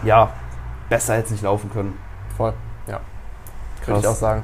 ja, 0.05 0.31
besser 0.89 1.15
hätte 1.15 1.27
es 1.27 1.31
nicht 1.33 1.43
laufen 1.43 1.71
können. 1.71 1.99
Voll, 2.37 2.53
ja. 2.87 3.01
Könnte 3.85 4.01
ich 4.01 4.07
auch 4.07 4.15
sagen. 4.15 4.43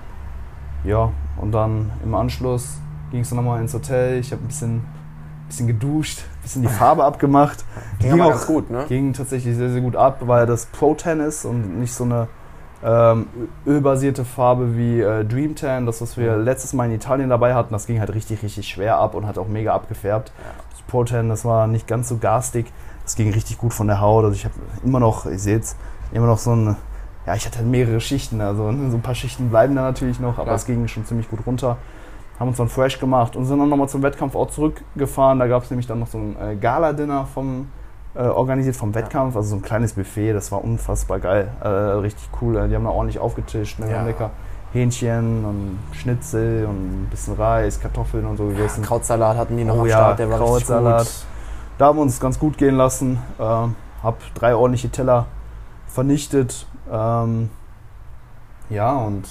Ja, 0.84 1.12
und 1.36 1.52
dann 1.52 1.92
im 2.02 2.14
Anschluss 2.14 2.78
ging 3.10 3.20
es 3.20 3.28
dann 3.28 3.36
nochmal 3.36 3.60
ins 3.60 3.74
Hotel. 3.74 4.18
Ich 4.18 4.32
habe 4.32 4.42
ein 4.42 4.46
bisschen, 4.46 4.84
bisschen 5.50 5.66
geduscht, 5.66 6.20
ein 6.20 6.42
bisschen 6.42 6.62
die 6.62 6.68
Farbe 6.68 7.04
abgemacht. 7.04 7.64
Ging 8.00 8.12
aber 8.12 8.30
ganz 8.30 8.46
gut, 8.46 8.70
ne? 8.70 8.84
Ging 8.88 9.12
tatsächlich 9.12 9.56
sehr, 9.56 9.70
sehr 9.70 9.80
gut 9.82 9.96
ab, 9.96 10.18
weil 10.22 10.46
das 10.46 10.66
Pro 10.66 10.94
Tan 10.94 11.20
ist 11.20 11.44
und 11.44 11.78
nicht 11.78 11.92
so 11.92 12.04
eine 12.04 12.28
ähm, 12.82 13.26
ölbasierte 13.66 14.24
Farbe 14.24 14.76
wie 14.76 15.00
äh, 15.00 15.24
Dream 15.24 15.54
Tan. 15.54 15.84
Das, 15.86 16.00
was 16.00 16.16
wir 16.16 16.36
Mhm. 16.38 16.44
letztes 16.44 16.72
Mal 16.72 16.86
in 16.86 16.92
Italien 16.92 17.28
dabei 17.28 17.54
hatten, 17.54 17.72
das 17.72 17.86
ging 17.86 18.00
halt 18.00 18.14
richtig, 18.14 18.42
richtig 18.42 18.66
schwer 18.68 18.96
ab 18.96 19.14
und 19.14 19.26
hat 19.26 19.36
auch 19.36 19.48
mega 19.48 19.74
abgefärbt. 19.74 20.28
Ja. 20.30 20.44
Das 20.70 20.80
Pro 20.82 21.04
Tan, 21.04 21.28
das 21.28 21.44
war 21.44 21.66
nicht 21.66 21.86
ganz 21.86 22.08
so 22.08 22.16
garstig. 22.16 22.72
Das 23.04 23.16
ging 23.16 23.30
richtig 23.32 23.58
gut 23.58 23.74
von 23.74 23.86
der 23.86 24.00
Haut. 24.00 24.24
Also 24.24 24.34
ich 24.34 24.44
habe 24.44 24.54
immer 24.84 25.00
noch, 25.00 25.26
ihr 25.26 25.38
seht 25.38 25.64
immer 26.12 26.26
noch 26.26 26.38
so 26.38 26.54
ein, 26.54 26.76
ja, 27.26 27.34
ich 27.34 27.44
hatte 27.44 27.62
mehrere 27.62 28.00
Schichten. 28.00 28.40
Also 28.40 28.70
ne, 28.72 28.90
so 28.90 28.96
ein 28.96 29.02
paar 29.02 29.14
Schichten 29.14 29.50
bleiben 29.50 29.74
da 29.74 29.82
natürlich 29.82 30.18
noch, 30.20 30.38
aber 30.38 30.52
es 30.52 30.64
ging 30.64 30.86
schon 30.88 31.04
ziemlich 31.04 31.28
gut 31.28 31.40
runter. 31.46 31.76
Haben 32.40 32.48
uns 32.48 32.56
dann 32.56 32.68
fresh 32.68 32.98
gemacht 32.98 33.36
und 33.36 33.44
sind 33.44 33.58
dann 33.58 33.68
nochmal 33.68 33.88
zum 33.88 34.02
Wettkampf 34.02 34.34
auch 34.34 34.48
zurückgefahren. 34.50 35.38
Da 35.38 35.46
gab 35.46 35.62
es 35.62 35.70
nämlich 35.70 35.86
dann 35.86 36.00
noch 36.00 36.06
so 36.08 36.18
ein 36.18 36.36
äh, 36.40 36.56
Gala-Dinner 36.56 37.26
vom, 37.26 37.68
äh, 38.14 38.22
organisiert 38.22 38.74
vom 38.76 38.94
Wettkampf, 38.94 39.36
also 39.36 39.50
so 39.50 39.56
ein 39.56 39.62
kleines 39.62 39.92
Buffet, 39.92 40.32
das 40.32 40.50
war 40.50 40.64
unfassbar 40.64 41.20
geil, 41.20 41.48
äh, 41.62 41.68
richtig 41.68 42.28
cool. 42.40 42.56
äh, 42.56 42.68
Die 42.68 42.74
haben 42.74 42.84
da 42.84 42.90
ordentlich 42.90 43.18
aufgetischt, 43.20 43.78
ne? 43.78 43.90
Ja. 43.90 44.02
lecker 44.02 44.30
Hähnchen 44.72 45.44
und 45.44 45.78
Schnitzel 45.92 46.64
und 46.66 47.02
ein 47.02 47.08
bisschen 47.10 47.34
Reis, 47.34 47.80
Kartoffeln 47.80 48.24
und 48.24 48.36
so 48.36 48.46
gegessen. 48.46 48.82
Krautsalat 48.84 49.36
hatten 49.36 49.56
die 49.56 49.64
noch 49.64 49.74
Oh 49.76 49.80
am 49.80 49.86
ja, 49.86 49.96
Start, 49.96 50.18
der 50.20 50.30
war 50.30 50.38
Krautsalat. 50.38 51.00
richtig 51.00 51.24
Da 51.76 51.86
haben 51.86 51.98
wir 51.98 52.02
uns 52.02 52.20
ganz 52.20 52.38
gut 52.38 52.56
gehen 52.56 52.76
lassen. 52.76 53.18
Ähm, 53.40 53.74
hab 54.02 54.18
drei 54.34 54.54
ordentliche 54.54 54.88
Teller 54.88 55.26
vernichtet. 55.88 56.66
Ähm, 56.90 57.50
ja, 58.70 58.96
und 58.96 59.24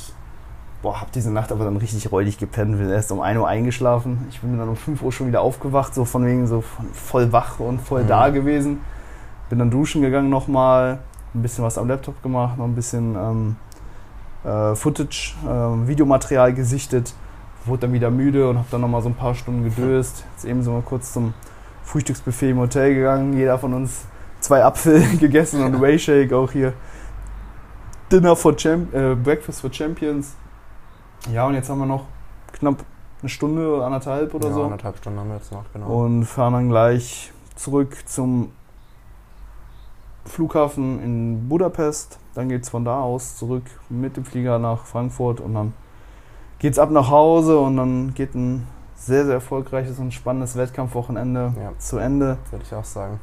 boah, 0.81 1.01
hab 1.01 1.11
diese 1.11 1.31
Nacht 1.31 1.51
aber 1.51 1.65
dann 1.65 1.77
richtig 1.77 2.11
räudig 2.11 2.37
gepennt. 2.37 2.77
Sind 2.77 2.89
erst 2.89 3.11
um 3.11 3.19
1 3.21 3.37
Uhr 3.39 3.47
eingeschlafen. 3.47 4.25
Ich 4.29 4.39
bin 4.41 4.57
dann 4.57 4.69
um 4.69 4.75
5 4.75 5.01
Uhr 5.01 5.11
schon 5.11 5.27
wieder 5.27 5.41
aufgewacht, 5.41 5.93
so 5.93 6.05
von 6.05 6.25
wegen 6.25 6.47
so 6.47 6.61
von 6.61 6.85
voll 6.93 7.31
wach 7.31 7.59
und 7.59 7.81
voll 7.81 8.03
Mhm. 8.03 8.07
da 8.07 8.29
gewesen. 8.29 8.79
Bin 9.49 9.59
dann 9.59 9.71
duschen 9.71 10.01
gegangen 10.01 10.29
nochmal, 10.29 10.99
ein 11.33 11.41
bisschen 11.41 11.63
was 11.63 11.77
am 11.77 11.87
Laptop 11.87 12.21
gemacht, 12.23 12.57
noch 12.57 12.65
ein 12.65 12.75
bisschen 12.75 13.15
ähm, 13.15 13.55
äh, 14.45 14.75
Footage, 14.75 15.35
ähm, 15.47 15.87
Videomaterial 15.87 16.53
gesichtet. 16.53 17.13
Wurde 17.65 17.81
dann 17.81 17.93
wieder 17.93 18.09
müde 18.09 18.49
und 18.49 18.57
habe 18.57 18.67
dann 18.71 18.81
nochmal 18.81 19.01
so 19.01 19.09
ein 19.09 19.15
paar 19.15 19.35
Stunden 19.35 19.63
gedöst. 19.63 20.23
Jetzt 20.31 20.45
eben 20.45 20.63
so 20.63 20.71
mal 20.71 20.81
kurz 20.81 21.11
zum 21.11 21.33
Frühstücksbuffet 21.83 22.51
im 22.51 22.59
Hotel 22.59 22.95
gegangen. 22.95 23.33
Jeder 23.37 23.59
von 23.59 23.73
uns 23.73 24.05
zwei 24.39 24.63
Apfel 24.63 25.03
gegessen 25.19 25.61
und 25.61 25.81
Whey 25.81 25.99
Shake 25.99 26.31
auch 26.31 26.51
hier. 26.51 26.73
Dinner 28.11 28.35
for 28.35 28.55
Champ 28.55 28.93
äh, 28.93 29.13
Breakfast 29.15 29.61
for 29.61 29.71
Champions. 29.73 30.35
Ja, 31.33 31.47
und 31.47 31.53
jetzt 31.55 31.69
haben 31.69 31.79
wir 31.79 31.85
noch 31.85 32.05
knapp 32.53 32.83
eine 33.21 33.29
Stunde 33.29 33.75
oder 33.75 33.85
anderthalb 33.85 34.33
oder 34.33 34.47
ja, 34.47 34.53
so. 34.53 34.63
anderthalb 34.63 34.97
Stunden 34.97 35.19
haben 35.19 35.29
wir 35.29 35.35
jetzt 35.35 35.51
noch, 35.51 35.63
genau. 35.73 35.87
Und 35.87 36.25
fahren 36.25 36.53
dann 36.53 36.69
gleich 36.69 37.31
zurück 37.55 37.95
zum 38.07 38.51
Flughafen 40.25 41.01
in 41.03 41.49
Budapest. 41.49 42.19
Dann 42.35 42.49
geht 42.49 42.63
es 42.63 42.69
von 42.69 42.85
da 42.85 43.01
aus 43.01 43.37
zurück 43.37 43.63
mit 43.89 44.15
dem 44.15 44.23
Flieger 44.25 44.59
nach 44.59 44.85
Frankfurt 44.85 45.41
und 45.41 45.53
dann 45.53 45.73
geht 46.59 46.73
es 46.73 46.79
ab 46.79 46.91
nach 46.91 47.09
Hause 47.09 47.59
und 47.59 47.77
dann 47.77 48.13
geht 48.13 48.35
ein 48.35 48.67
sehr, 48.95 49.25
sehr 49.25 49.35
erfolgreiches 49.35 49.99
und 49.99 50.13
spannendes 50.13 50.55
Wettkampfwochenende 50.55 51.53
Ja. 51.61 51.71
zu 51.77 51.97
Ende. 51.97 52.37
Würde 52.51 52.65
ich 52.65 52.73
auch 52.75 52.83
sagen. 52.83 53.19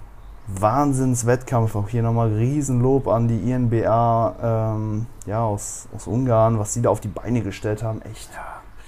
Wahnsinns-Wettkampf. 0.49 1.75
Auch 1.77 1.89
hier 1.89 2.03
nochmal 2.03 2.29
Riesenlob 2.33 3.09
an 3.09 3.29
die 3.29 3.51
INBA 3.51 4.35
ähm, 4.77 5.07
ja, 5.27 5.41
aus, 5.43 5.89
aus 5.95 6.07
Ungarn, 6.07 6.59
was 6.59 6.75
sie 6.75 6.83
da 6.83 6.91
auf 6.91 7.01
die 7.01 7.09
Beine 7.09 7.43
gestellt 7.43 7.83
haben. 7.83 8.03
Echt 8.03 8.31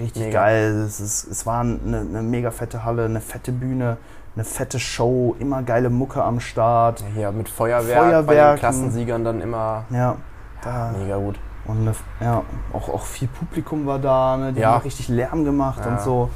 richtig 0.01 0.25
mega. 0.27 0.41
geil. 0.41 0.85
Es, 0.87 1.01
ist, 1.01 1.25
es 1.25 1.47
war 1.47 1.61
eine, 1.61 1.79
eine 2.01 2.23
mega 2.23 2.51
fette 2.51 2.85
Halle, 2.85 3.05
eine 3.07 3.21
fette 3.21 3.53
Bühne, 3.53 3.97
eine 4.35 4.45
fette 4.45 4.79
Show, 4.79 5.35
immer 5.39 5.63
geile 5.63 5.91
Mucke 5.91 6.23
am 6.23 6.39
Start. 6.41 7.01
Ja, 7.01 7.07
hier 7.15 7.33
mit 7.33 7.49
Feuerwerk, 7.49 7.99
bei 7.99 8.11
Feuerwerken. 8.11 8.55
den 8.57 8.59
Klassensiegern 8.61 9.25
dann 9.25 9.41
immer 9.41 9.85
Ja, 9.91 10.17
da, 10.63 10.93
mega 10.97 11.17
gut. 11.17 11.39
und 11.67 11.81
eine, 11.81 11.93
ja, 12.21 12.43
auch, 12.73 12.89
auch 12.89 13.03
viel 13.03 13.29
Publikum 13.29 13.87
war 13.87 13.99
da, 13.99 14.37
ne? 14.37 14.53
die 14.53 14.61
Ja. 14.61 14.75
haben 14.75 14.83
richtig 14.83 15.09
Lärm 15.09 15.45
gemacht 15.45 15.81
Ja. 15.85 15.91
und 15.91 16.01
so. 16.01 16.31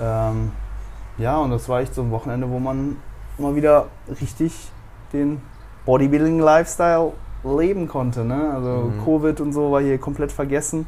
Ähm, 0.00 0.52
ja, 1.18 1.36
und 1.36 1.50
das 1.50 1.68
war 1.68 1.80
echt 1.80 1.94
so 1.94 2.02
ein 2.02 2.10
Wochenende, 2.10 2.50
wo 2.50 2.58
man 2.58 2.96
mal 3.38 3.54
wieder 3.56 3.86
richtig 4.20 4.52
den 5.12 5.40
Bodybuilding-Lifestyle 5.86 7.12
leben 7.44 7.88
konnte. 7.88 8.24
Ne? 8.24 8.50
Also 8.54 8.68
Mhm. 8.68 9.04
Covid 9.04 9.40
und 9.40 9.52
so 9.52 9.70
war 9.72 9.80
hier 9.80 9.98
komplett 9.98 10.32
vergessen. 10.32 10.86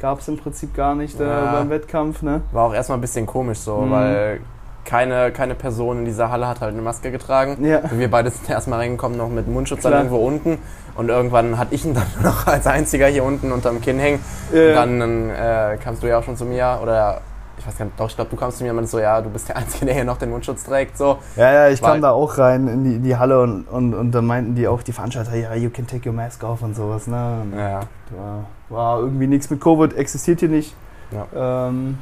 Gab 0.00 0.20
es 0.20 0.28
im 0.28 0.36
Prinzip 0.36 0.74
gar 0.74 0.94
nicht 0.94 1.18
äh, 1.20 1.26
Ja. 1.26 1.52
beim 1.52 1.70
Wettkampf. 1.70 2.22
Ne? 2.22 2.42
War 2.52 2.64
auch 2.66 2.74
erstmal 2.74 2.98
ein 2.98 3.00
bisschen 3.00 3.26
komisch 3.26 3.58
so, 3.58 3.78
Mhm. 3.78 3.90
weil 3.90 4.40
keine, 4.84 5.32
keine 5.32 5.54
Person 5.56 5.98
in 6.00 6.04
dieser 6.04 6.30
Halle 6.30 6.46
hat 6.46 6.60
halt 6.60 6.72
eine 6.74 6.82
Maske 6.82 7.10
getragen. 7.10 7.64
Ja. 7.64 7.80
Wir 7.90 8.08
beide 8.08 8.30
sind 8.30 8.48
erstmal 8.48 8.78
reingekommen, 8.80 9.18
noch 9.18 9.28
mit 9.28 9.48
Mundschutz 9.48 9.82
dann 9.82 9.90
Klar. 9.92 10.02
irgendwo 10.04 10.24
unten. 10.24 10.58
Und 10.94 11.08
irgendwann 11.08 11.58
hatte 11.58 11.74
ich 11.74 11.84
ihn 11.84 11.94
dann 11.94 12.06
noch 12.22 12.46
als 12.46 12.66
einziger 12.68 13.06
hier 13.08 13.24
unten 13.24 13.50
unterm 13.50 13.80
Kinn 13.80 13.98
hängen. 13.98 14.20
Äh, 14.52 14.68
Und 14.68 14.74
dann, 14.76 15.00
dann 15.00 15.30
äh, 15.30 15.76
kamst 15.82 16.02
du 16.02 16.06
ja 16.08 16.18
auch 16.18 16.22
schon 16.22 16.36
zu 16.36 16.44
mir, 16.44 16.78
oder 16.82 17.20
ich 17.58 17.66
weiß 17.66 17.78
gar 17.78 17.84
nicht, 17.86 17.98
doch, 17.98 18.08
ich 18.08 18.14
glaube, 18.16 18.30
du 18.30 18.36
kamst 18.36 18.58
zu 18.58 18.64
mir 18.64 18.74
und 18.74 18.88
so, 18.88 18.98
ja, 18.98 19.20
du 19.20 19.30
bist 19.30 19.48
der 19.48 19.56
Einzige, 19.56 19.86
der 19.86 19.94
hier 19.94 20.04
noch 20.04 20.18
den 20.18 20.30
Mundschutz 20.30 20.64
trägt. 20.64 20.96
So. 20.98 21.18
Ja, 21.36 21.52
ja, 21.52 21.68
ich 21.68 21.82
Weil- 21.82 21.92
kam 21.92 22.02
da 22.02 22.10
auch 22.12 22.36
rein 22.38 22.68
in 22.68 22.84
die, 22.84 22.94
in 22.96 23.02
die 23.02 23.16
Halle 23.16 23.40
und, 23.42 23.64
und, 23.68 23.94
und 23.94 24.12
dann 24.12 24.26
meinten 24.26 24.54
die 24.54 24.68
auch, 24.68 24.82
die 24.82 24.92
Veranstalter, 24.92 25.34
ja, 25.36 25.54
you 25.54 25.70
can 25.70 25.86
take 25.86 26.08
your 26.08 26.14
mask 26.14 26.42
off 26.44 26.62
und 26.62 26.74
sowas. 26.76 27.06
Ne? 27.06 27.38
Und 27.42 27.58
Ja, 27.58 27.80
War, 28.16 28.44
war 28.68 29.00
irgendwie 29.00 29.26
nichts 29.26 29.48
mit 29.50 29.60
Covid, 29.60 29.94
existiert 29.96 30.40
hier 30.40 30.48
nicht. 30.50 30.74
Ja. 31.10 31.68
Ähm, 31.68 31.98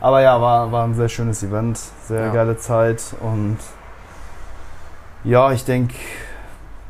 aber 0.00 0.20
ja, 0.20 0.40
war, 0.40 0.70
war 0.72 0.84
ein 0.84 0.94
sehr 0.94 1.08
schönes 1.08 1.42
Event, 1.42 1.78
sehr 2.06 2.26
Ja. 2.26 2.32
geile 2.32 2.58
Zeit 2.58 3.02
und 3.20 3.56
ja, 5.24 5.50
ich 5.52 5.64
denke, 5.64 5.94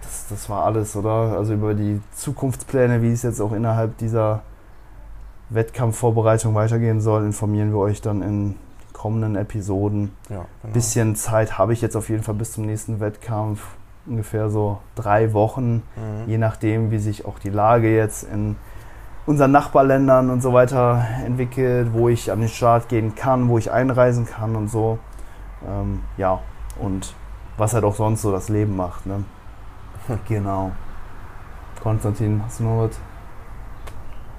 das, 0.02 0.26
das 0.28 0.50
war 0.50 0.64
alles, 0.64 0.94
oder? 0.96 1.36
Also 1.38 1.54
über 1.54 1.74
die 1.74 2.00
Zukunftspläne, 2.14 3.00
wie 3.02 3.12
es 3.12 3.22
jetzt 3.22 3.40
auch 3.40 3.52
innerhalb 3.52 3.96
dieser 3.98 4.42
Wettkampfvorbereitung 5.50 6.54
weitergehen 6.54 7.00
soll, 7.00 7.24
informieren 7.24 7.70
wir 7.72 7.78
euch 7.78 8.00
dann 8.00 8.22
in 8.22 8.56
kommenden 8.92 9.36
Episoden. 9.36 10.10
ja 10.28 10.44
genau. 10.62 10.72
Bisschen 10.74 11.14
Zeit 11.16 11.58
habe 11.58 11.72
ich 11.72 11.80
jetzt 11.82 11.96
auf 11.96 12.08
jeden 12.08 12.22
Fall 12.22 12.34
bis 12.34 12.52
zum 12.52 12.66
nächsten 12.66 12.98
Wettkampf, 12.98 13.60
ungefähr 14.06 14.48
so 14.48 14.78
drei 14.94 15.32
Wochen 15.32 15.82
Mhm. 15.96 16.28
je 16.28 16.38
nachdem, 16.38 16.90
wie 16.90 16.98
sich 16.98 17.24
auch 17.26 17.38
die 17.38 17.50
Lage 17.50 17.94
jetzt 17.94 18.24
in 18.24 18.56
unseren 19.26 19.50
Nachbarländern 19.52 20.30
und 20.30 20.40
so 20.40 20.52
weiter 20.52 21.04
entwickelt, 21.24 21.88
wo 21.92 22.08
ich 22.08 22.30
an 22.32 22.40
den 22.40 22.48
Start 22.48 22.88
gehen 22.88 23.14
kann, 23.14 23.48
wo 23.48 23.58
ich 23.58 23.70
einreisen 23.72 24.24
kann 24.26 24.54
und 24.56 24.68
so. 24.68 24.98
Ähm, 25.66 26.00
ja, 26.16 26.40
und 26.80 27.14
was 27.56 27.74
halt 27.74 27.84
auch 27.84 27.94
sonst 27.96 28.22
so 28.22 28.30
das 28.32 28.48
Leben 28.48 28.76
macht. 28.76 29.04
Ne? 29.06 29.24
Genau. 30.28 30.70
Konstantin, 31.82 32.40
hast 32.44 32.60
du 32.60 32.64
noch 32.64 32.82
was? 32.88 32.98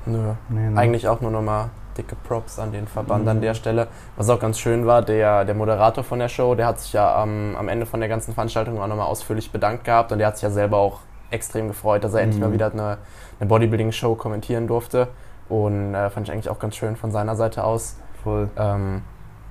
Nö. 0.07 0.33
Nee, 0.49 0.69
ne? 0.69 0.79
Eigentlich 0.79 1.07
auch 1.07 1.21
nur 1.21 1.31
nochmal 1.31 1.69
dicke 1.97 2.15
Props 2.27 2.59
an 2.59 2.71
den 2.71 2.87
Verband 2.87 3.23
Mhm. 3.23 3.29
an 3.29 3.41
der 3.41 3.53
Stelle. 3.53 3.87
Was 4.15 4.29
auch 4.29 4.39
ganz 4.39 4.59
schön 4.59 4.85
war, 4.85 5.01
der, 5.01 5.45
der 5.45 5.55
Moderator 5.55 6.03
von 6.03 6.19
der 6.19 6.29
Show, 6.29 6.53
der 6.55 6.67
hat 6.67 6.79
sich 6.79 6.93
ja 6.93 7.15
am, 7.21 7.55
am 7.55 7.67
Ende 7.69 7.85
von 7.85 7.99
der 7.99 8.09
ganzen 8.09 8.33
Veranstaltung 8.33 8.79
auch 8.79 8.87
nochmal 8.87 9.07
ausführlich 9.07 9.51
bedankt 9.51 9.83
gehabt 9.83 10.11
und 10.11 10.19
der 10.19 10.27
hat 10.27 10.37
sich 10.37 10.43
ja 10.43 10.51
selber 10.51 10.77
auch 10.77 10.99
extrem 11.31 11.67
gefreut, 11.67 12.03
dass 12.03 12.13
er 12.13 12.21
endlich 12.21 12.39
Mhm. 12.39 12.47
mal 12.47 12.53
wieder 12.53 12.71
eine, 12.71 12.97
eine 13.39 13.47
Bodybuilding-Show 13.49 14.15
kommentieren 14.15 14.67
durfte. 14.67 15.07
Und 15.49 15.95
äh, 15.95 16.09
fand 16.09 16.27
ich 16.27 16.33
eigentlich 16.33 16.49
auch 16.49 16.59
ganz 16.59 16.75
schön 16.75 16.95
von 16.95 17.11
seiner 17.11 17.35
Seite 17.35 17.63
aus. 17.63 17.97
Voll. 18.23 18.49
Ähm, 18.57 19.01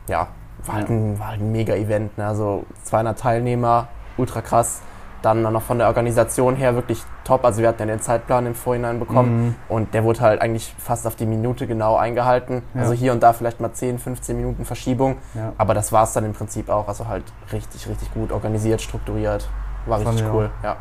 ja, 0.09 0.29
war 0.65 0.75
halt, 0.77 0.89
ein, 0.91 1.19
war 1.19 1.29
halt 1.29 1.41
ein 1.41 1.53
Mega-Event. 1.53 2.17
Ne? 2.19 2.27
Also 2.27 2.65
200 2.85 3.19
Teilnehmer, 3.19 3.89
ultra 4.17 4.41
krass. 4.43 4.83
Dann 5.23 5.43
noch 5.43 5.63
von 5.63 5.79
der 5.79 5.89
Organisation 5.89 6.55
her 6.57 6.75
wirklich 6.75 7.03
top. 7.25 7.45
Also 7.45 7.61
wir 7.63 7.69
hatten 7.69 7.81
ja 7.81 7.87
den 7.87 8.01
Zeitplan 8.01 8.47
im 8.47 8.55
Vorhinein 8.55 8.99
bekommen 9.01 9.47
Mhm. 9.47 9.55
und 9.69 9.95
der 9.95 10.05
wurde 10.05 10.21
halt 10.21 10.41
eigentlich 10.41 10.75
fast 10.79 11.07
auf 11.07 11.17
die 11.17 11.27
Minute 11.27 11.67
genau 11.67 11.97
eingehalten. 11.97 12.63
Ja. 12.75 12.83
Also 12.83 12.93
hier 12.93 13.13
und 13.13 13.23
da 13.23 13.33
vielleicht 13.33 13.61
mal 13.61 13.73
10, 13.73 13.99
15 13.99 14.37
Minuten 14.37 14.65
Verschiebung. 14.65 15.17
Ja. 15.35 15.53
Aber 15.59 15.75
das 15.75 15.91
war 15.93 16.05
es 16.05 16.13
dann 16.13 16.25
im 16.25 16.33
Prinzip 16.33 16.69
auch. 16.69 16.87
Also 16.87 17.09
halt 17.09 17.25
richtig, 17.53 17.89
richtig 17.89 18.13
gut 18.15 18.31
organisiert, 18.31 18.81
strukturiert. 18.83 19.49
War 19.87 19.99
Fand 19.99 20.11
richtig 20.11 20.27
ich 20.29 20.33
cool. 20.35 20.51
Ja. 20.63 20.77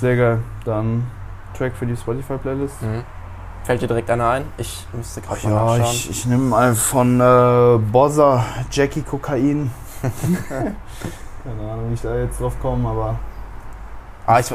Sehr 0.00 0.16
geil. 0.16 0.38
Dann 0.64 1.06
Track 1.56 1.74
für 1.74 1.86
die 1.86 1.96
Spotify-Playlist. 1.96 2.82
Mhm. 2.82 3.02
Fällt 3.64 3.82
dir 3.82 3.88
direkt 3.88 4.08
einer 4.10 4.28
ein? 4.30 4.44
Ich 4.58 4.86
müsste 4.92 5.20
gerade 5.22 5.40
mal 5.48 5.50
Ja, 5.52 5.64
nachschauen. 5.78 5.90
ich, 5.90 6.10
ich 6.10 6.26
nehme 6.26 6.56
einen 6.56 6.76
von 6.76 7.20
äh, 7.20 7.78
Bozza, 7.90 8.44
Jackie 8.70 9.02
Kokain. 9.02 9.70
Keine 10.48 11.70
Ahnung, 11.72 11.90
wie 11.90 11.94
ich 11.94 12.00
da 12.02 12.14
jetzt 12.16 12.40
drauf 12.40 12.54
komme, 12.60 12.88
aber 12.88 13.18
Ah, 14.26 14.40
ich, 14.40 14.50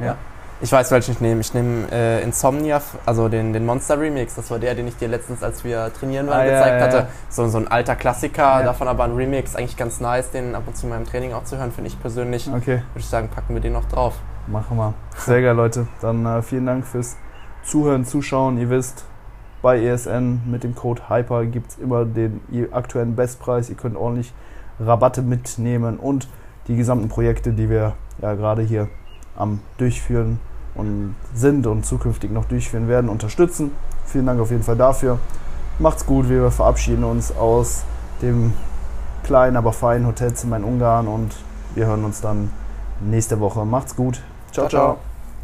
Ja. 0.00 0.16
ich 0.60 0.70
weiß, 0.72 0.90
welchen 0.90 1.12
ich 1.12 1.20
nehme. 1.20 1.40
Ich 1.40 1.54
nehme 1.54 1.90
äh, 1.92 2.22
Insomnia, 2.22 2.80
also 3.06 3.28
den, 3.28 3.52
den 3.52 3.64
Monster 3.66 3.98
Remix. 4.00 4.34
Das 4.34 4.50
war 4.50 4.58
der, 4.58 4.74
den 4.74 4.88
ich 4.88 4.96
dir 4.96 5.08
letztens, 5.08 5.42
als 5.42 5.64
wir 5.64 5.92
trainieren 5.92 6.26
waren, 6.26 6.40
Ah, 6.40 6.44
gezeigt 6.44 6.80
ja, 6.80 6.86
hatte. 6.86 6.96
ja. 6.96 7.06
So, 7.28 7.46
so 7.48 7.58
ein 7.58 7.68
alter 7.68 7.94
Klassiker, 7.96 8.62
davon 8.64 8.88
aber 8.88 9.04
ein 9.04 9.14
Remix. 9.14 9.54
Eigentlich 9.56 9.76
ganz 9.76 10.00
nice, 10.00 10.30
den 10.30 10.54
ab 10.54 10.62
und 10.66 10.76
zu 10.76 10.86
in 10.86 10.90
meinem 10.90 11.04
Training 11.06 11.32
auch 11.34 11.44
zu 11.44 11.56
hören, 11.58 11.72
finde 11.72 11.88
ich 11.88 12.00
persönlich. 12.00 12.46
Würde 12.46 12.58
okay, 12.58 12.82
ich 12.96 13.06
sagen, 13.06 13.28
packen 13.28 13.54
wir 13.54 13.60
den 13.60 13.72
noch 13.74 13.84
drauf. 13.86 14.14
machen 14.46 14.76
wir. 14.76 14.94
Sehr 15.16 15.40
geil, 15.42 15.54
Leute. 15.54 15.86
Dann 16.00 16.26
äh, 16.26 16.42
vielen 16.42 16.66
Dank 16.66 16.84
fürs 16.86 17.16
Zuhören, 17.64 18.04
Zuschauen. 18.04 18.58
Ihr 18.58 18.70
wisst, 18.70 19.04
bei 19.62 19.80
ESN 19.80 20.42
mit 20.46 20.64
dem 20.64 20.74
Code 20.74 21.02
HYPER 21.08 21.46
gibt 21.46 21.70
es 21.70 21.78
immer 21.78 22.04
den 22.04 22.40
aktuellen 22.72 23.14
Bestpreis. 23.14 23.70
Ihr 23.70 23.76
könnt 23.76 23.96
ordentlich 23.96 24.32
Rabatte 24.80 25.22
mitnehmen 25.22 25.98
und 25.98 26.26
die 26.66 26.76
gesamten 26.76 27.08
Projekte, 27.08 27.52
die 27.52 27.70
wir 27.70 27.92
ja 28.20 28.34
gerade 28.34 28.62
hier 28.62 28.88
am 29.36 29.60
Durchführen 29.78 30.38
und 30.74 31.14
sind 31.34 31.66
und 31.66 31.84
zukünftig 31.84 32.30
noch 32.30 32.44
durchführen 32.46 32.88
werden, 32.88 33.08
unterstützen. 33.08 33.72
Vielen 34.06 34.26
Dank 34.26 34.40
auf 34.40 34.50
jeden 34.50 34.62
Fall 34.62 34.76
dafür. 34.76 35.18
Macht's 35.78 36.06
gut, 36.06 36.28
wir 36.28 36.50
verabschieden 36.50 37.04
uns 37.04 37.34
aus 37.34 37.82
dem 38.20 38.52
kleinen, 39.24 39.56
aber 39.56 39.72
feinen 39.72 40.06
Hotelzimmer 40.06 40.56
in 40.56 40.64
Ungarn 40.64 41.08
und 41.08 41.34
wir 41.74 41.86
hören 41.86 42.04
uns 42.04 42.20
dann 42.20 42.50
nächste 43.00 43.40
Woche. 43.40 43.64
Macht's 43.64 43.96
gut. 43.96 44.22
ciao. 44.52 44.68
Ciao, 44.68 44.68
ciao. 44.68 45.11